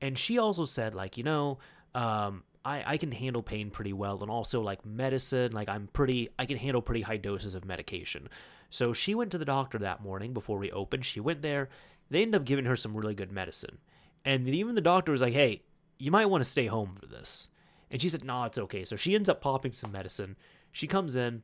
And 0.00 0.18
she 0.18 0.36
also 0.36 0.64
said, 0.64 0.94
like, 0.94 1.16
you 1.16 1.24
know, 1.24 1.58
um, 1.94 2.42
I, 2.64 2.82
I 2.86 2.96
can 2.98 3.12
handle 3.12 3.42
pain 3.42 3.70
pretty 3.70 3.92
well. 3.92 4.20
And 4.22 4.30
also, 4.30 4.60
like, 4.60 4.84
medicine, 4.84 5.52
like, 5.52 5.68
I'm 5.68 5.86
pretty, 5.86 6.28
I 6.38 6.44
can 6.44 6.58
handle 6.58 6.82
pretty 6.82 7.02
high 7.02 7.16
doses 7.16 7.54
of 7.54 7.64
medication. 7.64 8.28
So 8.68 8.92
she 8.92 9.14
went 9.14 9.30
to 9.30 9.38
the 9.38 9.44
doctor 9.44 9.78
that 9.78 10.02
morning 10.02 10.34
before 10.34 10.58
we 10.58 10.70
opened. 10.72 11.06
She 11.06 11.20
went 11.20 11.40
there. 11.40 11.68
They 12.10 12.22
ended 12.22 12.40
up 12.40 12.46
giving 12.46 12.66
her 12.66 12.76
some 12.76 12.96
really 12.96 13.14
good 13.14 13.32
medicine. 13.32 13.78
And 14.24 14.48
even 14.48 14.74
the 14.74 14.80
doctor 14.80 15.12
was 15.12 15.22
like, 15.22 15.32
hey, 15.32 15.62
you 15.98 16.10
might 16.10 16.26
want 16.26 16.42
to 16.42 16.50
stay 16.50 16.66
home 16.66 16.96
for 17.00 17.06
this. 17.06 17.48
And 17.90 18.02
she 18.02 18.08
said, 18.08 18.24
no, 18.24 18.44
it's 18.44 18.58
okay. 18.58 18.84
So 18.84 18.96
she 18.96 19.14
ends 19.14 19.28
up 19.28 19.40
popping 19.40 19.72
some 19.72 19.92
medicine. 19.92 20.36
She 20.72 20.86
comes 20.86 21.14
in, 21.16 21.42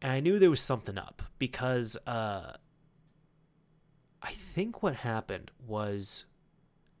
and 0.00 0.12
I 0.12 0.20
knew 0.20 0.38
there 0.38 0.50
was 0.50 0.60
something 0.60 0.98
up 0.98 1.22
because 1.38 1.96
uh, 2.06 2.52
I 4.22 4.30
think 4.30 4.82
what 4.82 4.96
happened 4.96 5.50
was 5.66 6.24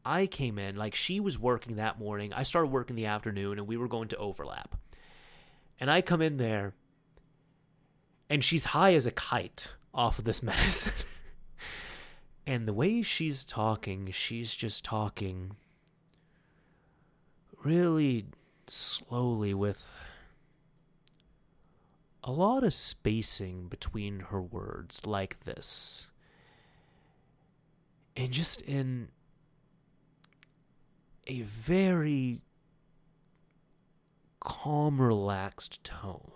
I 0.04 0.26
came 0.26 0.58
in, 0.58 0.76
like 0.76 0.94
she 0.94 1.20
was 1.20 1.38
working 1.38 1.76
that 1.76 1.98
morning. 1.98 2.32
I 2.32 2.42
started 2.42 2.68
working 2.68 2.96
the 2.96 3.06
afternoon 3.06 3.58
and 3.58 3.66
we 3.66 3.76
were 3.76 3.88
going 3.88 4.08
to 4.08 4.16
overlap. 4.16 4.74
And 5.80 5.90
I 5.90 6.02
come 6.02 6.20
in 6.20 6.36
there 6.36 6.74
and 8.28 8.44
she's 8.44 8.66
high 8.66 8.94
as 8.94 9.06
a 9.06 9.10
kite 9.10 9.72
off 9.92 10.18
of 10.18 10.24
this 10.24 10.42
medicine. 10.42 11.06
and 12.46 12.68
the 12.68 12.74
way 12.74 13.02
she's 13.02 13.44
talking, 13.44 14.10
she's 14.10 14.54
just 14.54 14.84
talking 14.84 15.56
really 17.64 18.26
slowly 18.68 19.54
with 19.54 19.98
a 22.22 22.32
lot 22.32 22.64
of 22.64 22.72
spacing 22.72 23.68
between 23.68 24.20
her 24.20 24.40
words 24.40 25.06
like 25.06 25.44
this. 25.44 26.10
And 28.16 28.32
just 28.32 28.60
in 28.62 29.08
a 31.26 31.42
very 31.42 32.40
calm, 34.40 35.00
relaxed 35.00 35.82
tone. 35.82 36.30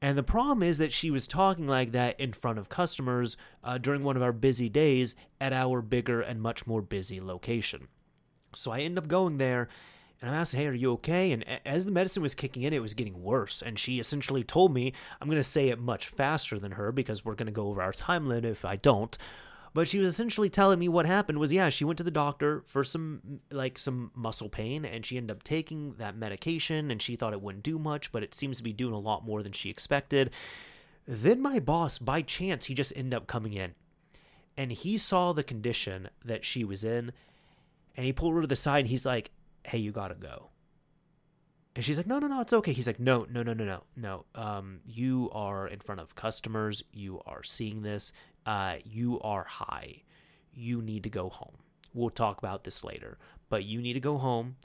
And 0.00 0.16
the 0.16 0.22
problem 0.22 0.62
is 0.62 0.78
that 0.78 0.92
she 0.92 1.10
was 1.10 1.26
talking 1.26 1.66
like 1.66 1.92
that 1.92 2.18
in 2.20 2.32
front 2.32 2.58
of 2.58 2.68
customers 2.68 3.36
uh, 3.64 3.78
during 3.78 4.04
one 4.04 4.16
of 4.16 4.22
our 4.22 4.32
busy 4.32 4.68
days 4.68 5.14
at 5.40 5.52
our 5.52 5.82
bigger 5.82 6.20
and 6.20 6.40
much 6.40 6.66
more 6.66 6.82
busy 6.82 7.20
location. 7.20 7.88
So 8.54 8.70
I 8.70 8.80
end 8.80 8.96
up 8.96 9.08
going 9.08 9.38
there 9.38 9.68
and 10.20 10.30
I 10.30 10.36
asked, 10.36 10.54
Hey, 10.54 10.66
are 10.66 10.72
you 10.72 10.92
okay? 10.92 11.32
And 11.32 11.44
as 11.64 11.84
the 11.84 11.90
medicine 11.90 12.22
was 12.22 12.34
kicking 12.34 12.62
in, 12.62 12.72
it 12.72 12.82
was 12.82 12.94
getting 12.94 13.22
worse. 13.22 13.62
And 13.62 13.78
she 13.78 13.98
essentially 14.00 14.42
told 14.42 14.74
me, 14.74 14.92
I'm 15.20 15.28
going 15.28 15.36
to 15.36 15.42
say 15.42 15.68
it 15.68 15.78
much 15.78 16.08
faster 16.08 16.58
than 16.58 16.72
her 16.72 16.90
because 16.92 17.24
we're 17.24 17.34
going 17.34 17.46
to 17.46 17.52
go 17.52 17.68
over 17.68 17.82
our 17.82 17.92
time 17.92 18.26
limit 18.26 18.44
if 18.44 18.64
I 18.64 18.76
don't. 18.76 19.16
But 19.74 19.86
she 19.86 19.98
was 19.98 20.08
essentially 20.08 20.50
telling 20.50 20.78
me 20.78 20.88
what 20.88 21.06
happened 21.06 21.38
was 21.38 21.52
yeah, 21.52 21.68
she 21.68 21.84
went 21.84 21.98
to 21.98 22.04
the 22.04 22.10
doctor 22.10 22.62
for 22.66 22.82
some 22.82 23.40
like 23.52 23.78
some 23.78 24.10
muscle 24.14 24.48
pain 24.48 24.84
and 24.84 25.06
she 25.06 25.16
ended 25.16 25.36
up 25.36 25.42
taking 25.42 25.94
that 25.98 26.16
medication 26.16 26.90
and 26.90 27.00
she 27.00 27.16
thought 27.16 27.32
it 27.32 27.42
wouldn't 27.42 27.64
do 27.64 27.78
much, 27.78 28.10
but 28.10 28.22
it 28.22 28.34
seems 28.34 28.56
to 28.56 28.62
be 28.62 28.72
doing 28.72 28.94
a 28.94 28.98
lot 28.98 29.24
more 29.24 29.42
than 29.42 29.52
she 29.52 29.70
expected. 29.70 30.30
Then 31.06 31.40
my 31.40 31.58
boss, 31.58 31.98
by 31.98 32.22
chance, 32.22 32.66
he 32.66 32.74
just 32.74 32.92
ended 32.96 33.14
up 33.14 33.26
coming 33.26 33.52
in 33.52 33.74
and 34.56 34.72
he 34.72 34.98
saw 34.98 35.32
the 35.32 35.44
condition 35.44 36.08
that 36.24 36.44
she 36.44 36.64
was 36.64 36.82
in 36.82 37.12
and 37.96 38.04
he 38.04 38.12
pulled 38.12 38.34
her 38.34 38.40
to 38.40 38.46
the 38.46 38.56
side 38.56 38.80
and 38.80 38.88
he's 38.88 39.06
like, 39.06 39.30
Hey, 39.68 39.78
you 39.78 39.92
gotta 39.92 40.14
go. 40.14 40.50
And 41.76 41.84
she's 41.84 41.96
like, 41.96 42.06
No, 42.06 42.18
no, 42.18 42.26
no, 42.26 42.40
it's 42.40 42.52
okay. 42.52 42.72
He's 42.72 42.86
like, 42.86 42.98
No, 42.98 43.26
no, 43.30 43.42
no, 43.42 43.52
no, 43.52 43.64
no, 43.64 43.84
no. 43.96 44.24
Um, 44.34 44.80
you 44.84 45.30
are 45.32 45.68
in 45.68 45.80
front 45.80 46.00
of 46.00 46.14
customers. 46.14 46.82
You 46.92 47.20
are 47.26 47.42
seeing 47.42 47.82
this 47.82 48.12
uh, 48.48 48.76
you 48.82 49.20
are 49.20 49.44
high. 49.44 50.02
You 50.54 50.80
need 50.80 51.02
to 51.02 51.10
go 51.10 51.28
home. 51.28 51.56
We'll 51.92 52.08
talk 52.08 52.38
about 52.38 52.64
this 52.64 52.82
later, 52.82 53.18
but 53.50 53.64
you 53.64 53.82
need 53.82 53.92
to 53.92 54.00
go 54.00 54.16
home 54.16 54.56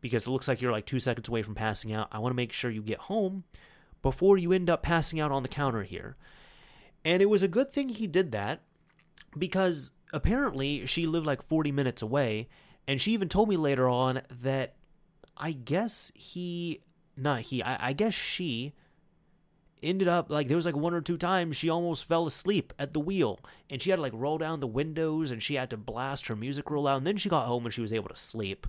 because 0.00 0.26
it 0.26 0.30
looks 0.30 0.48
like 0.48 0.62
you're 0.62 0.72
like 0.72 0.86
two 0.86 1.00
seconds 1.00 1.28
away 1.28 1.42
from 1.42 1.54
passing 1.54 1.92
out. 1.92 2.08
I 2.10 2.18
want 2.18 2.32
to 2.32 2.36
make 2.36 2.50
sure 2.50 2.70
you 2.70 2.80
get 2.80 2.98
home 2.98 3.44
before 4.00 4.38
you 4.38 4.52
end 4.52 4.70
up 4.70 4.82
passing 4.82 5.20
out 5.20 5.32
on 5.32 5.42
the 5.42 5.50
counter 5.50 5.82
here. 5.82 6.16
And 7.04 7.20
it 7.20 7.26
was 7.26 7.42
a 7.42 7.48
good 7.48 7.70
thing 7.70 7.90
he 7.90 8.06
did 8.06 8.32
that 8.32 8.62
because 9.36 9.90
apparently 10.14 10.86
she 10.86 11.06
lived 11.06 11.26
like 11.26 11.42
40 11.42 11.72
minutes 11.72 12.00
away. 12.00 12.48
And 12.88 13.00
she 13.00 13.12
even 13.12 13.28
told 13.28 13.48
me 13.48 13.56
later 13.56 13.88
on 13.88 14.22
that 14.42 14.74
I 15.36 15.52
guess 15.52 16.12
he, 16.14 16.80
not 17.16 17.40
he, 17.40 17.62
I, 17.62 17.88
I 17.88 17.92
guess 17.92 18.14
she 18.14 18.74
ended 19.82 20.08
up 20.08 20.30
like 20.30 20.48
there 20.48 20.56
was 20.56 20.64
like 20.64 20.74
one 20.74 20.94
or 20.94 21.02
two 21.02 21.18
times 21.18 21.54
she 21.54 21.68
almost 21.68 22.04
fell 22.04 22.26
asleep 22.26 22.72
at 22.78 22.94
the 22.94 22.98
wheel 22.98 23.38
and 23.68 23.80
she 23.80 23.90
had 23.90 23.96
to 23.96 24.02
like 24.02 24.12
roll 24.14 24.38
down 24.38 24.58
the 24.58 24.66
windows 24.66 25.30
and 25.30 25.42
she 25.42 25.54
had 25.54 25.68
to 25.68 25.76
blast 25.76 26.28
her 26.28 26.34
music 26.34 26.70
real 26.70 26.82
loud 26.82 26.96
and 26.96 27.06
then 27.06 27.16
she 27.16 27.28
got 27.28 27.46
home 27.46 27.66
and 27.66 27.74
she 27.74 27.82
was 27.82 27.92
able 27.92 28.08
to 28.08 28.16
sleep 28.16 28.66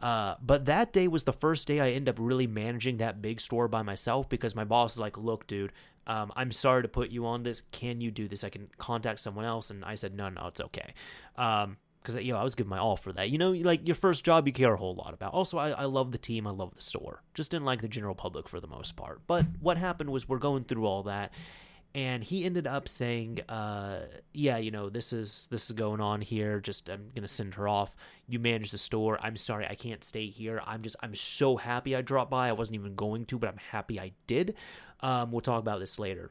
uh, 0.00 0.34
but 0.42 0.66
that 0.66 0.92
day 0.92 1.08
was 1.08 1.24
the 1.24 1.32
first 1.32 1.66
day 1.66 1.80
I 1.80 1.90
ended 1.90 2.10
up 2.14 2.16
really 2.18 2.46
managing 2.46 2.98
that 2.98 3.22
big 3.22 3.40
store 3.40 3.68
by 3.68 3.82
myself 3.82 4.28
because 4.28 4.54
my 4.54 4.64
boss 4.64 4.94
is 4.94 5.00
like, 5.00 5.16
look, 5.16 5.46
dude, 5.46 5.72
um, 6.06 6.32
I'm 6.36 6.52
sorry 6.52 6.82
to 6.82 6.88
put 6.88 7.10
you 7.10 7.26
on 7.26 7.42
this. 7.42 7.62
Can 7.72 8.00
you 8.00 8.10
do 8.10 8.28
this? 8.28 8.44
I 8.44 8.50
can 8.50 8.68
contact 8.78 9.20
someone 9.20 9.44
else. 9.44 9.70
And 9.70 9.84
I 9.84 9.94
said, 9.94 10.14
no, 10.14 10.28
no, 10.28 10.48
it's 10.48 10.60
okay. 10.60 10.92
Um, 11.36 11.78
because 12.06 12.22
you 12.22 12.32
know 12.32 12.38
I 12.38 12.44
was 12.44 12.54
giving 12.54 12.70
my 12.70 12.78
all 12.78 12.96
for 12.96 13.12
that. 13.12 13.30
You 13.30 13.38
know, 13.38 13.50
like 13.50 13.86
your 13.86 13.96
first 13.96 14.24
job, 14.24 14.46
you 14.46 14.52
care 14.52 14.74
a 14.74 14.76
whole 14.76 14.94
lot 14.94 15.12
about. 15.12 15.32
Also, 15.32 15.58
I, 15.58 15.70
I 15.70 15.84
love 15.84 16.12
the 16.12 16.18
team, 16.18 16.46
I 16.46 16.50
love 16.50 16.74
the 16.74 16.82
store. 16.82 17.22
Just 17.34 17.50
didn't 17.50 17.64
like 17.64 17.82
the 17.82 17.88
general 17.88 18.14
public 18.14 18.48
for 18.48 18.60
the 18.60 18.68
most 18.68 18.94
part. 18.94 19.22
But 19.26 19.46
what 19.60 19.76
happened 19.76 20.10
was 20.10 20.28
we're 20.28 20.38
going 20.38 20.64
through 20.64 20.86
all 20.86 21.02
that, 21.04 21.32
and 21.94 22.22
he 22.22 22.44
ended 22.44 22.66
up 22.66 22.88
saying, 22.88 23.40
uh, 23.48 24.02
"Yeah, 24.32 24.58
you 24.58 24.70
know, 24.70 24.88
this 24.88 25.12
is 25.12 25.48
this 25.50 25.66
is 25.66 25.72
going 25.72 26.00
on 26.00 26.20
here. 26.20 26.60
Just 26.60 26.88
I'm 26.88 27.10
gonna 27.14 27.26
send 27.26 27.54
her 27.54 27.66
off. 27.66 27.96
You 28.28 28.38
manage 28.38 28.70
the 28.70 28.78
store. 28.78 29.18
I'm 29.20 29.36
sorry, 29.36 29.66
I 29.68 29.74
can't 29.74 30.04
stay 30.04 30.26
here. 30.26 30.62
I'm 30.64 30.82
just 30.82 30.96
I'm 31.02 31.14
so 31.16 31.56
happy 31.56 31.96
I 31.96 32.02
dropped 32.02 32.30
by. 32.30 32.48
I 32.48 32.52
wasn't 32.52 32.76
even 32.76 32.94
going 32.94 33.26
to, 33.26 33.38
but 33.38 33.48
I'm 33.48 33.58
happy 33.72 33.98
I 33.98 34.12
did. 34.28 34.54
Um, 35.00 35.32
we'll 35.32 35.40
talk 35.40 35.58
about 35.58 35.80
this 35.80 35.98
later." 35.98 36.30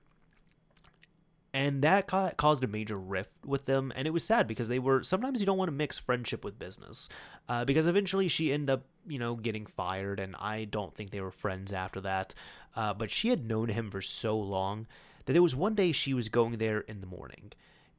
And 1.55 1.83
that 1.83 2.05
ca- 2.05 2.31
caused 2.31 2.65
a 2.65 2.67
major 2.67 2.97
rift 2.97 3.31
with 3.45 3.63
them 3.63 3.93
and 3.95 4.05
it 4.05 4.11
was 4.11 4.25
sad 4.25 4.45
because 4.45 4.67
they 4.67 4.77
were 4.77 5.01
sometimes 5.03 5.39
you 5.39 5.45
don't 5.45 5.57
want 5.57 5.69
to 5.69 5.75
mix 5.75 5.97
friendship 5.97 6.43
with 6.43 6.59
business 6.59 7.07
uh, 7.47 7.63
because 7.63 7.87
eventually 7.87 8.27
she 8.27 8.51
ended 8.51 8.69
up 8.69 8.83
you 9.07 9.17
know 9.17 9.35
getting 9.35 9.65
fired 9.65 10.19
and 10.19 10.35
i 10.35 10.65
don't 10.65 10.93
think 10.93 11.11
they 11.11 11.21
were 11.21 11.31
friends 11.31 11.71
after 11.71 12.01
that 12.01 12.35
uh, 12.75 12.93
but 12.93 13.09
she 13.09 13.29
had 13.29 13.47
known 13.47 13.69
him 13.69 13.89
for 13.89 14.01
so 14.01 14.37
long 14.37 14.85
that 15.25 15.33
there 15.33 15.41
was 15.41 15.55
one 15.55 15.73
day 15.73 15.93
she 15.93 16.13
was 16.13 16.27
going 16.27 16.57
there 16.57 16.81
in 16.81 16.99
the 16.99 17.07
morning 17.07 17.53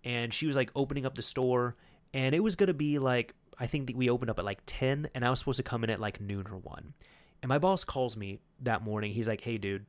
and 0.04 0.34
she 0.34 0.46
was 0.46 0.54
like 0.54 0.70
opening 0.76 1.06
up 1.06 1.14
the 1.14 1.22
store 1.22 1.74
and 2.12 2.34
it 2.34 2.44
was 2.44 2.56
going 2.56 2.66
to 2.66 2.74
be 2.74 2.98
like 2.98 3.32
i 3.58 3.66
think 3.66 3.86
that 3.86 3.96
we 3.96 4.10
opened 4.10 4.30
up 4.30 4.38
at 4.38 4.44
like 4.44 4.60
10 4.66 5.08
and 5.14 5.24
i 5.24 5.30
was 5.30 5.38
supposed 5.38 5.56
to 5.56 5.62
come 5.62 5.82
in 5.82 5.88
at 5.88 5.98
like 5.98 6.20
noon 6.20 6.46
or 6.46 6.58
1 6.58 6.92
and 7.40 7.48
my 7.48 7.58
boss 7.58 7.84
calls 7.84 8.18
me 8.18 8.38
that 8.60 8.82
morning 8.82 9.12
he's 9.12 9.26
like 9.26 9.40
hey 9.40 9.56
dude 9.56 9.86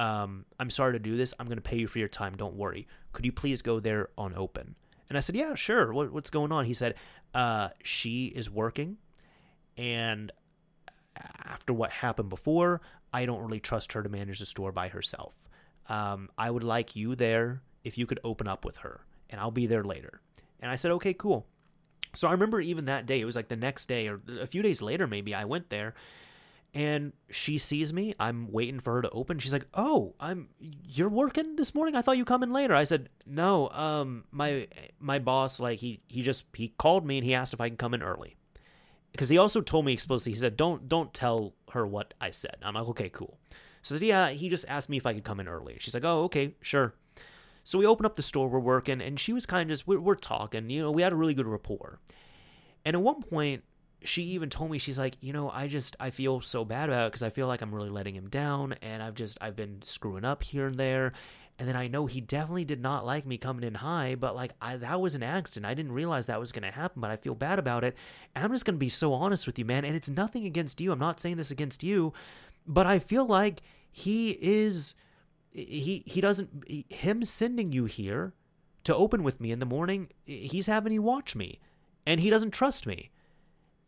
um, 0.00 0.46
I'm 0.58 0.70
sorry 0.70 0.94
to 0.94 0.98
do 0.98 1.14
this. 1.14 1.34
I'm 1.38 1.44
going 1.44 1.58
to 1.58 1.62
pay 1.62 1.76
you 1.76 1.86
for 1.86 1.98
your 1.98 2.08
time. 2.08 2.34
Don't 2.34 2.56
worry. 2.56 2.88
Could 3.12 3.26
you 3.26 3.32
please 3.32 3.60
go 3.60 3.80
there 3.80 4.08
on 4.16 4.34
open? 4.34 4.74
And 5.10 5.18
I 5.18 5.20
said, 5.20 5.36
yeah, 5.36 5.54
sure. 5.54 5.92
What, 5.92 6.10
what's 6.10 6.30
going 6.30 6.52
on? 6.52 6.64
He 6.64 6.72
said, 6.72 6.94
uh, 7.34 7.68
she 7.82 8.26
is 8.28 8.48
working. 8.48 8.96
And 9.76 10.32
after 11.44 11.74
what 11.74 11.90
happened 11.90 12.30
before, 12.30 12.80
I 13.12 13.26
don't 13.26 13.42
really 13.42 13.60
trust 13.60 13.92
her 13.92 14.02
to 14.02 14.08
manage 14.08 14.38
the 14.38 14.46
store 14.46 14.72
by 14.72 14.88
herself. 14.88 15.34
Um, 15.86 16.30
I 16.38 16.50
would 16.50 16.64
like 16.64 16.96
you 16.96 17.14
there 17.14 17.60
if 17.84 17.98
you 17.98 18.06
could 18.06 18.20
open 18.24 18.48
up 18.48 18.64
with 18.64 18.78
her, 18.78 19.04
and 19.28 19.38
I'll 19.38 19.50
be 19.50 19.66
there 19.66 19.84
later. 19.84 20.22
And 20.60 20.70
I 20.70 20.76
said, 20.76 20.92
okay, 20.92 21.12
cool. 21.12 21.46
So 22.14 22.26
I 22.26 22.32
remember 22.32 22.58
even 22.58 22.86
that 22.86 23.04
day, 23.04 23.20
it 23.20 23.26
was 23.26 23.36
like 23.36 23.48
the 23.48 23.56
next 23.56 23.86
day 23.86 24.08
or 24.08 24.22
a 24.40 24.46
few 24.46 24.62
days 24.62 24.80
later, 24.80 25.06
maybe 25.06 25.34
I 25.34 25.44
went 25.44 25.68
there 25.68 25.94
and 26.72 27.12
she 27.30 27.58
sees 27.58 27.92
me. 27.92 28.14
I'm 28.20 28.50
waiting 28.52 28.80
for 28.80 28.94
her 28.94 29.02
to 29.02 29.10
open. 29.10 29.38
She's 29.38 29.52
like 29.52 29.66
oh 29.74 30.14
i'm 30.20 30.48
you're 30.60 31.08
working 31.08 31.56
this 31.56 31.74
morning? 31.74 31.96
I 31.96 32.02
thought 32.02 32.16
you 32.16 32.24
come 32.24 32.42
in 32.42 32.52
later. 32.52 32.74
I 32.74 32.84
said 32.84 33.08
no 33.26 33.68
um 33.70 34.24
my 34.30 34.68
my 34.98 35.18
boss 35.18 35.60
like 35.60 35.80
he 35.80 36.00
he 36.08 36.22
just 36.22 36.44
he 36.54 36.68
called 36.68 37.04
me 37.06 37.18
and 37.18 37.24
he 37.24 37.34
asked 37.34 37.52
if 37.52 37.60
i 37.60 37.68
can 37.68 37.76
come 37.76 37.94
in 37.94 38.02
early. 38.02 38.36
Because 39.12 39.28
he 39.28 39.38
also 39.38 39.60
told 39.60 39.84
me 39.84 39.92
explicitly 39.92 40.32
he 40.32 40.38
said 40.38 40.56
don't 40.56 40.88
don't 40.88 41.12
tell 41.12 41.54
her 41.72 41.86
what 41.86 42.14
i 42.20 42.30
said. 42.30 42.56
I'm 42.62 42.74
like 42.74 42.88
okay 42.88 43.08
cool. 43.08 43.38
So 43.82 43.94
I 43.94 43.98
said, 43.98 44.06
yeah 44.06 44.30
he 44.30 44.48
just 44.48 44.64
asked 44.68 44.88
me 44.88 44.96
if 44.96 45.06
i 45.06 45.14
could 45.14 45.24
come 45.24 45.40
in 45.40 45.48
early. 45.48 45.76
She's 45.80 45.94
like 45.94 46.04
oh 46.04 46.24
okay 46.24 46.54
sure. 46.60 46.94
So 47.64 47.78
we 47.78 47.86
open 47.86 48.06
up 48.06 48.14
the 48.14 48.22
store 48.22 48.48
we're 48.48 48.58
working 48.60 49.00
and 49.00 49.18
she 49.18 49.32
was 49.32 49.46
kind 49.46 49.70
of 49.70 49.74
just 49.74 49.86
we're, 49.86 50.00
we're 50.00 50.14
talking 50.14 50.70
you 50.70 50.82
know 50.82 50.90
we 50.90 51.02
had 51.02 51.12
a 51.12 51.16
really 51.16 51.34
good 51.34 51.46
rapport. 51.46 51.98
And 52.84 52.96
at 52.96 53.02
one 53.02 53.22
point 53.22 53.64
she 54.02 54.22
even 54.22 54.48
told 54.48 54.70
me 54.70 54.78
she's 54.78 54.98
like 54.98 55.16
you 55.20 55.32
know 55.32 55.50
i 55.50 55.66
just 55.66 55.96
i 56.00 56.10
feel 56.10 56.40
so 56.40 56.64
bad 56.64 56.88
about 56.88 57.06
it 57.06 57.10
because 57.10 57.22
i 57.22 57.30
feel 57.30 57.46
like 57.46 57.60
i'm 57.60 57.74
really 57.74 57.90
letting 57.90 58.14
him 58.14 58.28
down 58.28 58.74
and 58.82 59.02
i've 59.02 59.14
just 59.14 59.36
i've 59.40 59.56
been 59.56 59.80
screwing 59.82 60.24
up 60.24 60.42
here 60.42 60.66
and 60.66 60.76
there. 60.76 61.12
And 61.58 61.68
then 61.68 61.76
i 61.76 61.88
know 61.88 62.06
he 62.06 62.22
definitely 62.22 62.64
did 62.64 62.80
not 62.80 63.04
like 63.04 63.26
me 63.26 63.36
coming 63.36 63.64
in 63.64 63.74
high 63.74 64.14
but 64.14 64.34
like 64.34 64.52
I, 64.62 64.78
that 64.78 64.98
was 64.98 65.14
an 65.14 65.22
accident. 65.22 65.70
I 65.70 65.74
didn't 65.74 65.92
realize 65.92 66.24
that 66.26 66.40
was 66.40 66.52
going 66.52 66.62
to 66.62 66.70
happen 66.70 67.02
but 67.02 67.10
i 67.10 67.16
feel 67.16 67.34
bad 67.34 67.58
about 67.58 67.84
it. 67.84 67.94
And 68.34 68.42
i'm 68.42 68.50
just 68.50 68.64
going 68.64 68.76
to 68.76 68.78
be 68.78 68.88
so 68.88 69.12
honest 69.12 69.46
with 69.46 69.58
you 69.58 69.66
man 69.66 69.84
and 69.84 69.94
it's 69.94 70.08
nothing 70.08 70.46
against 70.46 70.80
you. 70.80 70.90
I'm 70.90 70.98
not 70.98 71.20
saying 71.20 71.36
this 71.36 71.50
against 71.50 71.82
you 71.82 72.14
but 72.66 72.86
i 72.86 72.98
feel 72.98 73.26
like 73.26 73.60
he 73.90 74.38
is 74.40 74.94
he 75.52 76.02
he 76.06 76.20
doesn't 76.20 76.64
him 76.90 77.24
sending 77.24 77.72
you 77.72 77.84
here 77.84 78.32
to 78.84 78.94
open 78.94 79.22
with 79.22 79.40
me 79.40 79.50
in 79.52 79.58
the 79.58 79.66
morning 79.66 80.08
he's 80.24 80.66
having 80.66 80.92
you 80.92 81.02
watch 81.02 81.36
me 81.36 81.60
and 82.06 82.20
he 82.20 82.30
doesn't 82.30 82.52
trust 82.52 82.86
me 82.86 83.10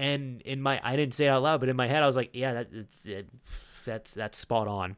and 0.03 0.43
in 0.43 0.61
my 0.61 0.81
I 0.83 0.97
didn't 0.97 1.15
say 1.15 1.27
it 1.27 1.29
out 1.29 1.43
loud, 1.43 1.61
but 1.61 1.69
in 1.69 1.77
my 1.77 1.87
head 1.87 2.03
I 2.03 2.07
was 2.07 2.17
like, 2.17 2.31
yeah, 2.33 2.55
that, 2.55 2.69
it's, 2.73 3.07
it, 3.07 3.29
that's 3.85 4.13
that's 4.13 4.37
spot 4.37 4.67
on. 4.67 4.97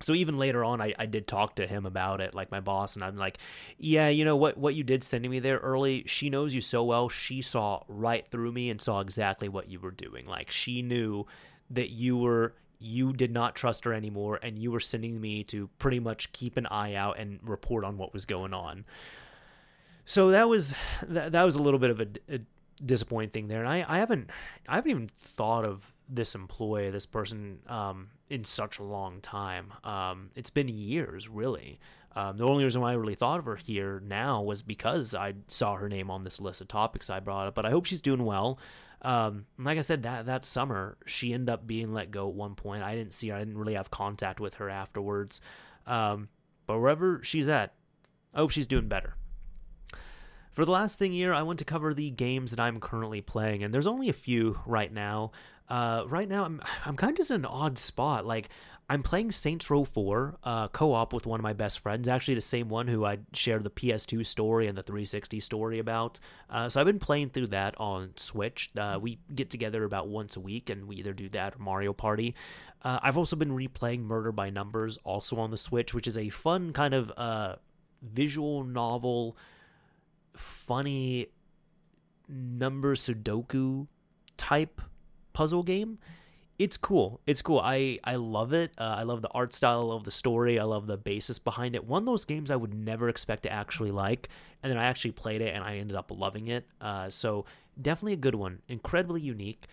So 0.00 0.12
even 0.12 0.36
later 0.36 0.62
on, 0.64 0.82
I, 0.82 0.92
I 0.98 1.06
did 1.06 1.26
talk 1.26 1.56
to 1.56 1.66
him 1.66 1.86
about 1.86 2.20
it, 2.20 2.34
like 2.34 2.50
my 2.50 2.60
boss, 2.60 2.94
and 2.94 3.02
I'm 3.02 3.16
like, 3.16 3.38
yeah, 3.78 4.08
you 4.08 4.26
know 4.26 4.36
what 4.36 4.58
what 4.58 4.74
you 4.74 4.84
did 4.84 5.02
sending 5.02 5.30
me 5.30 5.38
there 5.38 5.58
early. 5.58 6.04
She 6.06 6.28
knows 6.28 6.52
you 6.52 6.60
so 6.60 6.84
well. 6.84 7.08
She 7.08 7.40
saw 7.40 7.84
right 7.88 8.26
through 8.30 8.52
me 8.52 8.68
and 8.68 8.82
saw 8.82 9.00
exactly 9.00 9.48
what 9.48 9.70
you 9.70 9.80
were 9.80 9.90
doing. 9.90 10.26
Like 10.26 10.50
she 10.50 10.82
knew 10.82 11.24
that 11.70 11.88
you 11.88 12.18
were 12.18 12.54
you 12.78 13.14
did 13.14 13.32
not 13.32 13.54
trust 13.54 13.86
her 13.86 13.94
anymore, 13.94 14.38
and 14.42 14.58
you 14.58 14.70
were 14.70 14.80
sending 14.80 15.22
me 15.22 15.42
to 15.44 15.70
pretty 15.78 16.00
much 16.00 16.32
keep 16.32 16.58
an 16.58 16.66
eye 16.66 16.94
out 16.94 17.18
and 17.18 17.38
report 17.42 17.82
on 17.82 17.96
what 17.96 18.12
was 18.12 18.26
going 18.26 18.52
on. 18.52 18.84
So 20.04 20.32
that 20.32 20.50
was 20.50 20.74
that, 21.02 21.32
that 21.32 21.44
was 21.44 21.54
a 21.54 21.62
little 21.62 21.80
bit 21.80 21.90
of 21.90 22.00
a, 22.00 22.08
a 22.28 22.40
disappointing 22.84 23.30
thing 23.30 23.48
there, 23.48 23.60
and 23.60 23.68
I, 23.68 23.84
I 23.86 23.98
haven't 23.98 24.30
I 24.68 24.76
haven't 24.76 24.90
even 24.90 25.08
thought 25.08 25.66
of 25.66 25.94
this 26.08 26.34
employee, 26.34 26.90
this 26.90 27.06
person, 27.06 27.60
um, 27.66 28.10
in 28.28 28.44
such 28.44 28.78
a 28.78 28.82
long 28.82 29.20
time. 29.20 29.72
Um, 29.84 30.30
it's 30.34 30.50
been 30.50 30.68
years, 30.68 31.28
really. 31.28 31.80
Um, 32.16 32.36
the 32.36 32.44
only 32.44 32.62
reason 32.64 32.80
why 32.80 32.92
I 32.92 32.94
really 32.94 33.14
thought 33.14 33.40
of 33.40 33.46
her 33.46 33.56
here 33.56 34.00
now 34.04 34.42
was 34.42 34.62
because 34.62 35.14
I 35.14 35.34
saw 35.48 35.74
her 35.76 35.88
name 35.88 36.10
on 36.10 36.22
this 36.22 36.40
list 36.40 36.60
of 36.60 36.68
topics 36.68 37.10
I 37.10 37.20
brought 37.20 37.48
up. 37.48 37.54
But 37.54 37.66
I 37.66 37.70
hope 37.70 37.86
she's 37.86 38.00
doing 38.00 38.24
well. 38.24 38.58
Um, 39.02 39.46
like 39.58 39.78
I 39.78 39.82
said, 39.82 40.04
that 40.04 40.26
that 40.26 40.44
summer 40.44 40.96
she 41.06 41.34
ended 41.34 41.50
up 41.50 41.66
being 41.66 41.92
let 41.92 42.10
go 42.10 42.28
at 42.28 42.34
one 42.34 42.54
point. 42.54 42.82
I 42.82 42.94
didn't 42.94 43.14
see 43.14 43.28
her. 43.28 43.36
I 43.36 43.40
didn't 43.40 43.58
really 43.58 43.74
have 43.74 43.90
contact 43.90 44.40
with 44.40 44.54
her 44.54 44.70
afterwards. 44.70 45.40
Um, 45.86 46.28
but 46.66 46.78
wherever 46.78 47.20
she's 47.22 47.48
at, 47.48 47.74
I 48.32 48.38
hope 48.38 48.50
she's 48.50 48.66
doing 48.66 48.88
better. 48.88 49.14
For 50.54 50.64
the 50.64 50.70
last 50.70 51.00
thing 51.00 51.10
here, 51.10 51.34
I 51.34 51.42
want 51.42 51.58
to 51.58 51.64
cover 51.64 51.92
the 51.92 52.10
games 52.10 52.52
that 52.52 52.60
I'm 52.60 52.78
currently 52.78 53.20
playing, 53.20 53.64
and 53.64 53.74
there's 53.74 53.88
only 53.88 54.08
a 54.08 54.12
few 54.12 54.60
right 54.66 54.92
now. 54.92 55.32
Uh, 55.68 56.04
right 56.06 56.28
now, 56.28 56.44
I'm 56.44 56.62
I'm 56.84 56.96
kind 56.96 57.10
of 57.10 57.16
just 57.16 57.32
in 57.32 57.40
an 57.40 57.46
odd 57.46 57.76
spot. 57.76 58.24
Like 58.24 58.50
I'm 58.88 59.02
playing 59.02 59.32
Saints 59.32 59.68
Row 59.68 59.82
4 59.82 60.36
uh, 60.44 60.68
co-op 60.68 61.12
with 61.12 61.26
one 61.26 61.40
of 61.40 61.42
my 61.42 61.54
best 61.54 61.80
friends, 61.80 62.06
actually 62.06 62.34
the 62.34 62.40
same 62.40 62.68
one 62.68 62.86
who 62.86 63.04
I 63.04 63.18
shared 63.32 63.64
the 63.64 63.70
PS2 63.70 64.24
story 64.26 64.68
and 64.68 64.78
the 64.78 64.84
360 64.84 65.40
story 65.40 65.80
about. 65.80 66.20
Uh, 66.48 66.68
so 66.68 66.80
I've 66.80 66.86
been 66.86 67.00
playing 67.00 67.30
through 67.30 67.48
that 67.48 67.74
on 67.80 68.12
Switch. 68.16 68.70
Uh, 68.78 68.98
we 69.02 69.18
get 69.34 69.50
together 69.50 69.82
about 69.82 70.06
once 70.06 70.36
a 70.36 70.40
week, 70.40 70.70
and 70.70 70.86
we 70.86 70.94
either 70.96 71.14
do 71.14 71.28
that 71.30 71.56
or 71.56 71.58
Mario 71.58 71.92
Party. 71.92 72.36
Uh, 72.80 73.00
I've 73.02 73.18
also 73.18 73.34
been 73.34 73.50
replaying 73.50 74.02
Murder 74.02 74.30
by 74.30 74.50
Numbers, 74.50 74.98
also 75.02 75.36
on 75.38 75.50
the 75.50 75.58
Switch, 75.58 75.92
which 75.92 76.06
is 76.06 76.16
a 76.16 76.28
fun 76.28 76.72
kind 76.72 76.94
of 76.94 77.10
uh, 77.16 77.56
visual 78.02 78.62
novel 78.62 79.36
funny 80.36 81.28
number 82.28 82.94
Sudoku 82.94 83.86
type 84.36 84.80
puzzle 85.32 85.62
game. 85.62 85.98
It's 86.58 86.76
cool. 86.76 87.20
It's 87.26 87.42
cool. 87.42 87.60
I 87.60 87.98
I 88.04 88.14
love 88.16 88.52
it. 88.52 88.72
Uh, 88.78 88.94
I 88.98 89.02
love 89.02 89.22
the 89.22 89.28
art 89.30 89.52
style. 89.52 89.80
I 89.80 89.84
love 89.84 90.04
the 90.04 90.12
story. 90.12 90.58
I 90.60 90.62
love 90.62 90.86
the 90.86 90.96
basis 90.96 91.40
behind 91.40 91.74
it. 91.74 91.84
One 91.84 92.02
of 92.02 92.06
those 92.06 92.24
games 92.24 92.50
I 92.50 92.56
would 92.56 92.72
never 92.72 93.08
expect 93.08 93.42
to 93.42 93.52
actually 93.52 93.90
like, 93.90 94.28
and 94.62 94.70
then 94.70 94.78
I 94.78 94.84
actually 94.84 95.12
played 95.12 95.40
it 95.40 95.52
and 95.52 95.64
I 95.64 95.76
ended 95.78 95.96
up 95.96 96.12
loving 96.14 96.48
it. 96.48 96.66
Uh, 96.80 97.10
so 97.10 97.44
definitely 97.80 98.12
a 98.12 98.18
good 98.18 98.36
one. 98.36 98.62
Incredibly 98.68 99.20
unique. 99.20 99.66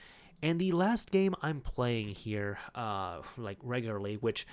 And 0.43 0.59
the 0.59 0.72
last 0.72 1.12
game 1.12 1.36
I'm 1.43 1.62
playing 1.62 2.09
here, 2.09 2.57
uh, 2.74 3.22
like 3.38 3.59
regularly, 3.62 4.16
which 4.16 4.47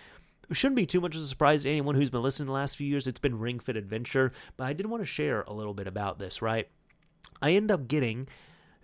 shouldn't 0.52 0.76
be 0.76 0.86
too 0.86 1.00
much 1.00 1.14
of 1.14 1.22
a 1.22 1.26
surprise 1.26 1.62
to 1.62 1.70
anyone 1.70 1.94
who's 1.94 2.10
been 2.10 2.22
listening 2.22 2.46
the 2.46 2.52
last 2.52 2.76
few 2.76 2.86
years. 2.86 3.06
It's 3.06 3.18
been 3.18 3.38
Ring 3.38 3.58
Fit 3.58 3.76
Adventure, 3.76 4.32
but 4.56 4.64
I 4.64 4.72
did 4.72 4.86
want 4.86 5.02
to 5.02 5.06
share 5.06 5.42
a 5.42 5.52
little 5.52 5.74
bit 5.74 5.86
about 5.86 6.18
this, 6.18 6.40
right? 6.40 6.68
I 7.42 7.52
end 7.52 7.70
up 7.70 7.88
getting 7.88 8.28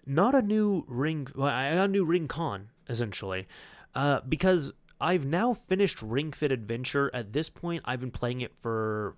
not 0.07 0.35
a 0.35 0.43
new 0.43 0.85
ring, 0.87 1.29
well, 1.35 1.49
I 1.49 1.75
got 1.75 1.85
a 1.85 1.89
new 1.89 2.05
ring 2.05 2.29
con, 2.29 2.69
essentially, 2.89 3.47
uh, 3.95 4.21
because 4.29 4.73
I've 5.01 5.25
now 5.25 5.55
finished 5.55 6.03
Ring 6.03 6.33
Fit 6.33 6.53
Adventure. 6.53 7.11
At 7.15 7.33
this 7.33 7.49
point, 7.49 7.83
I've 7.85 8.01
been 8.01 8.11
playing 8.11 8.43
it 8.43 8.55
for, 8.61 9.17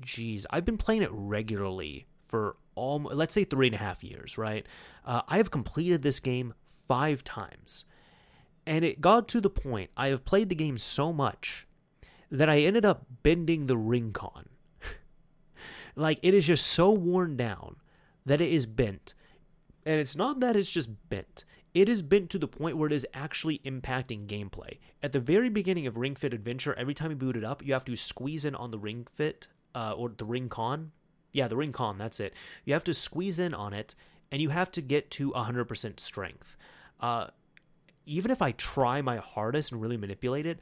geez, 0.00 0.46
I've 0.50 0.64
been 0.64 0.78
playing 0.78 1.02
it 1.02 1.10
regularly 1.12 2.06
for 2.20 2.56
all, 2.74 3.00
let's 3.00 3.34
say 3.34 3.44
three 3.44 3.66
and 3.66 3.74
a 3.74 3.78
half 3.78 4.02
years, 4.02 4.38
right? 4.38 4.66
Uh, 5.04 5.22
I 5.28 5.36
have 5.36 5.50
completed 5.50 6.02
this 6.02 6.20
game 6.20 6.54
five 6.88 7.22
times. 7.22 7.84
And 8.66 8.84
it 8.84 9.00
got 9.00 9.28
to 9.28 9.40
the 9.40 9.50
point, 9.50 9.90
I 9.96 10.08
have 10.08 10.24
played 10.24 10.48
the 10.48 10.54
game 10.54 10.78
so 10.78 11.12
much 11.12 11.66
that 12.30 12.48
I 12.48 12.58
ended 12.58 12.84
up 12.84 13.06
bending 13.22 13.66
the 13.66 13.76
ring 13.76 14.12
con. 14.12 14.48
like, 15.96 16.18
it 16.22 16.34
is 16.34 16.46
just 16.46 16.66
so 16.66 16.90
worn 16.90 17.36
down 17.36 17.76
that 18.24 18.40
it 18.40 18.50
is 18.50 18.66
bent. 18.66 19.14
And 19.84 20.00
it's 20.00 20.16
not 20.16 20.40
that 20.40 20.56
it's 20.56 20.70
just 20.70 20.90
bent. 21.08 21.44
It 21.72 21.88
is 21.88 22.02
bent 22.02 22.30
to 22.30 22.38
the 22.38 22.48
point 22.48 22.76
where 22.76 22.88
it 22.88 22.92
is 22.92 23.06
actually 23.14 23.58
impacting 23.58 24.26
gameplay. 24.26 24.78
At 25.02 25.12
the 25.12 25.20
very 25.20 25.48
beginning 25.48 25.86
of 25.86 25.96
Ring 25.96 26.16
Fit 26.16 26.34
Adventure, 26.34 26.74
every 26.74 26.94
time 26.94 27.10
you 27.10 27.16
boot 27.16 27.36
it 27.36 27.44
up, 27.44 27.64
you 27.64 27.72
have 27.74 27.84
to 27.84 27.94
squeeze 27.96 28.44
in 28.44 28.54
on 28.54 28.70
the 28.70 28.78
Ring 28.78 29.06
Fit 29.12 29.48
uh, 29.74 29.92
or 29.92 30.08
the 30.08 30.24
Ring 30.24 30.48
Con. 30.48 30.90
Yeah, 31.32 31.48
the 31.48 31.56
Ring 31.56 31.72
Con, 31.72 31.98
that's 31.98 32.18
it. 32.18 32.32
You 32.64 32.72
have 32.72 32.84
to 32.84 32.94
squeeze 32.94 33.38
in 33.38 33.52
on 33.54 33.74
it, 33.74 33.94
and 34.32 34.40
you 34.40 34.48
have 34.48 34.72
to 34.72 34.80
get 34.80 35.10
to 35.12 35.32
100% 35.32 36.00
strength. 36.00 36.56
Uh, 36.98 37.26
even 38.06 38.30
if 38.30 38.40
I 38.40 38.52
try 38.52 39.02
my 39.02 39.18
hardest 39.18 39.72
and 39.72 39.82
really 39.82 39.96
manipulate 39.96 40.46
it, 40.46 40.58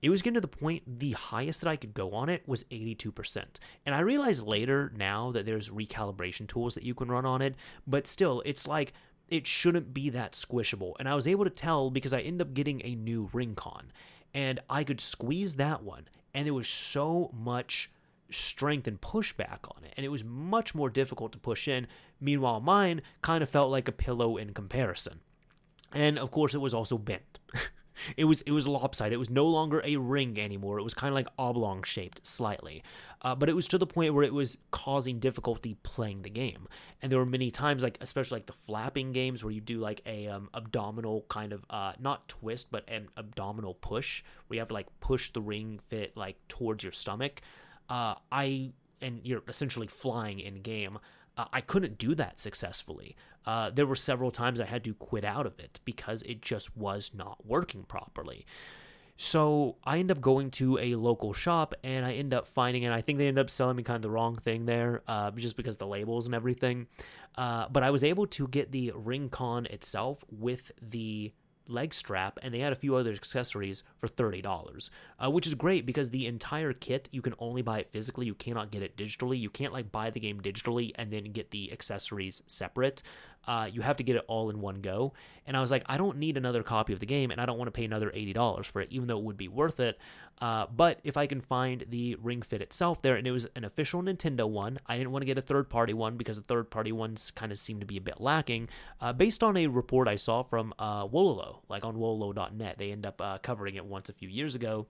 it 0.00 0.10
was 0.10 0.22
getting 0.22 0.34
to 0.34 0.40
the 0.40 0.48
point 0.48 0.98
the 0.98 1.12
highest 1.12 1.60
that 1.62 1.70
I 1.70 1.76
could 1.76 1.94
go 1.94 2.12
on 2.12 2.28
it 2.28 2.46
was 2.46 2.64
82%. 2.64 3.42
And 3.86 3.94
I 3.94 4.00
realized 4.00 4.46
later 4.46 4.92
now 4.96 5.32
that 5.32 5.46
there's 5.46 5.70
recalibration 5.70 6.46
tools 6.46 6.74
that 6.74 6.84
you 6.84 6.94
can 6.94 7.08
run 7.08 7.24
on 7.24 7.42
it, 7.42 7.54
but 7.86 8.06
still, 8.06 8.42
it's 8.44 8.68
like 8.68 8.92
it 9.28 9.46
shouldn't 9.46 9.94
be 9.94 10.10
that 10.10 10.32
squishable. 10.32 10.92
And 10.98 11.08
I 11.08 11.14
was 11.14 11.26
able 11.26 11.44
to 11.44 11.50
tell 11.50 11.90
because 11.90 12.12
I 12.12 12.20
ended 12.20 12.46
up 12.46 12.54
getting 12.54 12.82
a 12.84 12.94
new 12.94 13.30
ring 13.32 13.54
con 13.54 13.92
and 14.34 14.60
I 14.68 14.84
could 14.84 15.00
squeeze 15.00 15.56
that 15.56 15.82
one, 15.82 16.08
and 16.34 16.44
there 16.44 16.54
was 16.54 16.68
so 16.68 17.30
much 17.32 17.90
strength 18.30 18.88
and 18.88 19.00
pushback 19.00 19.60
on 19.76 19.84
it, 19.84 19.94
and 19.96 20.04
it 20.04 20.08
was 20.08 20.24
much 20.24 20.74
more 20.74 20.90
difficult 20.90 21.30
to 21.32 21.38
push 21.38 21.68
in. 21.68 21.86
Meanwhile, 22.20 22.60
mine 22.60 23.02
kind 23.22 23.42
of 23.42 23.48
felt 23.48 23.70
like 23.70 23.88
a 23.88 23.92
pillow 23.92 24.36
in 24.36 24.52
comparison 24.52 25.20
and 25.94 26.18
of 26.18 26.30
course 26.30 26.54
it 26.54 26.60
was 26.60 26.74
also 26.74 26.98
bent. 26.98 27.38
it 28.16 28.24
was 28.24 28.40
it 28.42 28.50
was 28.50 28.66
lopsided. 28.66 29.12
It 29.12 29.18
was 29.18 29.30
no 29.30 29.46
longer 29.46 29.80
a 29.84 29.96
ring 29.96 30.38
anymore. 30.38 30.78
It 30.78 30.82
was 30.82 30.94
kind 30.94 31.10
of 31.10 31.14
like 31.14 31.28
oblong 31.38 31.82
shaped 31.82 32.26
slightly, 32.26 32.82
uh, 33.22 33.34
but 33.34 33.48
it 33.48 33.54
was 33.54 33.68
to 33.68 33.78
the 33.78 33.86
point 33.86 34.14
where 34.14 34.24
it 34.24 34.32
was 34.32 34.58
causing 34.70 35.18
difficulty 35.18 35.76
playing 35.82 36.22
the 36.22 36.30
game. 36.30 36.66
And 37.00 37.10
there 37.10 37.18
were 37.18 37.26
many 37.26 37.50
times, 37.50 37.82
like 37.82 37.98
especially 38.00 38.36
like 38.36 38.46
the 38.46 38.52
flapping 38.52 39.12
games, 39.12 39.44
where 39.44 39.52
you 39.52 39.60
do 39.60 39.78
like 39.78 40.00
a 40.06 40.28
um, 40.28 40.50
abdominal 40.54 41.24
kind 41.28 41.52
of 41.52 41.64
uh, 41.70 41.92
not 41.98 42.28
twist, 42.28 42.70
but 42.70 42.84
an 42.88 43.08
abdominal 43.16 43.74
push, 43.74 44.22
where 44.46 44.56
you 44.56 44.60
have 44.60 44.68
to 44.68 44.74
like 44.74 44.88
push 45.00 45.30
the 45.30 45.40
ring 45.40 45.80
fit 45.88 46.16
like 46.16 46.36
towards 46.48 46.82
your 46.82 46.92
stomach. 46.92 47.40
Uh, 47.88 48.14
I 48.32 48.72
and 49.00 49.20
you're 49.24 49.42
essentially 49.48 49.86
flying 49.86 50.40
in 50.40 50.62
game. 50.62 50.98
Uh, 51.36 51.46
I 51.52 51.60
couldn't 51.60 51.98
do 51.98 52.14
that 52.14 52.40
successfully. 52.40 53.16
Uh, 53.46 53.70
there 53.70 53.86
were 53.86 53.96
several 53.96 54.30
times 54.30 54.60
I 54.60 54.64
had 54.64 54.84
to 54.84 54.94
quit 54.94 55.24
out 55.24 55.46
of 55.46 55.58
it 55.58 55.80
because 55.84 56.22
it 56.22 56.40
just 56.42 56.76
was 56.76 57.12
not 57.14 57.46
working 57.46 57.84
properly. 57.84 58.46
So 59.16 59.76
I 59.84 59.98
end 59.98 60.10
up 60.10 60.20
going 60.20 60.50
to 60.52 60.78
a 60.78 60.96
local 60.96 61.32
shop 61.32 61.74
and 61.84 62.04
I 62.04 62.14
end 62.14 62.34
up 62.34 62.48
finding 62.48 62.82
it. 62.82 62.90
I 62.90 63.00
think 63.00 63.18
they 63.18 63.28
end 63.28 63.38
up 63.38 63.48
selling 63.48 63.76
me 63.76 63.82
kind 63.82 63.96
of 63.96 64.02
the 64.02 64.10
wrong 64.10 64.36
thing 64.36 64.66
there, 64.66 65.02
uh, 65.06 65.30
just 65.30 65.56
because 65.56 65.76
the 65.76 65.86
labels 65.86 66.26
and 66.26 66.34
everything. 66.34 66.88
Uh, 67.36 67.66
but 67.68 67.82
I 67.82 67.90
was 67.90 68.02
able 68.02 68.26
to 68.28 68.48
get 68.48 68.72
the 68.72 68.92
Ring 68.94 69.28
Con 69.28 69.66
itself 69.66 70.24
with 70.30 70.72
the 70.80 71.32
leg 71.66 71.94
strap, 71.94 72.38
and 72.42 72.52
they 72.52 72.58
had 72.58 72.72
a 72.72 72.76
few 72.76 72.94
other 72.94 73.12
accessories 73.12 73.82
for 73.96 74.06
$30, 74.06 74.90
uh, 75.18 75.30
which 75.30 75.46
is 75.46 75.54
great 75.54 75.86
because 75.86 76.10
the 76.10 76.26
entire 76.26 76.72
kit, 76.72 77.08
you 77.10 77.22
can 77.22 77.34
only 77.38 77.62
buy 77.62 77.78
it 77.78 77.88
physically. 77.88 78.26
You 78.26 78.34
cannot 78.34 78.70
get 78.70 78.82
it 78.82 78.96
digitally. 78.96 79.38
You 79.38 79.50
can't 79.50 79.72
like 79.72 79.90
buy 79.90 80.10
the 80.10 80.20
game 80.20 80.40
digitally 80.40 80.92
and 80.96 81.12
then 81.12 81.32
get 81.32 81.50
the 81.50 81.72
accessories 81.72 82.42
separate. 82.46 83.02
Uh, 83.46 83.68
you 83.70 83.82
have 83.82 83.96
to 83.98 84.04
get 84.04 84.16
it 84.16 84.24
all 84.26 84.50
in 84.50 84.60
one 84.60 84.80
go. 84.80 85.12
And 85.46 85.56
I 85.56 85.60
was 85.60 85.70
like, 85.70 85.84
I 85.86 85.98
don't 85.98 86.18
need 86.18 86.36
another 86.36 86.62
copy 86.62 86.92
of 86.92 87.00
the 87.00 87.06
game, 87.06 87.30
and 87.30 87.40
I 87.40 87.46
don't 87.46 87.58
want 87.58 87.68
to 87.68 87.72
pay 87.72 87.84
another 87.84 88.10
$80 88.10 88.64
for 88.64 88.80
it, 88.80 88.88
even 88.90 89.08
though 89.08 89.18
it 89.18 89.24
would 89.24 89.36
be 89.36 89.48
worth 89.48 89.80
it. 89.80 89.98
Uh, 90.40 90.66
but 90.74 91.00
if 91.04 91.16
I 91.16 91.26
can 91.26 91.40
find 91.40 91.84
the 91.88 92.16
Ring 92.16 92.42
Fit 92.42 92.60
itself 92.60 93.02
there, 93.02 93.16
and 93.16 93.26
it 93.26 93.30
was 93.30 93.46
an 93.54 93.64
official 93.64 94.02
Nintendo 94.02 94.48
one, 94.48 94.80
I 94.86 94.96
didn't 94.96 95.12
want 95.12 95.22
to 95.22 95.26
get 95.26 95.38
a 95.38 95.42
third 95.42 95.68
party 95.68 95.92
one 95.92 96.16
because 96.16 96.36
the 96.36 96.42
third 96.42 96.70
party 96.70 96.92
ones 96.92 97.30
kind 97.30 97.52
of 97.52 97.58
seem 97.58 97.80
to 97.80 97.86
be 97.86 97.96
a 97.96 98.00
bit 98.00 98.20
lacking. 98.20 98.68
Uh, 99.00 99.12
based 99.12 99.42
on 99.42 99.56
a 99.56 99.66
report 99.66 100.08
I 100.08 100.16
saw 100.16 100.42
from 100.42 100.74
uh, 100.78 101.06
Wololo, 101.06 101.60
like 101.68 101.84
on 101.84 101.96
wololo.net, 101.96 102.78
they 102.78 102.90
end 102.90 103.06
up 103.06 103.20
uh, 103.20 103.38
covering 103.38 103.76
it 103.76 103.84
once 103.84 104.08
a 104.08 104.12
few 104.12 104.28
years 104.28 104.54
ago. 104.54 104.86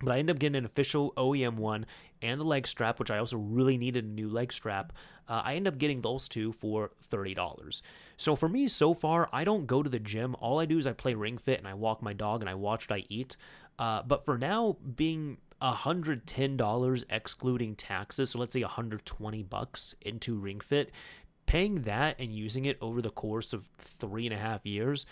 But 0.00 0.12
I 0.12 0.18
ended 0.18 0.36
up 0.36 0.40
getting 0.40 0.56
an 0.56 0.66
official 0.66 1.12
OEM 1.16 1.56
one 1.56 1.86
and 2.22 2.40
the 2.40 2.44
leg 2.44 2.66
strap, 2.66 2.98
which 2.98 3.10
I 3.10 3.18
also 3.18 3.36
really 3.36 3.76
needed 3.76 4.04
a 4.04 4.08
new 4.08 4.28
leg 4.28 4.52
strap. 4.52 4.92
Uh, 5.28 5.42
I 5.44 5.54
end 5.54 5.66
up 5.66 5.78
getting 5.78 6.00
those 6.00 6.28
two 6.28 6.52
for 6.52 6.92
$30. 7.10 7.82
So 8.16 8.36
for 8.36 8.48
me, 8.48 8.68
so 8.68 8.94
far, 8.94 9.28
I 9.32 9.44
don't 9.44 9.66
go 9.66 9.82
to 9.82 9.90
the 9.90 9.98
gym. 9.98 10.36
All 10.38 10.60
I 10.60 10.66
do 10.66 10.78
is 10.78 10.86
I 10.86 10.92
play 10.92 11.14
Ring 11.14 11.38
Fit 11.38 11.58
and 11.58 11.68
I 11.68 11.74
walk 11.74 12.02
my 12.02 12.12
dog 12.12 12.40
and 12.40 12.50
I 12.50 12.54
watch 12.54 12.88
what 12.88 12.98
I 12.98 13.04
eat. 13.08 13.36
Uh, 13.78 14.02
but 14.02 14.24
for 14.24 14.38
now, 14.38 14.76
being 14.94 15.38
$110 15.60 17.04
excluding 17.10 17.74
taxes, 17.74 18.30
so 18.30 18.38
let's 18.38 18.52
say 18.52 18.62
120 18.62 19.42
bucks 19.42 19.94
into 20.00 20.36
Ring 20.36 20.60
Fit, 20.60 20.90
paying 21.46 21.82
that 21.82 22.16
and 22.18 22.32
using 22.32 22.64
it 22.64 22.78
over 22.80 23.00
the 23.00 23.10
course 23.10 23.52
of 23.52 23.68
three 23.78 24.26
and 24.26 24.34
a 24.34 24.38
half 24.38 24.66
years, 24.66 25.06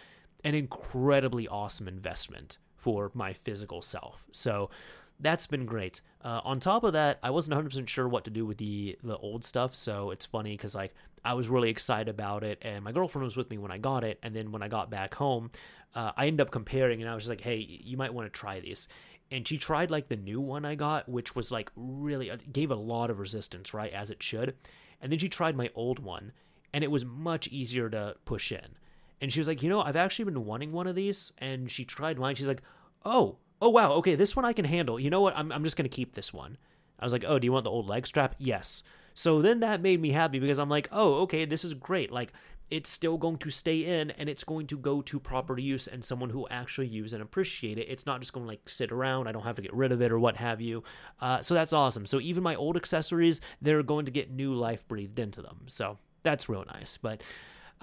an 0.44 0.54
incredibly 0.54 1.48
awesome 1.48 1.88
investment 1.88 2.58
for 2.76 3.10
my 3.14 3.32
physical 3.32 3.80
self. 3.80 4.26
So 4.32 4.68
that's 5.20 5.46
been 5.46 5.66
great. 5.66 6.00
Uh, 6.22 6.40
on 6.44 6.60
top 6.60 6.84
of 6.84 6.92
that, 6.92 7.18
I 7.22 7.30
wasn't 7.30 7.56
100% 7.56 7.88
sure 7.88 8.08
what 8.08 8.24
to 8.24 8.30
do 8.30 8.44
with 8.44 8.58
the 8.58 8.98
the 9.02 9.16
old 9.16 9.44
stuff, 9.44 9.74
so 9.74 10.10
it's 10.10 10.26
funny 10.26 10.56
because 10.56 10.74
like 10.74 10.94
I 11.24 11.34
was 11.34 11.48
really 11.48 11.70
excited 11.70 12.08
about 12.08 12.44
it, 12.44 12.58
and 12.62 12.84
my 12.84 12.92
girlfriend 12.92 13.24
was 13.24 13.36
with 13.36 13.50
me 13.50 13.58
when 13.58 13.70
I 13.70 13.78
got 13.78 14.04
it, 14.04 14.18
and 14.22 14.34
then 14.34 14.52
when 14.52 14.62
I 14.62 14.68
got 14.68 14.90
back 14.90 15.14
home, 15.14 15.50
uh, 15.94 16.12
I 16.16 16.26
ended 16.26 16.46
up 16.46 16.50
comparing, 16.50 17.00
and 17.00 17.10
I 17.10 17.14
was 17.14 17.24
just 17.24 17.30
like, 17.30 17.40
"Hey, 17.40 17.56
you 17.56 17.96
might 17.96 18.14
want 18.14 18.32
to 18.32 18.38
try 18.38 18.60
these." 18.60 18.88
and 19.30 19.48
she 19.48 19.58
tried 19.58 19.90
like 19.90 20.08
the 20.08 20.16
new 20.16 20.40
one 20.40 20.64
I 20.64 20.74
got, 20.74 21.08
which 21.08 21.34
was 21.34 21.50
like 21.50 21.70
really 21.74 22.30
uh, 22.30 22.36
gave 22.52 22.70
a 22.70 22.76
lot 22.76 23.10
of 23.10 23.18
resistance, 23.18 23.74
right, 23.74 23.92
as 23.92 24.10
it 24.10 24.22
should. 24.22 24.54
And 25.00 25.10
then 25.10 25.18
she 25.18 25.28
tried 25.28 25.56
my 25.56 25.70
old 25.74 25.98
one, 25.98 26.32
and 26.72 26.84
it 26.84 26.90
was 26.90 27.04
much 27.04 27.48
easier 27.48 27.88
to 27.90 28.16
push 28.24 28.52
in. 28.52 28.76
And 29.20 29.32
she 29.32 29.40
was 29.40 29.48
like, 29.48 29.62
you 29.62 29.68
know, 29.68 29.80
I've 29.80 29.96
actually 29.96 30.26
been 30.26 30.44
wanting 30.44 30.72
one 30.72 30.86
of 30.86 30.94
these. 30.94 31.32
And 31.38 31.70
she 31.70 31.84
tried 31.84 32.18
mine. 32.18 32.34
She's 32.34 32.48
like, 32.48 32.62
oh, 33.04 33.38
oh 33.64 33.70
wow, 33.70 33.92
okay, 33.94 34.14
this 34.14 34.36
one 34.36 34.44
I 34.44 34.52
can 34.52 34.66
handle. 34.66 35.00
You 35.00 35.10
know 35.10 35.22
what? 35.22 35.36
I'm 35.36 35.50
I'm 35.50 35.64
just 35.64 35.76
gonna 35.76 35.88
keep 35.88 36.14
this 36.14 36.32
one. 36.32 36.58
I 37.00 37.04
was 37.04 37.12
like, 37.12 37.24
oh, 37.26 37.38
do 37.38 37.46
you 37.46 37.52
want 37.52 37.64
the 37.64 37.70
old 37.70 37.88
leg 37.88 38.06
strap? 38.06 38.34
Yes. 38.38 38.82
So 39.14 39.40
then 39.40 39.60
that 39.60 39.80
made 39.80 40.00
me 40.00 40.10
happy 40.10 40.38
because 40.38 40.58
I'm 40.58 40.68
like, 40.68 40.88
oh, 40.92 41.22
okay, 41.22 41.44
this 41.44 41.64
is 41.64 41.74
great. 41.74 42.10
Like 42.12 42.32
it's 42.70 42.90
still 42.90 43.18
going 43.18 43.38
to 43.38 43.50
stay 43.50 44.00
in 44.00 44.10
and 44.12 44.28
it's 44.28 44.44
going 44.44 44.66
to 44.66 44.78
go 44.78 45.02
to 45.02 45.20
proper 45.20 45.58
use 45.58 45.86
and 45.86 46.04
someone 46.04 46.30
who 46.30 46.46
actually 46.48 46.86
use 46.86 47.12
and 47.12 47.22
appreciate 47.22 47.78
it. 47.78 47.86
It's 47.88 48.06
not 48.06 48.20
just 48.20 48.32
going 48.32 48.44
to 48.44 48.48
like 48.48 48.68
sit 48.68 48.90
around. 48.90 49.28
I 49.28 49.32
don't 49.32 49.44
have 49.44 49.56
to 49.56 49.62
get 49.62 49.74
rid 49.74 49.92
of 49.92 50.02
it 50.02 50.10
or 50.10 50.18
what 50.18 50.36
have 50.36 50.60
you. 50.60 50.82
Uh, 51.20 51.40
so 51.40 51.54
that's 51.54 51.72
awesome. 51.72 52.06
So 52.06 52.20
even 52.20 52.42
my 52.42 52.54
old 52.54 52.76
accessories, 52.76 53.40
they're 53.60 53.82
going 53.82 54.06
to 54.06 54.10
get 54.12 54.30
new 54.30 54.54
life 54.54 54.86
breathed 54.88 55.18
into 55.18 55.42
them. 55.42 55.60
So 55.66 55.98
that's 56.22 56.48
real 56.48 56.64
nice. 56.66 56.96
But 56.96 57.22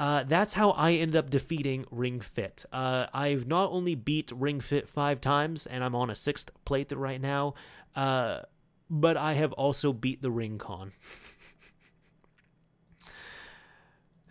uh, 0.02 0.24
that's 0.24 0.56
how 0.56 0.72
I 0.72 0.94
ended 0.94 1.16
up 1.16 1.30
defeating 1.30 1.86
Ring 1.92 2.22
Fit. 2.22 2.66
Uh, 2.74 3.06
I've 3.14 3.46
not 3.46 3.70
only 3.70 3.94
beat 3.94 4.32
Ring 4.36 4.60
Fit 4.60 4.90
five 4.90 5.22
times, 5.22 5.68
and 5.68 5.84
I'm 5.84 5.94
on 5.94 6.10
a 6.10 6.16
sixth 6.16 6.50
playthrough 6.66 6.98
right 6.98 7.22
now, 7.22 7.54
uh, 7.96 8.40
but 8.90 9.16
I 9.16 9.34
have 9.34 9.54
also 9.54 9.94
beat 9.94 10.24
the 10.24 10.32
Ring 10.32 10.58
Con. 10.58 10.92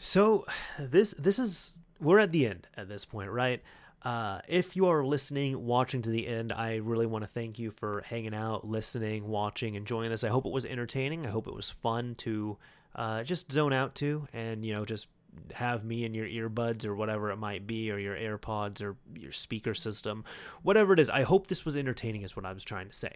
So 0.03 0.47
this 0.79 1.11
this 1.19 1.39
is 1.39 1.79
we're 2.01 2.21
at 2.21 2.33
the 2.33 2.47
end 2.47 2.67
at 2.75 2.89
this 2.89 3.05
point, 3.05 3.31
right? 3.31 3.63
Uh, 4.03 4.41
if 4.49 4.75
you 4.75 4.87
are 4.87 5.05
listening, 5.05 5.67
watching 5.67 6.01
to 6.01 6.09
the 6.09 6.27
end, 6.27 6.55
I 6.55 6.77
really 6.77 7.05
want 7.05 7.23
to 7.23 7.29
thank 7.29 7.59
you 7.59 7.71
for 7.71 8.03
hanging 8.07 8.35
out, 8.35 8.67
listening, 8.67 9.29
watching, 9.29 9.75
enjoying 9.75 10.09
this. 10.09 10.25
I 10.25 10.31
hope 10.31 10.47
it 10.47 10.53
was 10.53 10.65
entertaining. 10.65 11.27
I 11.27 11.29
hope 11.29 11.47
it 11.47 11.55
was 11.55 11.69
fun 11.69 12.15
to 12.15 12.57
uh, 12.97 13.25
just 13.25 13.53
zone 13.53 13.75
out 13.75 13.95
to, 13.97 14.27
and 14.33 14.65
you 14.65 14.73
know, 14.73 14.87
just 14.87 15.07
have 15.55 15.85
me 15.85 16.05
in 16.05 16.15
your 16.15 16.27
earbuds 16.27 16.85
or 16.85 16.95
whatever 16.95 17.31
it 17.31 17.37
might 17.37 17.67
be, 17.67 17.91
or 17.91 17.99
your 17.99 18.17
AirPods 18.17 18.83
or 18.83 18.97
your 19.15 19.33
speaker 19.33 19.75
system, 19.75 20.25
whatever 20.63 20.93
it 20.93 21.01
is. 21.01 21.11
I 21.11 21.23
hope 21.23 21.47
this 21.47 21.65
was 21.65 21.77
entertaining, 21.77 22.23
is 22.23 22.37
what 22.37 22.47
I 22.47 22.53
was 22.53 22.65
trying 22.65 22.89
to 22.89 22.95
say. 22.95 23.15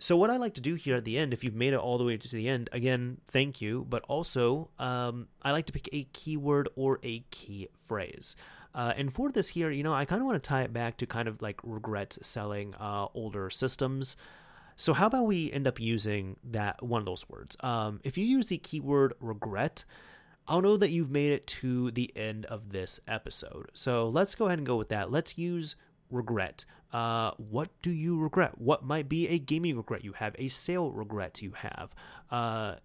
So, 0.00 0.16
what 0.16 0.30
I 0.30 0.36
like 0.36 0.54
to 0.54 0.60
do 0.60 0.76
here 0.76 0.96
at 0.96 1.04
the 1.04 1.18
end, 1.18 1.32
if 1.32 1.42
you've 1.42 1.56
made 1.56 1.72
it 1.72 1.78
all 1.78 1.98
the 1.98 2.04
way 2.04 2.16
to 2.16 2.28
the 2.28 2.48
end, 2.48 2.68
again, 2.70 3.18
thank 3.26 3.60
you. 3.60 3.84
But 3.88 4.04
also, 4.06 4.70
um, 4.78 5.26
I 5.42 5.50
like 5.50 5.66
to 5.66 5.72
pick 5.72 5.88
a 5.92 6.04
keyword 6.12 6.68
or 6.76 7.00
a 7.02 7.24
key 7.30 7.68
phrase. 7.76 8.36
Uh, 8.74 8.92
and 8.96 9.12
for 9.12 9.32
this 9.32 9.48
here, 9.48 9.70
you 9.70 9.82
know, 9.82 9.92
I 9.92 10.04
kind 10.04 10.20
of 10.20 10.26
want 10.26 10.40
to 10.40 10.48
tie 10.48 10.62
it 10.62 10.72
back 10.72 10.98
to 10.98 11.06
kind 11.06 11.26
of 11.26 11.42
like 11.42 11.58
regrets 11.64 12.18
selling 12.22 12.74
uh, 12.76 13.06
older 13.12 13.50
systems. 13.50 14.16
So, 14.76 14.92
how 14.92 15.08
about 15.08 15.26
we 15.26 15.50
end 15.50 15.66
up 15.66 15.80
using 15.80 16.36
that 16.44 16.80
one 16.80 17.00
of 17.00 17.06
those 17.06 17.28
words? 17.28 17.56
Um, 17.58 18.00
if 18.04 18.16
you 18.16 18.24
use 18.24 18.46
the 18.46 18.58
keyword 18.58 19.14
regret, 19.18 19.84
I'll 20.48 20.62
know 20.62 20.76
that 20.78 20.90
you've 20.90 21.10
made 21.10 21.32
it 21.32 21.46
to 21.46 21.90
the 21.90 22.10
end 22.16 22.46
of 22.46 22.72
this 22.72 22.98
episode. 23.06 23.70
So, 23.74 24.08
let's 24.08 24.34
go 24.34 24.46
ahead 24.46 24.58
and 24.58 24.66
go 24.66 24.76
with 24.76 24.88
that. 24.88 25.12
Let's 25.12 25.38
use 25.38 25.76
regret. 26.10 26.64
Uh, 26.92 27.32
what 27.36 27.68
do 27.82 27.90
you 27.90 28.18
regret? 28.18 28.58
What 28.58 28.82
might 28.82 29.08
be 29.08 29.28
a 29.28 29.38
gaming 29.38 29.76
regret 29.76 30.04
you 30.04 30.14
have, 30.14 30.34
a 30.38 30.48
sale 30.48 30.90
regret 30.90 31.42
you 31.42 31.52
have? 31.52 31.94
Uh, 32.30 32.76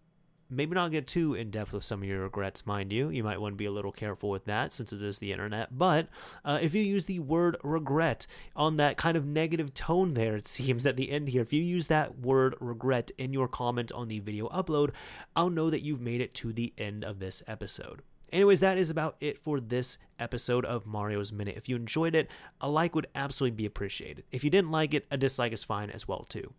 maybe 0.56 0.76
not 0.76 0.92
get 0.92 1.08
too 1.08 1.34
in 1.34 1.52
depth 1.52 1.74
with 1.74 1.84
some 1.84 2.02
of 2.02 2.08
your 2.08 2.22
regrets, 2.22 2.66
mind 2.66 2.92
you. 2.92 3.10
You 3.10 3.24
might 3.24 3.42
want 3.42 3.54
to 3.54 3.58
be 3.58 3.66
a 3.66 3.72
little 3.72 3.92
careful 3.92 4.30
with 4.30 4.46
that 4.46 4.74
since 4.74 4.94
it 4.94 5.02
is 5.02 5.20
the 5.20 5.32
internet. 5.32 5.78
But 5.78 6.08
uh, 6.46 6.60
if 6.62 6.74
you 6.74 6.82
use 6.82 7.06
the 7.06 7.20
word 7.20 7.58
regret 7.64 8.28
on 8.56 8.78
that 8.78 8.98
kind 8.98 9.18
of 9.18 9.26
negative 9.26 9.74
tone 9.74 10.14
there, 10.14 10.36
it 10.36 10.48
seems 10.54 10.86
at 10.86 10.96
the 10.96 11.12
end 11.12 11.30
here, 11.30 11.42
if 11.42 11.54
you 11.54 11.62
use 11.62 11.88
that 11.88 12.20
word 12.20 12.56
regret 12.60 13.12
in 13.18 13.34
your 13.34 13.48
comment 13.48 13.92
on 13.92 14.08
the 14.08 14.20
video 14.20 14.48
upload, 14.50 14.92
I'll 15.36 15.50
know 15.50 15.70
that 15.70 15.82
you've 15.82 16.02
made 16.02 16.22
it 16.22 16.34
to 16.36 16.54
the 16.54 16.74
end 16.78 17.04
of 17.04 17.20
this 17.20 17.44
episode. 17.48 18.02
Anyways, 18.34 18.62
that 18.62 18.80
is 18.80 18.90
about 18.90 19.16
it 19.20 19.38
for 19.38 19.60
this 19.60 20.00
episode 20.18 20.66
of 20.66 20.88
Mario's 20.88 21.32
Minute. 21.32 21.56
If 21.56 21.70
you 21.70 21.76
enjoyed 21.76 22.16
it, 22.16 22.32
a 22.60 22.68
like 22.68 22.96
would 22.96 23.06
absolutely 23.14 23.56
be 23.56 23.68
appreciated. 23.68 24.24
If 24.32 24.44
you 24.44 24.50
didn't 24.50 24.72
like 24.72 24.96
it, 24.96 25.06
a 25.12 25.18
dislike 25.18 25.54
is 25.54 25.64
fine 25.64 25.92
as 25.92 26.08
well 26.08 26.24
too. 26.24 26.52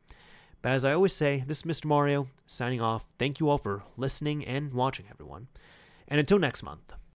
But 0.64 0.72
as 0.72 0.82
I 0.82 0.94
always 0.94 1.12
say, 1.12 1.44
this 1.46 1.58
is 1.58 1.64
Mr. 1.64 1.84
Mario 1.84 2.28
signing 2.46 2.80
off. 2.80 3.04
Thank 3.18 3.38
you 3.38 3.50
all 3.50 3.58
for 3.58 3.82
listening 3.98 4.46
and 4.46 4.72
watching, 4.72 5.04
everyone. 5.10 5.48
And 6.08 6.18
until 6.18 6.38
next 6.38 6.62
month. 6.62 6.94